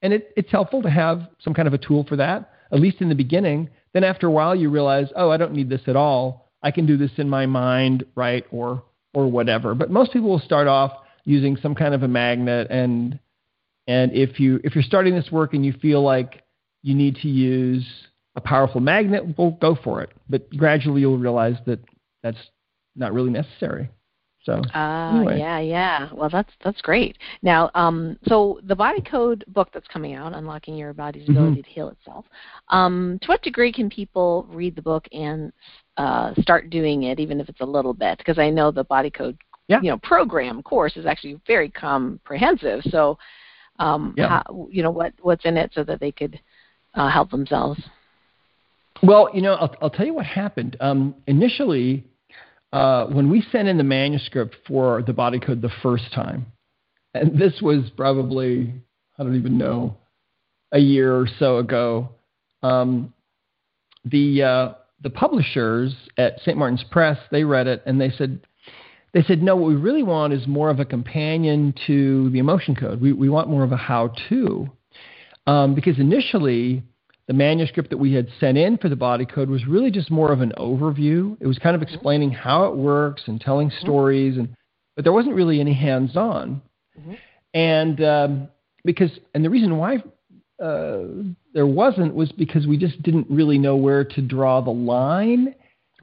and 0.01 0.13
it, 0.13 0.31
it's 0.35 0.51
helpful 0.51 0.81
to 0.81 0.89
have 0.89 1.27
some 1.39 1.53
kind 1.53 1.67
of 1.67 1.73
a 1.73 1.77
tool 1.77 2.05
for 2.07 2.15
that, 2.15 2.51
at 2.71 2.79
least 2.79 3.01
in 3.01 3.09
the 3.09 3.15
beginning. 3.15 3.69
Then 3.93 4.03
after 4.03 4.27
a 4.27 4.31
while, 4.31 4.55
you 4.55 4.69
realize, 4.69 5.07
oh, 5.15 5.29
I 5.29 5.37
don't 5.37 5.53
need 5.53 5.69
this 5.69 5.81
at 5.87 5.95
all. 5.95 6.49
I 6.63 6.71
can 6.71 6.85
do 6.85 6.95
this 6.97 7.11
in 7.17 7.29
my 7.29 7.45
mind, 7.45 8.05
right? 8.15 8.45
Or 8.51 8.83
or 9.13 9.29
whatever. 9.29 9.75
But 9.75 9.91
most 9.91 10.13
people 10.13 10.29
will 10.29 10.39
start 10.39 10.67
off 10.67 10.91
using 11.25 11.57
some 11.57 11.75
kind 11.75 11.93
of 11.93 12.03
a 12.03 12.07
magnet 12.07 12.67
and 12.69 13.19
and 13.87 14.13
if 14.13 14.39
you 14.39 14.59
if 14.63 14.75
you're 14.75 14.83
starting 14.83 15.15
this 15.15 15.31
work 15.31 15.53
and 15.53 15.65
you 15.65 15.73
feel 15.81 16.01
like 16.01 16.43
you 16.83 16.95
need 16.95 17.15
to 17.17 17.27
use 17.27 17.85
a 18.35 18.41
powerful 18.41 18.79
magnet, 18.79 19.37
well 19.37 19.57
go 19.59 19.77
for 19.83 20.01
it. 20.01 20.11
But 20.29 20.49
gradually 20.55 21.01
you'll 21.01 21.17
realize 21.17 21.55
that 21.65 21.79
that's 22.23 22.37
not 22.95 23.13
really 23.13 23.29
necessary. 23.31 23.89
So 24.43 24.53
uh, 24.73 25.17
anyway. 25.17 25.37
yeah, 25.37 25.59
yeah. 25.59 26.09
Well, 26.13 26.29
that's 26.29 26.51
that's 26.63 26.81
great. 26.81 27.17
Now, 27.43 27.69
um, 27.75 28.17
so 28.27 28.59
the 28.63 28.75
Body 28.75 29.01
Code 29.01 29.45
book 29.47 29.69
that's 29.71 29.87
coming 29.87 30.15
out, 30.15 30.33
Unlocking 30.33 30.75
Your 30.75 30.93
Body's 30.93 31.23
Mm-hmm. 31.23 31.31
Ability 31.37 31.61
to 31.61 31.69
Heal 31.69 31.89
Itself. 31.89 32.25
Um, 32.69 33.19
to 33.21 33.27
what 33.27 33.43
degree 33.43 33.71
can 33.71 33.87
people 33.89 34.47
read 34.49 34.75
the 34.75 34.81
book 34.81 35.07
and 35.11 35.53
uh, 35.97 36.33
start 36.41 36.71
doing 36.71 37.03
it, 37.03 37.19
even 37.19 37.39
if 37.39 37.49
it's 37.49 37.61
a 37.61 37.65
little 37.65 37.93
bit? 37.93 38.17
Because 38.17 38.39
I 38.39 38.49
know 38.49 38.71
the 38.71 38.83
Body 38.83 39.11
Code, 39.11 39.37
Yeah. 39.67 39.79
you 39.79 39.91
know, 39.91 39.99
program 39.99 40.63
course 40.63 40.97
is 40.97 41.05
actually 41.05 41.39
very 41.45 41.69
comprehensive. 41.69 42.81
So, 42.85 43.19
um, 43.77 44.15
Yeah. 44.17 44.41
how, 44.47 44.67
you 44.71 44.81
know, 44.81 44.91
what 44.91 45.13
what's 45.21 45.45
in 45.45 45.55
it 45.55 45.71
so 45.75 45.83
that 45.83 45.99
they 45.99 46.11
could 46.11 46.39
uh, 46.95 47.09
help 47.09 47.29
themselves. 47.29 47.79
Well, 49.03 49.29
you 49.35 49.43
know, 49.43 49.53
I'll, 49.53 49.75
I'll 49.83 49.89
tell 49.91 50.05
you 50.05 50.15
what 50.15 50.25
happened. 50.25 50.77
Um, 50.79 51.13
initially, 51.27 52.05
uh, 52.71 53.05
when 53.07 53.29
we 53.29 53.43
sent 53.51 53.67
in 53.67 53.77
the 53.77 53.83
manuscript 53.83 54.55
for 54.67 55.01
the 55.01 55.13
body 55.13 55.39
code 55.39 55.61
the 55.61 55.71
first 55.81 56.11
time, 56.13 56.45
and 57.13 57.39
this 57.39 57.61
was 57.61 57.89
probably 57.95 58.73
I 59.17 59.23
don't 59.23 59.35
even 59.35 59.57
know 59.57 59.97
a 60.71 60.79
year 60.79 61.13
or 61.15 61.27
so 61.39 61.57
ago, 61.57 62.09
um, 62.63 63.13
the 64.05 64.43
uh, 64.43 64.73
the 65.01 65.09
publishers 65.09 65.93
at 66.17 66.39
St. 66.41 66.57
Martin's 66.57 66.83
Press 66.91 67.17
they 67.31 67.43
read 67.43 67.67
it 67.67 67.83
and 67.85 67.99
they 67.99 68.11
said 68.11 68.39
they 69.13 69.23
said 69.23 69.41
no 69.41 69.55
what 69.55 69.67
we 69.67 69.75
really 69.75 70.03
want 70.03 70.33
is 70.33 70.47
more 70.47 70.69
of 70.69 70.79
a 70.79 70.85
companion 70.85 71.73
to 71.87 72.29
the 72.29 72.39
emotion 72.39 72.75
code 72.75 73.01
we 73.01 73.11
we 73.11 73.29
want 73.29 73.49
more 73.49 73.63
of 73.63 73.71
a 73.71 73.77
how 73.77 74.13
to 74.29 74.69
um, 75.47 75.75
because 75.75 75.99
initially 75.99 76.83
the 77.27 77.33
manuscript 77.33 77.89
that 77.89 77.97
we 77.97 78.13
had 78.13 78.27
sent 78.39 78.57
in 78.57 78.77
for 78.77 78.89
the 78.89 78.95
body 78.95 79.25
code 79.25 79.49
was 79.49 79.65
really 79.65 79.91
just 79.91 80.11
more 80.11 80.31
of 80.31 80.41
an 80.41 80.53
overview 80.57 81.35
it 81.39 81.47
was 81.47 81.57
kind 81.59 81.75
of 81.75 81.81
explaining 81.81 82.31
how 82.31 82.65
it 82.65 82.75
works 82.75 83.23
and 83.27 83.39
telling 83.39 83.69
mm-hmm. 83.69 83.85
stories 83.85 84.37
and 84.37 84.49
but 84.95 85.03
there 85.03 85.13
wasn't 85.13 85.33
really 85.33 85.59
any 85.59 85.73
hands 85.73 86.17
on 86.17 86.61
mm-hmm. 86.99 87.13
and 87.53 88.03
um, 88.03 88.47
because 88.83 89.11
and 89.33 89.43
the 89.43 89.49
reason 89.49 89.77
why 89.77 89.97
uh, 90.61 90.99
there 91.53 91.65
wasn't 91.65 92.13
was 92.13 92.31
because 92.31 92.67
we 92.67 92.77
just 92.77 93.01
didn't 93.01 93.27
really 93.29 93.57
know 93.57 93.75
where 93.75 94.03
to 94.03 94.21
draw 94.21 94.61
the 94.61 94.71
line, 94.71 95.55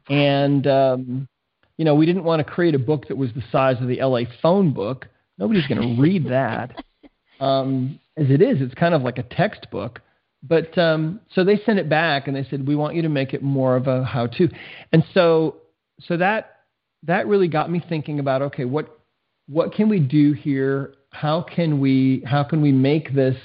and 0.08 0.66
um, 0.66 1.28
you 1.76 1.84
know 1.84 1.94
we 1.94 2.06
didn't 2.06 2.24
want 2.24 2.44
to 2.44 2.52
create 2.52 2.74
a 2.74 2.78
book 2.78 3.06
that 3.08 3.16
was 3.16 3.30
the 3.34 3.44
size 3.52 3.76
of 3.80 3.88
the 3.88 4.02
LA 4.02 4.22
phone 4.42 4.72
book. 4.72 5.06
Nobody's 5.38 5.66
going 5.66 5.96
to 5.96 6.00
read 6.00 6.28
that. 6.28 6.84
Um, 7.40 8.00
as 8.16 8.30
it 8.30 8.42
is, 8.42 8.60
it's 8.60 8.74
kind 8.74 8.94
of 8.94 9.02
like 9.02 9.18
a 9.18 9.22
textbook. 9.22 10.00
But 10.42 10.76
um, 10.78 11.20
so 11.34 11.44
they 11.44 11.60
sent 11.66 11.78
it 11.78 11.88
back 11.88 12.28
and 12.28 12.36
they 12.36 12.44
said 12.48 12.66
we 12.66 12.76
want 12.76 12.94
you 12.94 13.02
to 13.02 13.08
make 13.08 13.34
it 13.34 13.42
more 13.42 13.76
of 13.76 13.86
a 13.88 14.04
how-to, 14.04 14.48
and 14.92 15.04
so 15.12 15.56
so 16.00 16.16
that 16.16 16.60
that 17.04 17.26
really 17.26 17.48
got 17.48 17.70
me 17.70 17.82
thinking 17.88 18.20
about 18.20 18.42
okay 18.42 18.64
what 18.64 19.00
what 19.48 19.72
can 19.72 19.88
we 19.88 19.98
do 19.98 20.32
here? 20.32 20.94
How 21.10 21.42
can 21.42 21.80
we 21.80 22.22
how 22.24 22.44
can 22.44 22.62
we 22.62 22.70
make 22.70 23.14
this 23.14 23.36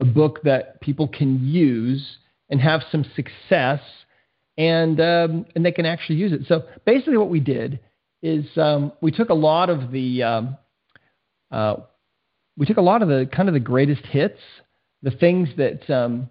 a 0.00 0.04
book 0.04 0.42
that 0.44 0.80
people 0.80 1.08
can 1.08 1.44
use 1.46 2.18
and 2.50 2.60
have 2.60 2.82
some 2.90 3.04
success, 3.16 3.80
and 4.56 5.00
um, 5.00 5.46
and 5.54 5.64
they 5.64 5.72
can 5.72 5.86
actually 5.86 6.16
use 6.16 6.32
it. 6.32 6.42
So 6.48 6.64
basically, 6.84 7.16
what 7.16 7.30
we 7.30 7.40
did 7.40 7.80
is 8.22 8.46
um, 8.56 8.92
we 9.00 9.12
took 9.12 9.30
a 9.30 9.34
lot 9.34 9.70
of 9.70 9.92
the 9.92 10.22
um, 10.22 10.56
uh, 11.50 11.76
we 12.56 12.66
took 12.66 12.76
a 12.76 12.82
lot 12.82 13.02
of 13.02 13.08
the 13.08 13.28
kind 13.34 13.48
of 13.48 13.54
the 13.54 13.60
greatest 13.60 14.04
hits, 14.06 14.40
the 15.02 15.10
things 15.10 15.48
that 15.56 15.88
um, 15.90 16.28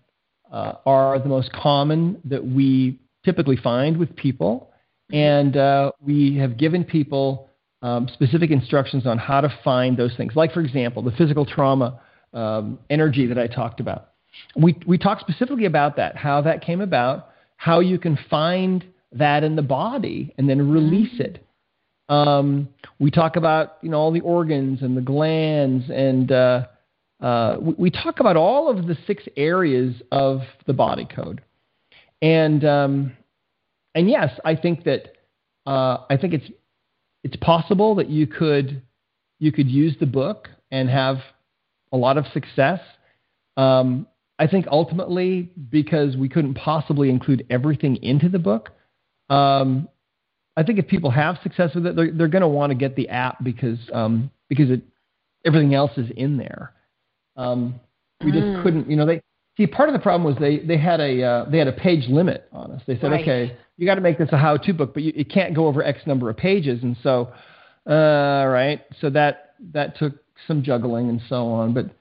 uh, 0.52 0.74
are 0.86 1.20
the 1.20 1.30
most 1.30 1.52
common 1.54 2.22
that 2.26 2.46
we 2.46 3.00
typically 3.26 3.58
find 3.58 3.98
with 3.98 4.16
people, 4.16 4.72
and 5.12 5.56
uh, 5.56 5.92
we 6.02 6.38
have 6.38 6.58
given 6.58 6.84
people 6.84 7.50
um, 7.82 8.10
specific 8.14 8.52
instructions 8.52 9.06
on 9.06 9.18
how 9.18 9.42
to 9.42 9.54
find 9.64 9.98
those 9.98 10.16
things. 10.16 10.34
Like 10.36 10.54
for 10.54 10.62
example, 10.62 11.02
the 11.02 11.12
physical 11.12 11.46
trauma 11.46 12.00
um, 12.34 12.80
energy 12.90 13.28
that 13.28 13.38
I 13.38 13.48
talked 13.48 13.80
about. 13.80 14.10
We, 14.56 14.78
we 14.86 14.98
talked 14.98 15.22
specifically 15.22 15.66
about 15.66 15.96
that, 15.96 16.16
how 16.16 16.42
that 16.42 16.62
came 16.62 16.82
about, 16.82 17.30
how 17.56 17.80
you 17.80 17.98
can 17.98 18.18
find 18.30 18.86
that 19.14 19.44
in 19.44 19.56
the 19.56 19.62
body 19.62 20.34
and 20.38 20.50
then 20.50 20.70
release 20.70 21.14
mm-hmm. 21.14 21.24
it. 21.24 21.44
Um, 22.10 22.70
we 23.00 23.12
talk 23.12 23.36
about 23.36 23.78
you 23.82 23.90
know 23.90 23.98
all 23.98 24.12
the 24.14 24.22
organs 24.22 24.82
and 24.82 24.96
the 24.96 25.02
glands, 25.02 25.90
and 25.90 26.32
uh, 26.32 26.68
uh, 27.22 27.58
we, 27.60 27.74
we, 27.78 27.92
talk 27.92 28.20
about 28.20 28.36
all 28.36 28.70
of 28.70 28.86
the 28.88 28.98
six 29.08 29.24
areas 29.36 29.96
of 30.12 30.42
the 30.68 30.74
body 30.74 31.06
code. 31.06 31.42
And 32.22 32.64
um, 32.64 33.14
and 33.96 34.10
yes, 34.10 34.40
I 34.46 34.56
think 34.56 34.84
that 34.84 35.14
uh, 35.66 36.06
I 36.10 36.18
think 36.18 36.34
it's 36.34 36.50
it's 37.24 37.36
possible 37.38 37.96
that 37.96 38.10
you 38.10 38.28
could 38.28 38.82
you 39.40 39.52
could 39.52 39.68
use 39.68 39.96
the 40.00 40.06
book 40.06 40.48
and 40.72 40.90
have 40.90 41.18
a 41.92 41.98
lot 41.98 42.18
of 42.18 42.26
success. 42.34 42.80
Um, 43.56 44.08
I 44.40 44.46
think 44.48 44.68
ultimately, 44.68 45.52
because 45.70 46.16
we 46.16 46.30
couldn't 46.30 46.54
possibly 46.54 47.10
include 47.10 47.46
everything 47.50 47.96
into 48.04 48.30
the 48.30 48.38
book, 48.38 48.70
um, 49.30 49.88
I 50.56 50.64
think 50.64 50.78
if 50.80 50.88
people 50.88 51.10
have 51.10 51.38
success 51.42 51.72
with 51.74 51.86
it, 51.88 51.96
they're, 51.96 52.12
they're 52.12 52.28
going 52.28 52.44
to 52.44 52.48
want 52.48 52.72
to 52.72 52.76
get 52.76 52.96
the 52.96 53.10
app 53.10 53.44
because 53.44 53.80
um, 53.94 54.30
because 54.48 54.70
it, 54.70 54.82
everything 55.46 55.74
else 55.74 55.92
is 55.98 56.10
in 56.16 56.38
there. 56.38 56.74
Um, 57.38 57.80
we 58.24 58.32
just 58.32 58.44
mm. 58.44 58.64
couldn't, 58.64 58.90
you 58.90 58.96
know. 58.96 59.06
They 59.06 59.22
see 59.58 59.68
part 59.68 59.90
of 59.90 59.94
the 59.94 60.00
problem 60.00 60.24
was 60.24 60.40
they 60.40 60.60
they 60.60 60.78
had 60.78 61.00
a 61.00 61.24
uh, 61.24 61.50
they 61.50 61.58
had 61.60 61.68
a 61.68 61.74
page 61.74 62.10
limit 62.10 62.48
on 62.52 62.72
us. 62.72 62.82
They 62.88 62.98
said, 63.00 63.12
right. 63.12 63.22
okay, 63.22 63.58
you 63.78 63.86
got 63.86 63.96
to 63.96 64.02
make 64.02 64.18
this 64.18 64.30
a 64.32 64.38
how-to 64.38 64.74
book, 64.74 64.94
but 64.94 65.04
you, 65.04 65.14
it 65.16 65.32
can't 65.32 65.56
go 65.56 65.68
over 65.68 65.84
X 65.84 66.02
number 66.06 66.30
of 66.30 66.38
pages, 66.38 66.82
and 66.84 66.98
so, 67.04 67.32
uh, 67.88 68.46
right, 68.48 68.82
so 69.00 69.10
that 69.12 69.54
that 69.74 69.98
took 69.98 70.16
some 70.48 70.64
juggling 70.64 71.10
and 71.10 71.22
so 71.30 71.48
on. 71.48 71.74
But 71.74 71.92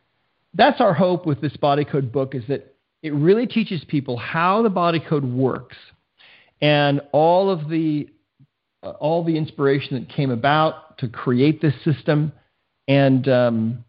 that's 0.55 0.81
our 0.81 0.95
hope 0.95 1.27
with 1.27 1.41
this 1.41 1.57
body 1.57 1.85
code 1.85 2.11
book 2.11 2.35
is 2.35 2.43
that 2.49 2.75
it 3.03 3.13
really 3.13 3.47
teaches 3.47 3.85
people 3.87 4.17
how 4.17 4.63
the 4.63 4.71
body 4.71 5.01
code 5.01 5.25
works 5.25 5.77
and 6.61 7.01
all 7.13 7.51
of 7.51 7.69
the 7.69 8.09
uh, 8.83 8.91
all 8.91 9.23
the 9.23 9.37
inspiration 9.37 9.99
that 9.99 10.09
came 10.09 10.31
about 10.31 10.99
to 10.99 11.09
create 11.09 11.61
this 11.61 11.75
system 11.85 12.33
and 12.89 13.29
um, 13.29 13.85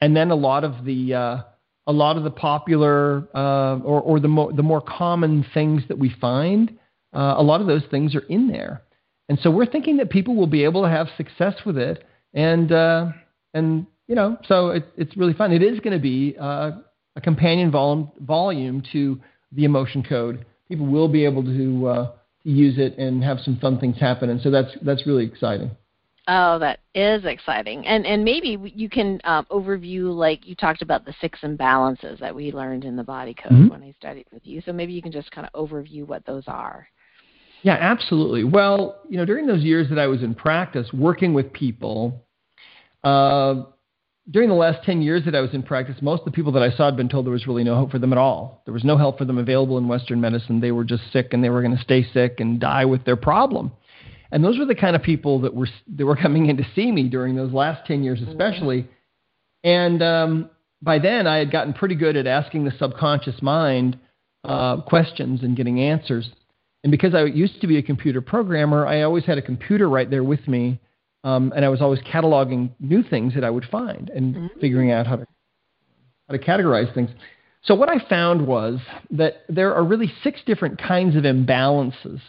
and 0.00 0.16
then 0.16 0.30
a 0.30 0.34
lot 0.34 0.64
of 0.64 0.84
the 0.84 1.14
uh, 1.14 1.42
a 1.86 1.92
lot 1.92 2.16
of 2.16 2.24
the 2.24 2.30
popular 2.30 3.28
uh, 3.34 3.78
or, 3.78 4.00
or 4.00 4.20
the 4.20 4.28
more 4.28 4.52
the 4.52 4.62
more 4.62 4.80
common 4.80 5.44
things 5.54 5.82
that 5.88 5.98
we 5.98 6.14
find 6.20 6.78
uh, 7.14 7.34
a 7.36 7.42
lot 7.42 7.60
of 7.60 7.66
those 7.66 7.82
things 7.90 8.14
are 8.14 8.26
in 8.28 8.48
there 8.48 8.82
and 9.28 9.38
so 9.42 9.50
we're 9.50 9.66
thinking 9.66 9.96
that 9.98 10.10
people 10.10 10.36
will 10.36 10.46
be 10.46 10.64
able 10.64 10.82
to 10.82 10.88
have 10.88 11.08
success 11.16 11.54
with 11.64 11.76
it 11.78 12.04
and 12.34 12.72
uh, 12.72 13.06
and 13.54 13.86
you 14.10 14.16
know, 14.16 14.36
so 14.46 14.70
it, 14.70 14.88
it's 14.96 15.16
really 15.16 15.34
fun. 15.34 15.52
It 15.52 15.62
is 15.62 15.78
going 15.78 15.96
to 15.96 16.02
be 16.02 16.36
uh, 16.38 16.72
a 17.14 17.20
companion 17.22 17.70
volume 17.70 18.10
volume 18.18 18.82
to 18.92 19.20
the 19.52 19.64
emotion 19.64 20.02
code. 20.02 20.44
People 20.68 20.86
will 20.86 21.06
be 21.06 21.24
able 21.24 21.44
to 21.44 21.86
uh, 21.86 22.12
to 22.42 22.50
use 22.50 22.76
it 22.76 22.98
and 22.98 23.22
have 23.22 23.38
some 23.44 23.56
fun 23.58 23.78
things 23.78 23.98
happen, 23.98 24.28
and 24.28 24.40
so 24.40 24.50
that's 24.50 24.70
that's 24.82 25.06
really 25.06 25.24
exciting. 25.24 25.70
Oh, 26.28 26.58
that 26.58 26.80
is 26.94 27.24
exciting, 27.24 27.86
and 27.86 28.06
and 28.06 28.24
maybe 28.24 28.58
you 28.74 28.88
can 28.88 29.20
um, 29.24 29.46
overview 29.50 30.14
like 30.14 30.46
you 30.46 30.54
talked 30.54 30.82
about 30.82 31.04
the 31.04 31.14
six 31.20 31.40
imbalances 31.42 32.20
that 32.20 32.34
we 32.34 32.52
learned 32.52 32.84
in 32.84 32.94
the 32.94 33.02
body 33.02 33.34
code 33.34 33.52
mm-hmm. 33.52 33.68
when 33.68 33.82
I 33.82 33.92
studied 33.98 34.26
with 34.32 34.46
you. 34.46 34.60
So 34.64 34.72
maybe 34.72 34.92
you 34.92 35.02
can 35.02 35.12
just 35.12 35.30
kind 35.30 35.48
of 35.52 35.68
overview 35.68 36.06
what 36.06 36.24
those 36.26 36.44
are. 36.46 36.86
Yeah, 37.62 37.76
absolutely. 37.80 38.44
Well, 38.44 39.00
you 39.08 39.16
know, 39.16 39.24
during 39.24 39.46
those 39.46 39.62
years 39.62 39.88
that 39.88 39.98
I 39.98 40.06
was 40.06 40.22
in 40.22 40.34
practice, 40.34 40.88
working 40.92 41.34
with 41.34 41.52
people, 41.52 42.24
uh, 43.04 43.64
during 44.30 44.48
the 44.48 44.54
last 44.54 44.84
10 44.84 45.02
years 45.02 45.24
that 45.24 45.34
I 45.34 45.40
was 45.40 45.52
in 45.52 45.62
practice, 45.62 45.96
most 46.00 46.20
of 46.20 46.26
the 46.26 46.30
people 46.30 46.52
that 46.52 46.62
I 46.62 46.70
saw 46.70 46.86
had 46.86 46.96
been 46.96 47.08
told 47.08 47.26
there 47.26 47.32
was 47.32 47.46
really 47.46 47.64
no 47.64 47.74
hope 47.74 47.90
for 47.90 47.98
them 47.98 48.12
at 48.12 48.18
all. 48.18 48.62
There 48.64 48.74
was 48.74 48.84
no 48.84 48.96
help 48.96 49.18
for 49.18 49.24
them 49.24 49.38
available 49.38 49.76
in 49.78 49.88
Western 49.88 50.20
medicine. 50.20 50.60
They 50.60 50.72
were 50.72 50.84
just 50.84 51.02
sick 51.12 51.32
and 51.32 51.42
they 51.42 51.50
were 51.50 51.62
going 51.62 51.76
to 51.76 51.82
stay 51.82 52.06
sick 52.12 52.38
and 52.38 52.60
die 52.60 52.84
with 52.84 53.04
their 53.04 53.16
problem. 53.16 53.72
And 54.32 54.44
those 54.44 54.58
were 54.58 54.64
the 54.64 54.74
kind 54.74 54.94
of 54.94 55.02
people 55.02 55.40
that 55.40 55.54
were 55.54 55.68
that 55.96 56.06
were 56.06 56.16
coming 56.16 56.46
in 56.46 56.56
to 56.56 56.66
see 56.74 56.90
me 56.90 57.08
during 57.08 57.34
those 57.34 57.52
last 57.52 57.86
10 57.86 58.02
years, 58.02 58.20
especially. 58.22 58.82
Mm-hmm. 58.82 58.90
And 59.68 60.02
um, 60.02 60.50
by 60.80 60.98
then, 60.98 61.26
I 61.26 61.36
had 61.38 61.50
gotten 61.50 61.72
pretty 61.72 61.94
good 61.94 62.16
at 62.16 62.26
asking 62.26 62.64
the 62.64 62.72
subconscious 62.78 63.42
mind 63.42 63.98
uh, 64.44 64.80
questions 64.82 65.42
and 65.42 65.56
getting 65.56 65.80
answers. 65.80 66.30
And 66.82 66.90
because 66.90 67.14
I 67.14 67.24
used 67.24 67.60
to 67.60 67.66
be 67.66 67.76
a 67.76 67.82
computer 67.82 68.22
programmer, 68.22 68.86
I 68.86 69.02
always 69.02 69.24
had 69.24 69.36
a 69.36 69.42
computer 69.42 69.88
right 69.88 70.08
there 70.08 70.24
with 70.24 70.46
me 70.48 70.80
um, 71.24 71.52
and 71.54 71.64
I 71.64 71.68
was 71.68 71.80
always 71.80 72.00
cataloging 72.00 72.70
new 72.80 73.02
things 73.02 73.34
that 73.34 73.44
I 73.44 73.50
would 73.50 73.66
find 73.70 74.10
and 74.10 74.34
mm-hmm. 74.34 74.60
figuring 74.60 74.90
out 74.90 75.06
how 75.06 75.16
to 75.16 75.26
how 76.28 76.36
to 76.36 76.38
categorize 76.38 76.92
things. 76.94 77.10
So 77.62 77.74
what 77.74 77.88
I 77.88 77.98
found 78.08 78.46
was 78.46 78.78
that 79.10 79.42
there 79.48 79.74
are 79.74 79.84
really 79.84 80.12
six 80.22 80.40
different 80.46 80.80
kinds 80.80 81.16
of 81.16 81.24
imbalances 81.24 82.20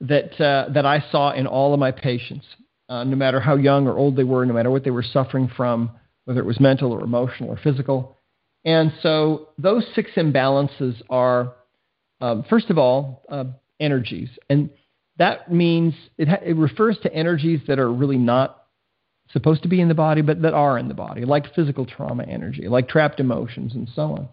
that 0.00 0.40
uh, 0.40 0.68
that 0.72 0.86
I 0.86 1.04
saw 1.10 1.32
in 1.32 1.46
all 1.46 1.74
of 1.74 1.80
my 1.80 1.90
patients, 1.90 2.46
uh, 2.88 3.04
no 3.04 3.16
matter 3.16 3.40
how 3.40 3.56
young 3.56 3.86
or 3.86 3.96
old 3.96 4.16
they 4.16 4.24
were, 4.24 4.44
no 4.46 4.54
matter 4.54 4.70
what 4.70 4.84
they 4.84 4.90
were 4.90 5.02
suffering 5.02 5.50
from, 5.56 5.90
whether 6.24 6.40
it 6.40 6.46
was 6.46 6.60
mental 6.60 6.92
or 6.92 7.02
emotional 7.02 7.50
or 7.50 7.56
physical. 7.56 8.16
And 8.64 8.92
so 9.02 9.48
those 9.56 9.84
six 9.94 10.10
imbalances 10.16 11.00
are, 11.08 11.54
um, 12.20 12.44
first 12.50 12.70
of 12.70 12.78
all, 12.78 13.22
uh, 13.30 13.44
energies, 13.80 14.28
and 14.50 14.70
that 15.16 15.52
means 15.52 15.94
it, 16.16 16.28
ha- 16.28 16.42
it 16.44 16.56
refers 16.56 16.98
to 17.02 17.12
energies 17.12 17.60
that 17.66 17.78
are 17.78 17.90
really 17.92 18.18
not 18.18 18.64
supposed 19.30 19.62
to 19.62 19.68
be 19.68 19.80
in 19.80 19.88
the 19.88 19.94
body, 19.94 20.22
but 20.22 20.42
that 20.42 20.54
are 20.54 20.78
in 20.78 20.88
the 20.88 20.94
body, 20.94 21.24
like 21.24 21.54
physical 21.54 21.84
trauma 21.84 22.24
energy, 22.24 22.68
like 22.68 22.88
trapped 22.88 23.20
emotions, 23.20 23.74
and 23.74 23.88
so 23.94 24.02
on. 24.02 24.28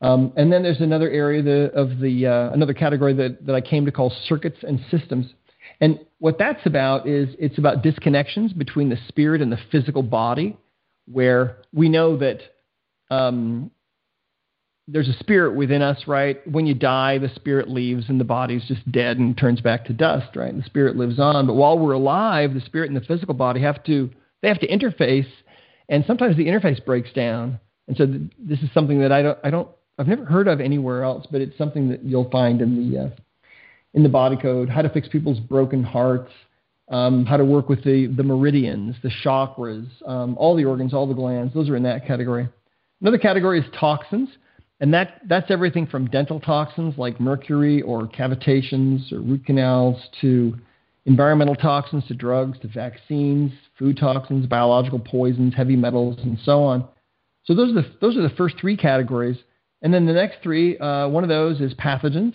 Um, 0.00 0.32
and 0.36 0.52
then 0.52 0.62
there's 0.62 0.80
another 0.80 1.10
area 1.10 1.42
the, 1.42 1.72
of 1.72 1.98
the 2.00 2.26
uh, 2.26 2.50
another 2.52 2.74
category 2.74 3.14
that, 3.14 3.46
that 3.46 3.54
I 3.54 3.60
came 3.60 3.86
to 3.86 3.92
call 3.92 4.12
circuits 4.28 4.58
and 4.62 4.80
systems. 4.90 5.32
And 5.80 6.00
what 6.18 6.38
that's 6.38 6.64
about 6.66 7.08
is 7.08 7.28
it's 7.38 7.58
about 7.58 7.82
disconnections 7.82 8.56
between 8.56 8.90
the 8.90 8.98
spirit 9.08 9.40
and 9.40 9.50
the 9.50 9.58
physical 9.72 10.02
body, 10.02 10.56
where 11.06 11.58
we 11.72 11.88
know 11.88 12.16
that 12.18 12.40
um, 13.10 13.70
there's 14.86 15.08
a 15.08 15.18
spirit 15.18 15.54
within 15.54 15.80
us, 15.80 16.06
right? 16.06 16.46
When 16.50 16.66
you 16.66 16.74
die, 16.74 17.18
the 17.18 17.30
spirit 17.34 17.70
leaves 17.70 18.06
and 18.08 18.20
the 18.20 18.24
body's 18.24 18.64
just 18.66 18.90
dead 18.92 19.18
and 19.18 19.36
turns 19.36 19.60
back 19.60 19.86
to 19.86 19.92
dust, 19.92 20.36
right? 20.36 20.52
And 20.52 20.62
the 20.62 20.66
spirit 20.66 20.96
lives 20.96 21.18
on. 21.18 21.46
But 21.46 21.54
while 21.54 21.78
we're 21.78 21.92
alive, 21.92 22.52
the 22.52 22.60
spirit 22.60 22.90
and 22.90 22.96
the 23.00 23.06
physical 23.06 23.34
body 23.34 23.60
have 23.62 23.82
to 23.84 24.10
they 24.42 24.48
have 24.48 24.60
to 24.60 24.68
interface, 24.68 25.30
and 25.88 26.04
sometimes 26.06 26.36
the 26.36 26.44
interface 26.44 26.84
breaks 26.84 27.10
down. 27.14 27.58
And 27.88 27.96
so 27.96 28.06
th- 28.06 28.30
this 28.38 28.58
is 28.60 28.68
something 28.74 29.00
that 29.00 29.10
I 29.10 29.22
don't 29.22 29.38
I 29.42 29.50
don't 29.50 29.68
I've 29.98 30.08
never 30.08 30.24
heard 30.24 30.48
of 30.48 30.60
anywhere 30.60 31.04
else, 31.04 31.26
but 31.30 31.40
it's 31.40 31.56
something 31.56 31.88
that 31.90 32.02
you'll 32.04 32.30
find 32.30 32.60
in 32.60 32.90
the 32.90 32.98
uh, 32.98 33.08
in 33.94 34.02
the 34.02 34.08
body 34.08 34.36
code. 34.36 34.68
How 34.68 34.82
to 34.82 34.88
fix 34.88 35.08
people's 35.08 35.40
broken 35.40 35.82
hearts. 35.82 36.32
Um, 36.90 37.24
how 37.24 37.38
to 37.38 37.46
work 37.46 37.70
with 37.70 37.82
the, 37.82 38.12
the 38.14 38.22
meridians, 38.22 38.94
the 39.02 39.10
chakras, 39.24 39.88
um, 40.06 40.36
all 40.36 40.54
the 40.54 40.66
organs, 40.66 40.92
all 40.92 41.06
the 41.06 41.14
glands. 41.14 41.54
Those 41.54 41.70
are 41.70 41.76
in 41.76 41.82
that 41.84 42.06
category. 42.06 42.46
Another 43.00 43.16
category 43.16 43.58
is 43.58 43.64
toxins. 43.80 44.28
And 44.80 44.92
that, 44.92 45.22
that's 45.26 45.50
everything 45.50 45.86
from 45.86 46.10
dental 46.10 46.40
toxins 46.40 46.98
like 46.98 47.18
mercury 47.20 47.80
or 47.80 48.06
cavitations 48.06 49.10
or 49.12 49.20
root 49.20 49.46
canals 49.46 49.98
to 50.20 50.58
environmental 51.06 51.54
toxins 51.54 52.06
to 52.08 52.14
drugs 52.14 52.58
to 52.60 52.68
vaccines, 52.68 53.52
food 53.78 53.96
toxins, 53.96 54.46
biological 54.46 54.98
poisons, 54.98 55.54
heavy 55.54 55.76
metals, 55.76 56.18
and 56.22 56.38
so 56.44 56.62
on. 56.62 56.86
So 57.44 57.54
those 57.54 57.70
are 57.70 57.80
the, 57.80 57.90
those 58.00 58.16
are 58.16 58.22
the 58.22 58.34
first 58.36 58.56
three 58.60 58.76
categories. 58.76 59.38
And 59.84 59.92
then 59.92 60.06
the 60.06 60.14
next 60.14 60.38
three, 60.42 60.78
uh, 60.78 61.08
one 61.08 61.22
of 61.22 61.28
those 61.28 61.60
is 61.60 61.74
pathogens. 61.74 62.34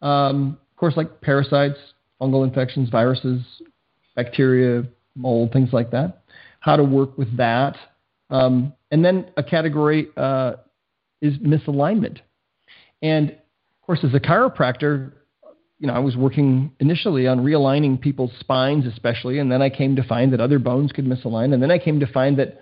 Um, 0.00 0.58
of 0.70 0.76
course, 0.76 0.96
like 0.96 1.20
parasites, 1.20 1.78
fungal 2.22 2.44
infections, 2.44 2.88
viruses, 2.88 3.42
bacteria, 4.14 4.84
mold, 5.16 5.52
things 5.52 5.70
like 5.72 5.90
that. 5.90 6.22
How 6.60 6.76
to 6.76 6.84
work 6.84 7.18
with 7.18 7.36
that. 7.36 7.76
Um, 8.30 8.72
and 8.92 9.04
then 9.04 9.26
a 9.36 9.42
category 9.42 10.06
uh, 10.16 10.52
is 11.20 11.36
misalignment. 11.38 12.18
And 13.02 13.30
of 13.30 13.86
course, 13.86 14.00
as 14.04 14.14
a 14.14 14.20
chiropractor, 14.20 15.12
you 15.80 15.88
know, 15.88 15.94
I 15.94 15.98
was 15.98 16.16
working 16.16 16.70
initially 16.78 17.26
on 17.26 17.40
realigning 17.40 18.00
people's 18.00 18.32
spines, 18.38 18.86
especially, 18.86 19.40
and 19.40 19.50
then 19.50 19.62
I 19.62 19.70
came 19.70 19.96
to 19.96 20.04
find 20.04 20.32
that 20.32 20.40
other 20.40 20.60
bones 20.60 20.92
could 20.92 21.06
misalign, 21.06 21.54
and 21.54 21.62
then 21.62 21.70
I 21.70 21.78
came 21.78 22.00
to 22.00 22.06
find 22.06 22.38
that 22.38 22.60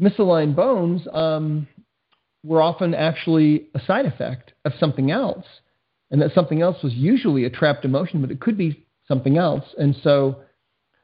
misaligned 0.00 0.54
bones 0.54 1.02
um, 1.12 1.66
were 2.44 2.62
often 2.62 2.94
actually 2.94 3.68
a 3.74 3.80
side 3.80 4.06
effect 4.06 4.52
of 4.64 4.72
something 4.78 5.10
else, 5.10 5.44
and 6.10 6.20
that 6.22 6.32
something 6.34 6.62
else 6.62 6.82
was 6.82 6.94
usually 6.94 7.44
a 7.44 7.50
trapped 7.50 7.84
emotion, 7.84 8.20
but 8.20 8.30
it 8.30 8.40
could 8.40 8.56
be 8.56 8.86
something 9.06 9.36
else. 9.36 9.64
And 9.78 9.96
so, 10.02 10.40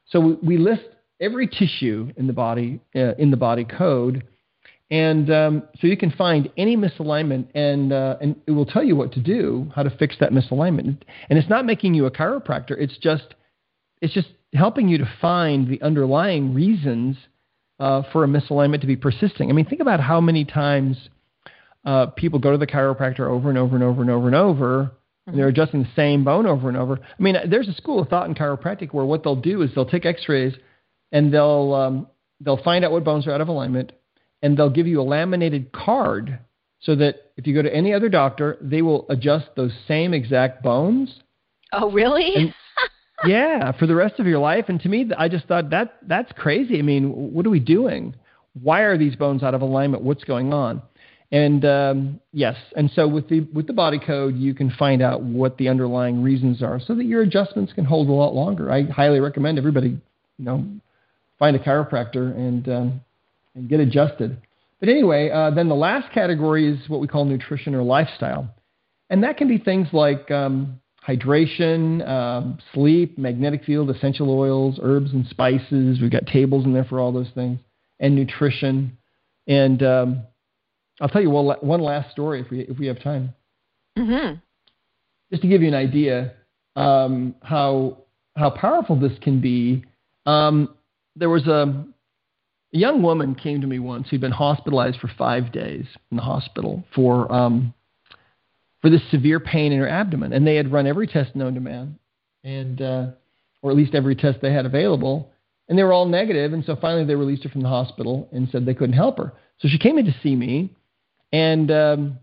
so 0.05 0.37
we 0.41 0.57
list 0.57 0.85
every 1.19 1.47
tissue 1.47 2.11
in 2.15 2.27
the 2.27 2.33
body 2.33 2.79
uh, 2.95 3.15
in 3.15 3.31
the 3.31 3.37
body 3.37 3.65
code 3.65 4.23
and 4.89 5.29
um, 5.29 5.63
so 5.79 5.87
you 5.87 5.97
can 5.97 6.11
find 6.11 6.49
any 6.55 6.77
misalignment, 6.77 7.47
and 7.53 7.91
uh, 7.91 8.15
and 8.21 8.37
it 8.47 8.51
will 8.51 8.65
tell 8.65 8.83
you 8.83 8.95
what 8.95 9.11
to 9.13 9.19
do, 9.19 9.69
how 9.75 9.83
to 9.83 9.89
fix 9.89 10.15
that 10.19 10.31
misalignment. 10.31 11.01
And 11.29 11.37
it's 11.37 11.49
not 11.49 11.65
making 11.65 11.93
you 11.93 12.05
a 12.05 12.11
chiropractor. 12.11 12.71
It's 12.71 12.97
just 12.97 13.35
it's 14.01 14.13
just 14.13 14.29
helping 14.53 14.87
you 14.87 14.97
to 14.99 15.09
find 15.21 15.67
the 15.67 15.81
underlying 15.81 16.53
reasons 16.53 17.17
uh, 17.79 18.03
for 18.13 18.23
a 18.23 18.27
misalignment 18.27 18.79
to 18.81 18.87
be 18.87 18.95
persisting. 18.95 19.49
I 19.49 19.53
mean, 19.53 19.65
think 19.65 19.81
about 19.81 19.99
how 19.99 20.21
many 20.21 20.45
times 20.45 21.09
uh, 21.87 22.07
people 22.07 22.37
go 22.37 22.51
to 22.51 22.57
the 22.57 22.67
chiropractor 22.67 23.21
over 23.21 23.47
and 23.47 23.57
over 23.57 23.75
and 23.75 23.83
over 23.83 24.01
and 24.01 24.11
over 24.11 24.27
and 24.27 24.35
over, 24.35 24.91
and 25.25 25.37
they're 25.37 25.45
mm-hmm. 25.45 25.61
adjusting 25.61 25.83
the 25.83 25.89
same 25.95 26.25
bone 26.25 26.45
over 26.45 26.67
and 26.67 26.77
over. 26.77 26.99
I 27.01 27.23
mean, 27.23 27.37
there's 27.49 27.69
a 27.69 27.73
school 27.73 28.01
of 28.01 28.09
thought 28.09 28.27
in 28.27 28.35
chiropractic 28.35 28.93
where 28.93 29.05
what 29.05 29.23
they'll 29.23 29.37
do 29.37 29.61
is 29.61 29.71
they'll 29.73 29.85
take 29.85 30.05
X-rays 30.05 30.53
and 31.13 31.33
they'll 31.33 31.73
um, 31.73 32.07
they'll 32.41 32.61
find 32.61 32.83
out 32.83 32.91
what 32.91 33.05
bones 33.05 33.25
are 33.25 33.31
out 33.31 33.39
of 33.39 33.47
alignment 33.47 33.93
and 34.41 34.57
they'll 34.57 34.69
give 34.69 34.85
you 34.85 34.99
a 34.99 35.03
laminated 35.03 35.71
card 35.71 36.39
so 36.81 36.93
that 36.95 37.31
if 37.37 37.47
you 37.47 37.53
go 37.53 37.61
to 37.61 37.73
any 37.73 37.93
other 37.93 38.09
doctor, 38.09 38.57
they 38.59 38.81
will 38.81 39.05
adjust 39.09 39.47
those 39.55 39.71
same 39.87 40.13
exact 40.13 40.61
bones. 40.61 41.15
Oh, 41.71 41.89
really? 41.89 42.35
And, 42.35 42.53
yeah, 43.25 43.71
for 43.71 43.87
the 43.87 43.95
rest 43.95 44.19
of 44.19 44.27
your 44.27 44.39
life. 44.39 44.65
And 44.67 44.79
to 44.81 44.89
me, 44.89 45.09
I 45.17 45.29
just 45.29 45.45
thought 45.45 45.69
that 45.69 45.97
that's 46.05 46.31
crazy. 46.33 46.79
I 46.79 46.81
mean, 46.81 47.33
what 47.33 47.45
are 47.45 47.49
we 47.49 47.61
doing? 47.61 48.13
Why 48.61 48.81
are 48.81 48.97
these 48.97 49.15
bones 49.15 49.41
out 49.41 49.53
of 49.53 49.61
alignment? 49.61 50.03
What's 50.03 50.25
going 50.25 50.53
on? 50.53 50.81
And 51.31 51.65
um, 51.65 52.21
yes, 52.31 52.55
and 52.75 52.89
so 52.91 53.05
with 53.05 53.27
the 53.27 53.41
with 53.53 53.67
the 53.67 53.73
body 53.73 53.99
code, 53.99 54.37
you 54.37 54.53
can 54.53 54.71
find 54.71 55.01
out 55.01 55.21
what 55.21 55.57
the 55.57 55.67
underlying 55.67 56.23
reasons 56.23 56.63
are, 56.63 56.79
so 56.79 56.95
that 56.95 57.03
your 57.03 57.21
adjustments 57.21 57.73
can 57.73 57.83
hold 57.83 58.07
a 58.07 58.13
lot 58.13 58.33
longer. 58.33 58.71
I 58.71 58.83
highly 58.83 59.19
recommend 59.19 59.57
everybody, 59.57 59.89
you 59.89 60.45
know, 60.45 60.65
find 61.37 61.55
a 61.55 61.59
chiropractor 61.59 62.33
and 62.33 62.69
um, 62.69 63.01
and 63.55 63.67
get 63.67 63.81
adjusted. 63.81 64.37
But 64.79 64.87
anyway, 64.87 65.29
uh, 65.29 65.51
then 65.51 65.67
the 65.67 65.75
last 65.75 66.13
category 66.13 66.71
is 66.71 66.87
what 66.87 67.01
we 67.01 67.07
call 67.07 67.25
nutrition 67.25 67.75
or 67.75 67.83
lifestyle. 67.83 68.47
And 69.09 69.23
that 69.23 69.37
can 69.37 69.47
be 69.47 69.57
things 69.57 69.87
like 69.91 70.29
um, 70.31 70.79
hydration, 71.05 72.07
um, 72.07 72.59
sleep, 72.73 73.17
magnetic 73.17 73.65
field, 73.65 73.89
essential 73.89 74.29
oils, 74.29 74.79
herbs 74.81 75.11
and 75.11 75.25
spices. 75.27 75.99
We've 76.01 76.11
got 76.11 76.25
tables 76.27 76.65
in 76.65 76.73
there 76.73 76.85
for 76.85 76.99
all 76.99 77.11
those 77.11 77.29
things, 77.33 77.59
and 77.99 78.15
nutrition. 78.15 78.97
And 79.47 79.81
um, 79.83 80.21
I'll 81.01 81.09
tell 81.09 81.21
you 81.21 81.29
one, 81.29 81.57
one 81.61 81.81
last 81.81 82.11
story 82.11 82.41
if 82.41 82.49
we, 82.49 82.61
if 82.61 82.77
we 82.77 82.87
have 82.87 83.01
time. 83.01 83.33
Mm-hmm. 83.97 84.35
Just 85.31 85.41
to 85.41 85.47
give 85.47 85.61
you 85.61 85.67
an 85.67 85.73
idea 85.73 86.33
um, 86.75 87.35
how, 87.41 87.97
how 88.35 88.49
powerful 88.49 88.99
this 88.99 89.17
can 89.21 89.41
be. 89.41 89.83
Um, 90.25 90.75
there 91.15 91.29
was 91.29 91.47
a, 91.47 91.85
a 92.73 92.77
young 92.77 93.01
woman 93.01 93.35
came 93.35 93.61
to 93.61 93.67
me 93.67 93.79
once 93.79 94.07
who'd 94.09 94.21
been 94.21 94.31
hospitalized 94.31 94.99
for 94.99 95.09
five 95.17 95.51
days 95.51 95.85
in 96.11 96.17
the 96.17 96.23
hospital 96.23 96.83
for 96.93 97.31
um, 97.31 97.73
for 98.81 98.89
this 98.89 99.01
severe 99.09 99.39
pain 99.39 99.71
in 99.71 99.79
her 99.79 99.87
abdomen, 99.87 100.33
and 100.33 100.45
they 100.45 100.55
had 100.55 100.71
run 100.71 100.85
every 100.85 101.07
test 101.07 101.35
known 101.35 101.55
to 101.55 101.59
man, 101.59 101.97
and 102.43 102.81
uh, 102.81 103.07
or 103.61 103.71
at 103.71 103.77
least 103.77 103.95
every 103.95 104.15
test 104.15 104.39
they 104.41 104.53
had 104.53 104.65
available, 104.65 105.31
and 105.67 105.77
they 105.77 105.83
were 105.83 105.93
all. 105.93 106.13
And 106.13 106.63
so 106.65 106.75
finally, 106.75 107.05
they 107.05 107.15
released 107.15 107.43
her 107.43 107.49
from 107.49 107.61
the 107.61 107.69
hospital 107.69 108.29
and 108.31 108.47
said 108.51 108.65
they 108.65 108.73
couldn't 108.73 108.95
help 108.95 109.17
her. 109.17 109.33
So 109.59 109.67
she 109.67 109.79
came 109.79 109.97
in 109.97 110.05
to 110.05 110.15
see 110.21 110.35
me, 110.35 110.75
and 111.31 111.71
um, 111.71 112.19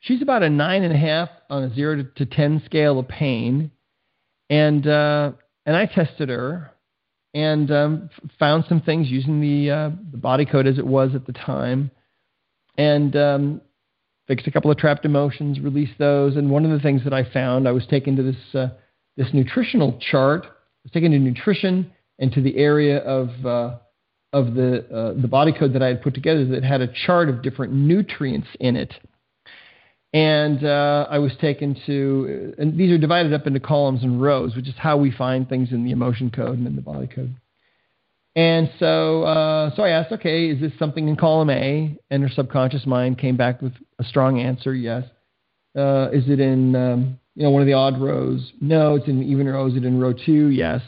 she's 0.00 0.22
about 0.22 0.42
a 0.42 0.50
nine 0.50 0.82
and 0.82 0.92
a 0.92 0.98
half 0.98 1.28
on 1.50 1.64
a 1.64 1.74
zero 1.74 1.96
to, 1.96 2.04
to 2.04 2.26
ten 2.26 2.62
scale 2.64 2.98
of 2.98 3.08
pain, 3.08 3.70
and 4.50 4.86
uh, 4.86 5.32
and 5.64 5.76
I 5.76 5.86
tested 5.86 6.28
her 6.28 6.72
and 7.34 7.70
um, 7.70 8.10
found 8.38 8.64
some 8.68 8.80
things 8.80 9.08
using 9.10 9.40
the 9.40 9.70
uh, 9.70 9.90
the 10.10 10.18
body 10.18 10.46
code 10.46 10.66
as 10.66 10.78
it 10.78 10.86
was 10.86 11.14
at 11.14 11.26
the 11.26 11.32
time, 11.32 11.90
and 12.78 13.14
um, 13.16 13.60
fixed 14.26 14.46
a 14.46 14.50
couple 14.50 14.70
of 14.70 14.78
trapped 14.78 15.04
emotions, 15.04 15.60
released 15.60 15.98
those. 15.98 16.36
And 16.36 16.50
one 16.50 16.64
of 16.64 16.70
the 16.70 16.80
things 16.80 17.04
that 17.04 17.12
I 17.12 17.30
found, 17.30 17.68
I 17.68 17.72
was 17.72 17.86
taken 17.86 18.16
to 18.16 18.22
this 18.22 18.54
uh, 18.54 18.68
this 19.16 19.28
nutritional 19.32 19.98
chart. 20.10 20.44
I 20.46 20.48
was 20.84 20.92
taken 20.92 21.12
to 21.12 21.18
nutrition 21.18 21.92
and 22.18 22.32
to 22.32 22.40
the 22.40 22.56
area 22.56 22.98
of 22.98 23.28
uh, 23.44 23.76
of 24.36 24.54
the 24.54 24.86
uh, 24.94 25.20
the 25.20 25.28
body 25.28 25.52
code 25.52 25.72
that 25.74 25.82
I 25.82 25.88
had 25.88 26.02
put 26.02 26.14
together 26.14 26.44
that 26.46 26.64
had 26.64 26.80
a 26.80 26.88
chart 27.06 27.28
of 27.28 27.42
different 27.42 27.72
nutrients 27.72 28.48
in 28.60 28.76
it 28.76 28.92
and 30.16 30.64
uh, 30.64 31.06
I 31.10 31.18
was 31.18 31.32
taken 31.42 31.76
to, 31.84 32.54
and 32.56 32.78
these 32.78 32.90
are 32.90 32.96
divided 32.96 33.34
up 33.34 33.46
into 33.46 33.60
columns 33.60 34.02
and 34.02 34.22
rows, 34.22 34.56
which 34.56 34.66
is 34.66 34.74
how 34.78 34.96
we 34.96 35.10
find 35.10 35.46
things 35.46 35.72
in 35.72 35.84
the 35.84 35.90
emotion 35.90 36.30
code 36.30 36.56
and 36.56 36.66
in 36.66 36.74
the 36.74 36.80
body 36.80 37.06
code. 37.06 37.34
And 38.34 38.70
so, 38.78 39.24
uh, 39.24 39.74
so 39.76 39.82
I 39.82 39.90
asked, 39.90 40.12
okay, 40.12 40.48
is 40.48 40.58
this 40.58 40.72
something 40.78 41.06
in 41.06 41.16
column 41.16 41.50
A? 41.50 41.98
And 42.10 42.22
her 42.22 42.30
subconscious 42.30 42.86
mind 42.86 43.18
came 43.18 43.36
back 43.36 43.60
with 43.60 43.74
a 43.98 44.04
strong 44.04 44.40
answer, 44.40 44.74
yes. 44.74 45.04
Uh, 45.76 46.08
is 46.14 46.24
it 46.30 46.40
in, 46.40 46.74
um, 46.74 47.18
you 47.34 47.42
know, 47.42 47.50
one 47.50 47.60
of 47.60 47.66
the 47.66 47.74
odd 47.74 48.00
rows? 48.00 48.52
No, 48.58 48.94
it's 48.94 49.08
in 49.08 49.22
even 49.22 49.46
rows. 49.46 49.72
Is 49.72 49.78
it 49.78 49.84
in 49.84 50.00
row 50.00 50.14
two? 50.14 50.48
Yes. 50.48 50.80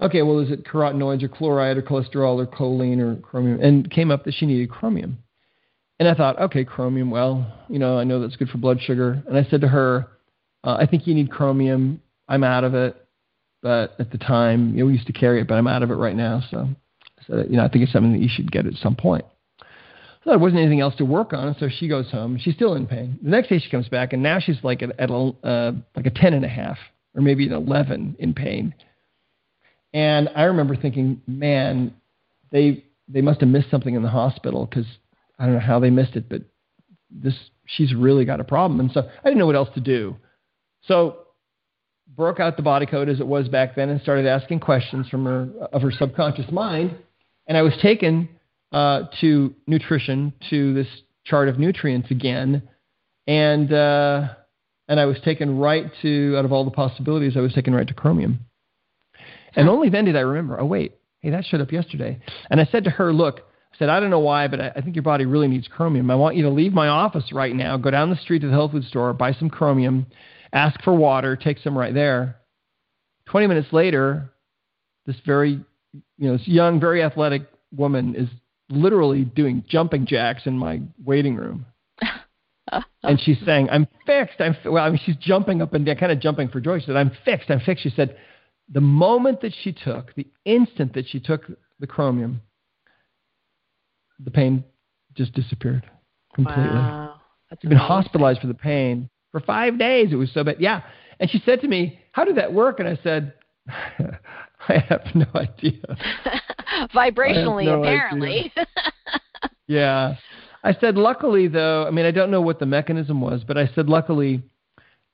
Okay, 0.00 0.22
well, 0.22 0.38
is 0.38 0.50
it 0.50 0.64
carotenoids 0.64 1.22
or 1.22 1.28
chloride 1.28 1.76
or 1.76 1.82
cholesterol 1.82 2.36
or 2.36 2.46
choline 2.46 3.00
or 3.00 3.20
chromium? 3.20 3.60
And 3.60 3.90
came 3.90 4.10
up 4.10 4.24
that 4.24 4.34
she 4.34 4.46
needed 4.46 4.70
chromium. 4.70 5.18
And 5.98 6.08
I 6.08 6.14
thought, 6.14 6.40
okay, 6.40 6.64
chromium, 6.64 7.10
well, 7.10 7.44
you 7.68 7.80
know, 7.80 7.98
I 7.98 8.04
know 8.04 8.20
that's 8.20 8.36
good 8.36 8.48
for 8.48 8.58
blood 8.58 8.80
sugar. 8.80 9.22
And 9.26 9.36
I 9.36 9.42
said 9.50 9.60
to 9.62 9.68
her, 9.68 10.06
uh, 10.62 10.76
I 10.78 10.86
think 10.86 11.06
you 11.06 11.14
need 11.14 11.30
chromium. 11.30 12.00
I'm 12.28 12.44
out 12.44 12.62
of 12.62 12.74
it. 12.74 12.96
But 13.60 13.96
at 13.98 14.12
the 14.12 14.18
time, 14.18 14.74
you 14.74 14.80
know, 14.80 14.86
we 14.86 14.92
used 14.92 15.08
to 15.08 15.12
carry 15.12 15.40
it, 15.40 15.48
but 15.48 15.54
I'm 15.54 15.66
out 15.66 15.82
of 15.82 15.90
it 15.90 15.94
right 15.94 16.14
now. 16.14 16.42
So 16.48 16.68
I 17.18 17.22
said, 17.26 17.46
you 17.50 17.56
know, 17.56 17.64
I 17.64 17.68
think 17.68 17.82
it's 17.82 17.92
something 17.92 18.12
that 18.12 18.20
you 18.20 18.28
should 18.28 18.52
get 18.52 18.66
at 18.66 18.74
some 18.74 18.94
point. 18.94 19.24
So 20.22 20.30
there 20.30 20.38
wasn't 20.38 20.60
anything 20.60 20.80
else 20.80 20.94
to 20.96 21.04
work 21.04 21.32
on. 21.32 21.56
So 21.58 21.68
she 21.68 21.88
goes 21.88 22.08
home. 22.12 22.38
She's 22.40 22.54
still 22.54 22.74
in 22.74 22.86
pain. 22.86 23.18
The 23.20 23.30
next 23.30 23.48
day 23.48 23.58
she 23.58 23.68
comes 23.68 23.88
back, 23.88 24.12
and 24.12 24.22
now 24.22 24.38
she's 24.38 24.62
like 24.62 24.82
at, 24.82 24.98
at 25.00 25.10
a, 25.10 25.32
uh, 25.42 25.72
like 25.96 26.06
a 26.06 26.10
10 26.10 26.34
and 26.34 26.44
a 26.44 26.48
half 26.48 26.78
or 27.16 27.22
maybe 27.22 27.46
an 27.46 27.52
11 27.52 28.16
in 28.20 28.34
pain. 28.34 28.72
And 29.92 30.28
I 30.34 30.44
remember 30.44 30.76
thinking, 30.76 31.22
man, 31.26 31.94
they 32.50 32.84
they 33.08 33.22
must 33.22 33.40
have 33.40 33.48
missed 33.48 33.70
something 33.70 33.94
in 33.94 34.02
the 34.02 34.10
hospital 34.10 34.66
because 34.66 34.86
I 35.38 35.46
don't 35.46 35.54
know 35.54 35.60
how 35.60 35.80
they 35.80 35.90
missed 35.90 36.16
it, 36.16 36.28
but 36.28 36.42
this 37.10 37.34
she's 37.66 37.94
really 37.94 38.24
got 38.24 38.40
a 38.40 38.44
problem. 38.44 38.80
And 38.80 38.90
so 38.92 39.00
I 39.00 39.24
didn't 39.24 39.38
know 39.38 39.46
what 39.46 39.56
else 39.56 39.70
to 39.74 39.80
do. 39.80 40.16
So 40.82 41.18
broke 42.16 42.40
out 42.40 42.56
the 42.56 42.62
body 42.62 42.86
code 42.86 43.08
as 43.08 43.20
it 43.20 43.26
was 43.26 43.48
back 43.48 43.76
then 43.76 43.88
and 43.88 44.00
started 44.00 44.26
asking 44.26 44.60
questions 44.60 45.08
from 45.08 45.24
her 45.24 45.48
of 45.72 45.82
her 45.82 45.90
subconscious 45.90 46.50
mind. 46.50 46.96
And 47.46 47.56
I 47.56 47.62
was 47.62 47.74
taken 47.80 48.28
uh, 48.72 49.04
to 49.20 49.54
nutrition 49.66 50.34
to 50.50 50.74
this 50.74 50.88
chart 51.24 51.48
of 51.48 51.58
nutrients 51.58 52.10
again, 52.10 52.68
and 53.26 53.72
uh, 53.72 54.28
and 54.88 55.00
I 55.00 55.06
was 55.06 55.18
taken 55.24 55.58
right 55.58 55.90
to 56.02 56.34
out 56.36 56.44
of 56.44 56.52
all 56.52 56.64
the 56.64 56.70
possibilities, 56.70 57.36
I 57.36 57.40
was 57.40 57.54
taken 57.54 57.74
right 57.74 57.88
to 57.88 57.94
chromium. 57.94 58.40
And 59.54 59.68
only 59.68 59.88
then 59.88 60.04
did 60.04 60.16
I 60.16 60.20
remember. 60.20 60.60
Oh 60.60 60.66
wait, 60.66 60.94
hey, 61.20 61.30
that 61.30 61.44
showed 61.44 61.60
up 61.60 61.72
yesterday. 61.72 62.18
And 62.50 62.60
I 62.60 62.64
said 62.66 62.84
to 62.84 62.90
her, 62.90 63.12
look, 63.12 63.40
I 63.72 63.78
said 63.78 63.88
I 63.88 64.00
don't 64.00 64.10
know 64.10 64.18
why, 64.18 64.48
but 64.48 64.60
I, 64.60 64.72
I 64.76 64.80
think 64.80 64.96
your 64.96 65.02
body 65.02 65.26
really 65.26 65.48
needs 65.48 65.68
chromium. 65.68 66.10
I 66.10 66.14
want 66.14 66.36
you 66.36 66.42
to 66.44 66.50
leave 66.50 66.72
my 66.72 66.88
office 66.88 67.32
right 67.32 67.54
now, 67.54 67.76
go 67.76 67.90
down 67.90 68.10
the 68.10 68.16
street 68.16 68.40
to 68.40 68.46
the 68.46 68.52
health 68.52 68.72
food 68.72 68.84
store, 68.84 69.12
buy 69.12 69.32
some 69.32 69.50
chromium, 69.50 70.06
ask 70.52 70.82
for 70.82 70.94
water, 70.94 71.36
take 71.36 71.58
some 71.58 71.76
right 71.76 71.94
there. 71.94 72.36
Twenty 73.26 73.46
minutes 73.46 73.72
later, 73.72 74.30
this 75.06 75.16
very 75.26 75.60
you 75.92 76.28
know 76.28 76.36
this 76.36 76.48
young, 76.48 76.80
very 76.80 77.02
athletic 77.02 77.42
woman 77.74 78.14
is 78.14 78.28
literally 78.70 79.24
doing 79.24 79.64
jumping 79.68 80.06
jacks 80.06 80.42
in 80.46 80.58
my 80.58 80.80
waiting 81.04 81.36
room. 81.36 81.66
and 83.02 83.20
she's 83.20 83.38
saying, 83.44 83.68
"I'm 83.70 83.86
fixed. 84.06 84.40
I'm 84.40 84.56
well." 84.64 84.84
I 84.84 84.90
mean, 84.90 85.00
she's 85.04 85.16
jumping 85.16 85.62
up 85.62 85.74
and 85.74 85.84
down, 85.84 85.96
kind 85.96 86.12
of 86.12 86.20
jumping 86.20 86.48
for 86.48 86.60
joy. 86.60 86.80
She 86.80 86.86
said, 86.86 86.96
"I'm 86.96 87.12
fixed. 87.24 87.50
I'm 87.50 87.60
fixed." 87.60 87.82
She 87.82 87.90
said, 87.90 88.16
"The 88.70 88.80
moment 88.80 89.40
that 89.40 89.54
she 89.62 89.72
took, 89.72 90.14
the 90.14 90.26
instant 90.44 90.94
that 90.94 91.08
she 91.08 91.20
took 91.20 91.42
the 91.80 91.86
chromium, 91.86 92.40
the 94.18 94.30
pain 94.30 94.64
just 95.14 95.32
disappeared 95.32 95.88
completely. 96.34 96.64
Wow. 96.64 97.20
That's 97.50 97.62
She'd 97.62 97.68
been 97.68 97.78
hospitalized 97.78 98.40
for 98.40 98.46
the 98.46 98.54
pain 98.54 99.08
for 99.32 99.40
five 99.40 99.78
days. 99.78 100.12
It 100.12 100.16
was 100.16 100.30
so 100.32 100.44
bad. 100.44 100.56
Yeah, 100.58 100.82
and 101.20 101.30
she 101.30 101.42
said 101.44 101.60
to 101.62 101.68
me, 101.68 101.98
"How 102.12 102.24
did 102.24 102.36
that 102.36 102.52
work?" 102.52 102.80
And 102.80 102.88
I 102.88 102.98
said, 103.02 103.32
"I 103.68 104.78
have 104.88 105.06
no 105.14 105.26
idea." 105.34 105.80
Vibrationally, 106.94 107.64
no 107.64 107.80
apparently. 107.82 108.52
yeah. 109.66 110.16
I 110.64 110.74
said, 110.80 110.96
luckily, 110.96 111.48
though, 111.48 111.86
I 111.86 111.90
mean, 111.90 112.04
I 112.04 112.10
don't 112.10 112.30
know 112.30 112.40
what 112.40 112.58
the 112.58 112.66
mechanism 112.66 113.20
was, 113.20 113.42
but 113.46 113.56
I 113.56 113.70
said, 113.74 113.88
luckily, 113.88 114.42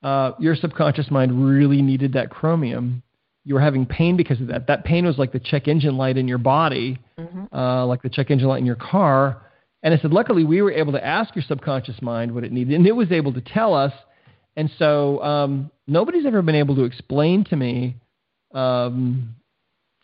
uh, 0.03 0.31
your 0.39 0.55
subconscious 0.55 1.11
mind 1.11 1.47
really 1.47 1.81
needed 1.81 2.13
that 2.13 2.29
chromium. 2.29 3.03
You 3.45 3.53
were 3.53 3.61
having 3.61 3.85
pain 3.85 4.17
because 4.17 4.41
of 4.41 4.47
that. 4.47 4.67
That 4.67 4.83
pain 4.83 5.05
was 5.05 5.17
like 5.17 5.31
the 5.31 5.39
check 5.39 5.67
engine 5.67 5.97
light 5.97 6.17
in 6.17 6.27
your 6.27 6.39
body, 6.39 6.97
mm-hmm. 7.17 7.55
uh, 7.55 7.85
like 7.85 8.01
the 8.01 8.09
check 8.09 8.31
engine 8.31 8.47
light 8.47 8.59
in 8.59 8.65
your 8.65 8.75
car. 8.75 9.41
And 9.83 9.93
I 9.93 9.97
said, 9.97 10.11
luckily, 10.11 10.43
we 10.43 10.63
were 10.63 10.71
able 10.71 10.93
to 10.93 11.05
ask 11.05 11.35
your 11.35 11.43
subconscious 11.47 12.01
mind 12.01 12.33
what 12.33 12.43
it 12.43 12.51
needed, 12.51 12.73
and 12.73 12.87
it 12.87 12.93
was 12.93 13.11
able 13.11 13.33
to 13.33 13.41
tell 13.41 13.75
us. 13.75 13.93
And 14.57 14.71
so 14.79 15.21
um, 15.21 15.71
nobody's 15.85 16.25
ever 16.25 16.41
been 16.41 16.55
able 16.55 16.75
to 16.75 16.85
explain 16.85 17.43
to 17.45 17.55
me 17.55 17.97
um, 18.53 19.35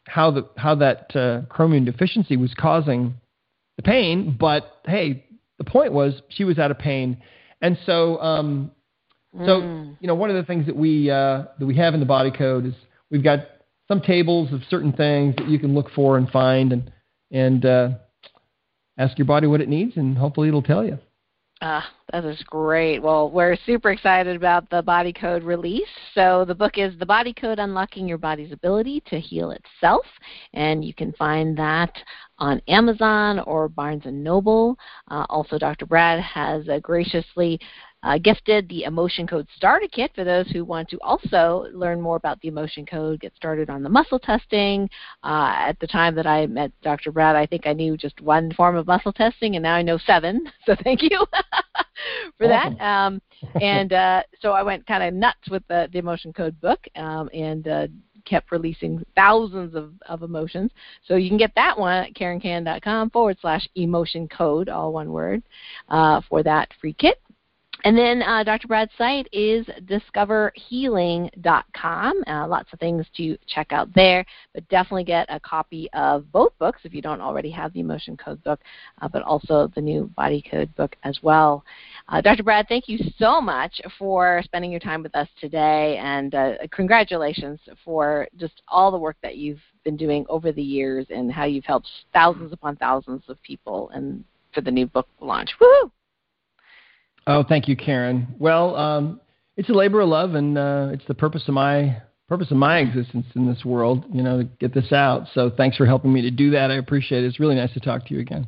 how 0.05 0.29
the 0.31 0.47
how 0.55 0.75
that 0.75 1.15
uh, 1.15 1.41
chromium 1.49 1.85
deficiency 1.85 2.37
was 2.37 2.53
causing 2.53 3.15
the 3.77 3.83
pain. 3.83 4.37
But 4.39 4.81
hey, 4.85 5.25
the 5.57 5.63
point 5.63 5.93
was 5.93 6.13
she 6.29 6.43
was 6.43 6.59
out 6.59 6.69
of 6.69 6.77
pain, 6.77 7.21
and 7.61 7.77
so 7.85 8.21
um, 8.21 8.71
so 9.33 9.61
mm. 9.61 9.97
you 9.99 10.07
know 10.07 10.15
one 10.15 10.29
of 10.29 10.35
the 10.35 10.43
things 10.43 10.65
that 10.65 10.75
we 10.75 11.09
uh, 11.09 11.43
that 11.57 11.65
we 11.65 11.77
have 11.77 11.93
in 11.93 11.99
the 11.99 12.05
body 12.05 12.31
code 12.31 12.65
is 12.65 12.73
we've 13.11 13.23
got 13.23 13.39
some 13.87 14.01
tables 14.01 14.51
of 14.53 14.61
certain 14.69 14.93
things 14.93 15.35
that 15.35 15.47
you 15.47 15.59
can 15.59 15.75
look 15.75 15.91
for 15.91 16.17
and 16.17 16.29
find 16.29 16.71
and 16.71 16.91
and 17.29 17.65
uh, 17.65 17.89
ask 18.97 19.17
your 19.17 19.25
body 19.25 19.47
what 19.47 19.61
it 19.61 19.69
needs, 19.69 19.95
and 19.97 20.17
hopefully 20.17 20.47
it'll 20.47 20.61
tell 20.61 20.85
you. 20.85 20.97
Ah, 21.63 21.87
that 22.11 22.25
is 22.25 22.41
great. 22.47 23.03
Well, 23.03 23.29
we're 23.29 23.55
super 23.67 23.91
excited 23.91 24.35
about 24.35 24.67
the 24.71 24.81
Body 24.81 25.13
Code 25.13 25.43
release. 25.43 25.87
So 26.15 26.43
the 26.43 26.55
book 26.55 26.79
is 26.79 26.97
The 26.97 27.05
Body 27.05 27.33
Code 27.33 27.59
Unlocking 27.59 28.07
Your 28.07 28.17
Body's 28.17 28.51
Ability 28.51 29.03
to 29.07 29.19
Heal 29.19 29.51
Itself, 29.51 30.05
and 30.53 30.83
you 30.83 30.95
can 30.95 31.13
find 31.13 31.55
that 31.57 31.93
on 32.39 32.63
Amazon 32.67 33.39
or 33.41 33.69
Barnes 33.69 34.01
& 34.03 34.05
Noble. 34.05 34.75
Uh, 35.11 35.27
also, 35.29 35.59
Dr. 35.59 35.85
Brad 35.85 36.19
has 36.19 36.67
uh, 36.67 36.79
graciously 36.79 37.59
uh, 38.03 38.17
gifted 38.17 38.67
the 38.69 38.83
Emotion 38.83 39.27
Code 39.27 39.47
Starter 39.55 39.87
Kit 39.91 40.11
for 40.15 40.23
those 40.23 40.49
who 40.49 40.65
want 40.65 40.89
to 40.89 40.99
also 41.01 41.67
learn 41.73 42.01
more 42.01 42.15
about 42.15 42.39
the 42.41 42.47
Emotion 42.47 42.85
Code, 42.85 43.19
get 43.19 43.35
started 43.35 43.69
on 43.69 43.83
the 43.83 43.89
muscle 43.89 44.19
testing. 44.19 44.89
Uh, 45.23 45.53
at 45.55 45.79
the 45.79 45.87
time 45.87 46.15
that 46.15 46.27
I 46.27 46.47
met 46.47 46.71
Dr. 46.81 47.11
Brad, 47.11 47.35
I 47.35 47.45
think 47.45 47.67
I 47.67 47.73
knew 47.73 47.97
just 47.97 48.19
one 48.21 48.51
form 48.53 48.75
of 48.75 48.87
muscle 48.87 49.13
testing, 49.13 49.55
and 49.55 49.63
now 49.63 49.75
I 49.75 49.81
know 49.81 49.97
seven. 49.97 50.49
So 50.67 50.75
thank 50.83 51.01
you 51.01 51.25
for 52.37 52.47
that. 52.47 52.79
Um, 52.79 53.19
and 53.61 53.91
uh, 53.91 54.21
so 54.39 54.51
I 54.51 54.61
went 54.61 54.85
kind 54.85 55.01
of 55.03 55.13
nuts 55.13 55.49
with 55.49 55.63
the, 55.67 55.89
the 55.91 55.97
Emotion 55.97 56.31
Code 56.31 56.59
book 56.61 56.79
um, 56.95 57.29
and 57.33 57.67
uh, 57.67 57.87
kept 58.25 58.51
releasing 58.51 59.03
thousands 59.15 59.75
of, 59.75 59.93
of 60.07 60.21
emotions. 60.23 60.71
So 61.07 61.15
you 61.15 61.29
can 61.29 61.37
get 61.37 61.53
that 61.55 61.77
one 61.77 62.05
at 62.05 62.13
karenkan.com 62.13 63.09
forward 63.09 63.37
slash 63.41 63.67
emotion 63.75 64.27
code, 64.27 64.69
all 64.69 64.93
one 64.93 65.11
word, 65.11 65.41
uh, 65.89 66.21
for 66.29 66.43
that 66.43 66.69
free 66.79 66.93
kit. 66.93 67.19
And 67.83 67.97
then 67.97 68.21
uh, 68.21 68.43
Dr. 68.43 68.67
Brad's 68.67 68.91
site 68.97 69.27
is 69.31 69.65
discoverhealing.com. 69.85 72.23
Uh, 72.27 72.47
lots 72.47 72.73
of 72.73 72.79
things 72.79 73.05
to 73.17 73.37
check 73.47 73.71
out 73.71 73.87
there, 73.95 74.23
but 74.53 74.69
definitely 74.69 75.03
get 75.03 75.25
a 75.29 75.39
copy 75.39 75.89
of 75.93 76.31
both 76.31 76.55
books 76.59 76.81
if 76.83 76.93
you 76.93 77.01
don't 77.01 77.21
already 77.21 77.49
have 77.49 77.73
the 77.73 77.79
Emotion 77.79 78.15
Code 78.15 78.43
book, 78.43 78.59
uh, 79.01 79.07
but 79.07 79.23
also 79.23 79.71
the 79.75 79.81
new 79.81 80.11
Body 80.15 80.43
Code 80.49 80.73
book 80.75 80.95
as 81.03 81.17
well. 81.23 81.65
Uh, 82.09 82.21
Dr. 82.21 82.43
Brad, 82.43 82.67
thank 82.67 82.87
you 82.87 82.99
so 83.17 83.41
much 83.41 83.81
for 83.97 84.41
spending 84.43 84.69
your 84.71 84.79
time 84.79 85.01
with 85.01 85.15
us 85.15 85.27
today, 85.39 85.97
and 85.97 86.35
uh, 86.35 86.53
congratulations 86.71 87.59
for 87.83 88.27
just 88.37 88.61
all 88.67 88.91
the 88.91 88.97
work 88.97 89.17
that 89.23 89.37
you've 89.37 89.61
been 89.83 89.97
doing 89.97 90.23
over 90.29 90.51
the 90.51 90.61
years 90.61 91.07
and 91.09 91.31
how 91.31 91.45
you've 91.45 91.65
helped 91.65 91.89
thousands 92.13 92.53
upon 92.53 92.75
thousands 92.75 93.23
of 93.27 93.41
people 93.41 93.89
and 93.89 94.23
for 94.53 94.61
the 94.61 94.69
new 94.69 94.85
book 94.85 95.07
launch. 95.19 95.49
Woo! 95.59 95.91
Oh, 97.27 97.43
thank 97.43 97.67
you, 97.67 97.75
Karen. 97.75 98.27
Well, 98.39 98.75
um, 98.75 99.21
it's 99.57 99.69
a 99.69 99.73
labor 99.73 100.01
of 100.01 100.09
love, 100.09 100.35
and 100.35 100.57
uh, 100.57 100.89
it's 100.91 101.05
the 101.07 101.13
purpose 101.13 101.43
of 101.47 101.53
my 101.53 102.01
purpose 102.27 102.49
of 102.49 102.57
my 102.57 102.79
existence 102.79 103.25
in 103.35 103.47
this 103.47 103.63
world. 103.65 104.05
You 104.11 104.23
know, 104.23 104.39
to 104.39 104.43
get 104.59 104.73
this 104.73 104.91
out. 104.91 105.27
So, 105.33 105.49
thanks 105.49 105.77
for 105.77 105.85
helping 105.85 106.11
me 106.11 106.21
to 106.21 106.31
do 106.31 106.51
that. 106.51 106.71
I 106.71 106.75
appreciate 106.75 107.23
it. 107.23 107.27
It's 107.27 107.39
really 107.39 107.55
nice 107.55 107.73
to 107.73 107.79
talk 107.79 108.07
to 108.07 108.13
you 108.13 108.21
again. 108.21 108.47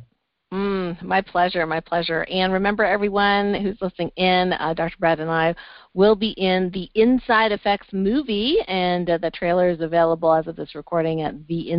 Mm, 0.54 1.02
my 1.02 1.20
pleasure, 1.20 1.66
my 1.66 1.80
pleasure. 1.80 2.28
And 2.30 2.54
remember, 2.54 2.84
everyone 2.84 3.56
who's 3.56 3.78
listening 3.82 4.12
in, 4.18 4.54
uh, 4.54 4.76
Dr. 4.76 4.96
Brad 5.00 5.20
and 5.20 5.30
I 5.30 5.56
will 5.96 6.16
be 6.16 6.30
in 6.32 6.70
the 6.72 6.90
Inside 6.94 7.52
Effects 7.52 7.88
movie, 7.92 8.58
and 8.68 9.10
uh, 9.10 9.18
the 9.18 9.32
trailer 9.32 9.70
is 9.70 9.82
available 9.82 10.32
as 10.32 10.46
of 10.46 10.56
this 10.56 10.76
recording 10.76 11.22
at 11.22 11.48
the 11.48 11.72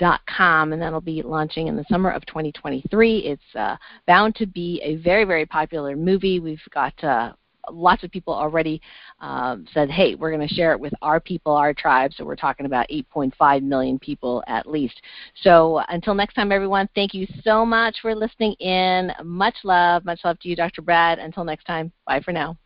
Effects 0.00 0.22
com, 0.36 0.72
and 0.72 0.80
that'll 0.80 1.00
be 1.00 1.22
launching 1.22 1.68
in 1.68 1.76
the 1.76 1.84
summer 1.90 2.10
of 2.10 2.24
2023. 2.26 3.18
It's 3.18 3.42
uh, 3.54 3.76
bound 4.06 4.34
to 4.36 4.46
be 4.46 4.80
a 4.84 4.96
very, 4.96 5.24
very 5.24 5.46
popular 5.46 5.96
movie. 5.96 6.40
We've 6.40 6.60
got 6.72 6.92
uh, 7.02 7.32
lots 7.70 8.04
of 8.04 8.10
people 8.10 8.34
already 8.34 8.80
um, 9.20 9.66
said, 9.72 9.90
hey, 9.90 10.14
we're 10.14 10.30
going 10.30 10.46
to 10.46 10.54
share 10.54 10.72
it 10.72 10.80
with 10.80 10.92
our 11.02 11.20
people, 11.20 11.52
our 11.52 11.74
tribe. 11.74 12.12
So 12.14 12.24
we're 12.24 12.36
talking 12.36 12.66
about 12.66 12.88
8.5 12.88 13.62
million 13.62 13.98
people 13.98 14.42
at 14.46 14.68
least. 14.68 15.00
So 15.42 15.82
until 15.88 16.14
next 16.14 16.34
time, 16.34 16.52
everyone, 16.52 16.88
thank 16.94 17.14
you 17.14 17.26
so 17.42 17.64
much 17.64 17.96
for 18.02 18.14
listening 18.14 18.52
in. 18.54 19.12
Much 19.24 19.56
love. 19.64 20.04
Much 20.04 20.20
love 20.24 20.38
to 20.40 20.48
you, 20.48 20.56
Dr. 20.56 20.82
Brad. 20.82 21.18
Until 21.18 21.44
next 21.44 21.64
time, 21.64 21.92
bye 22.06 22.20
for 22.20 22.32
now. 22.32 22.56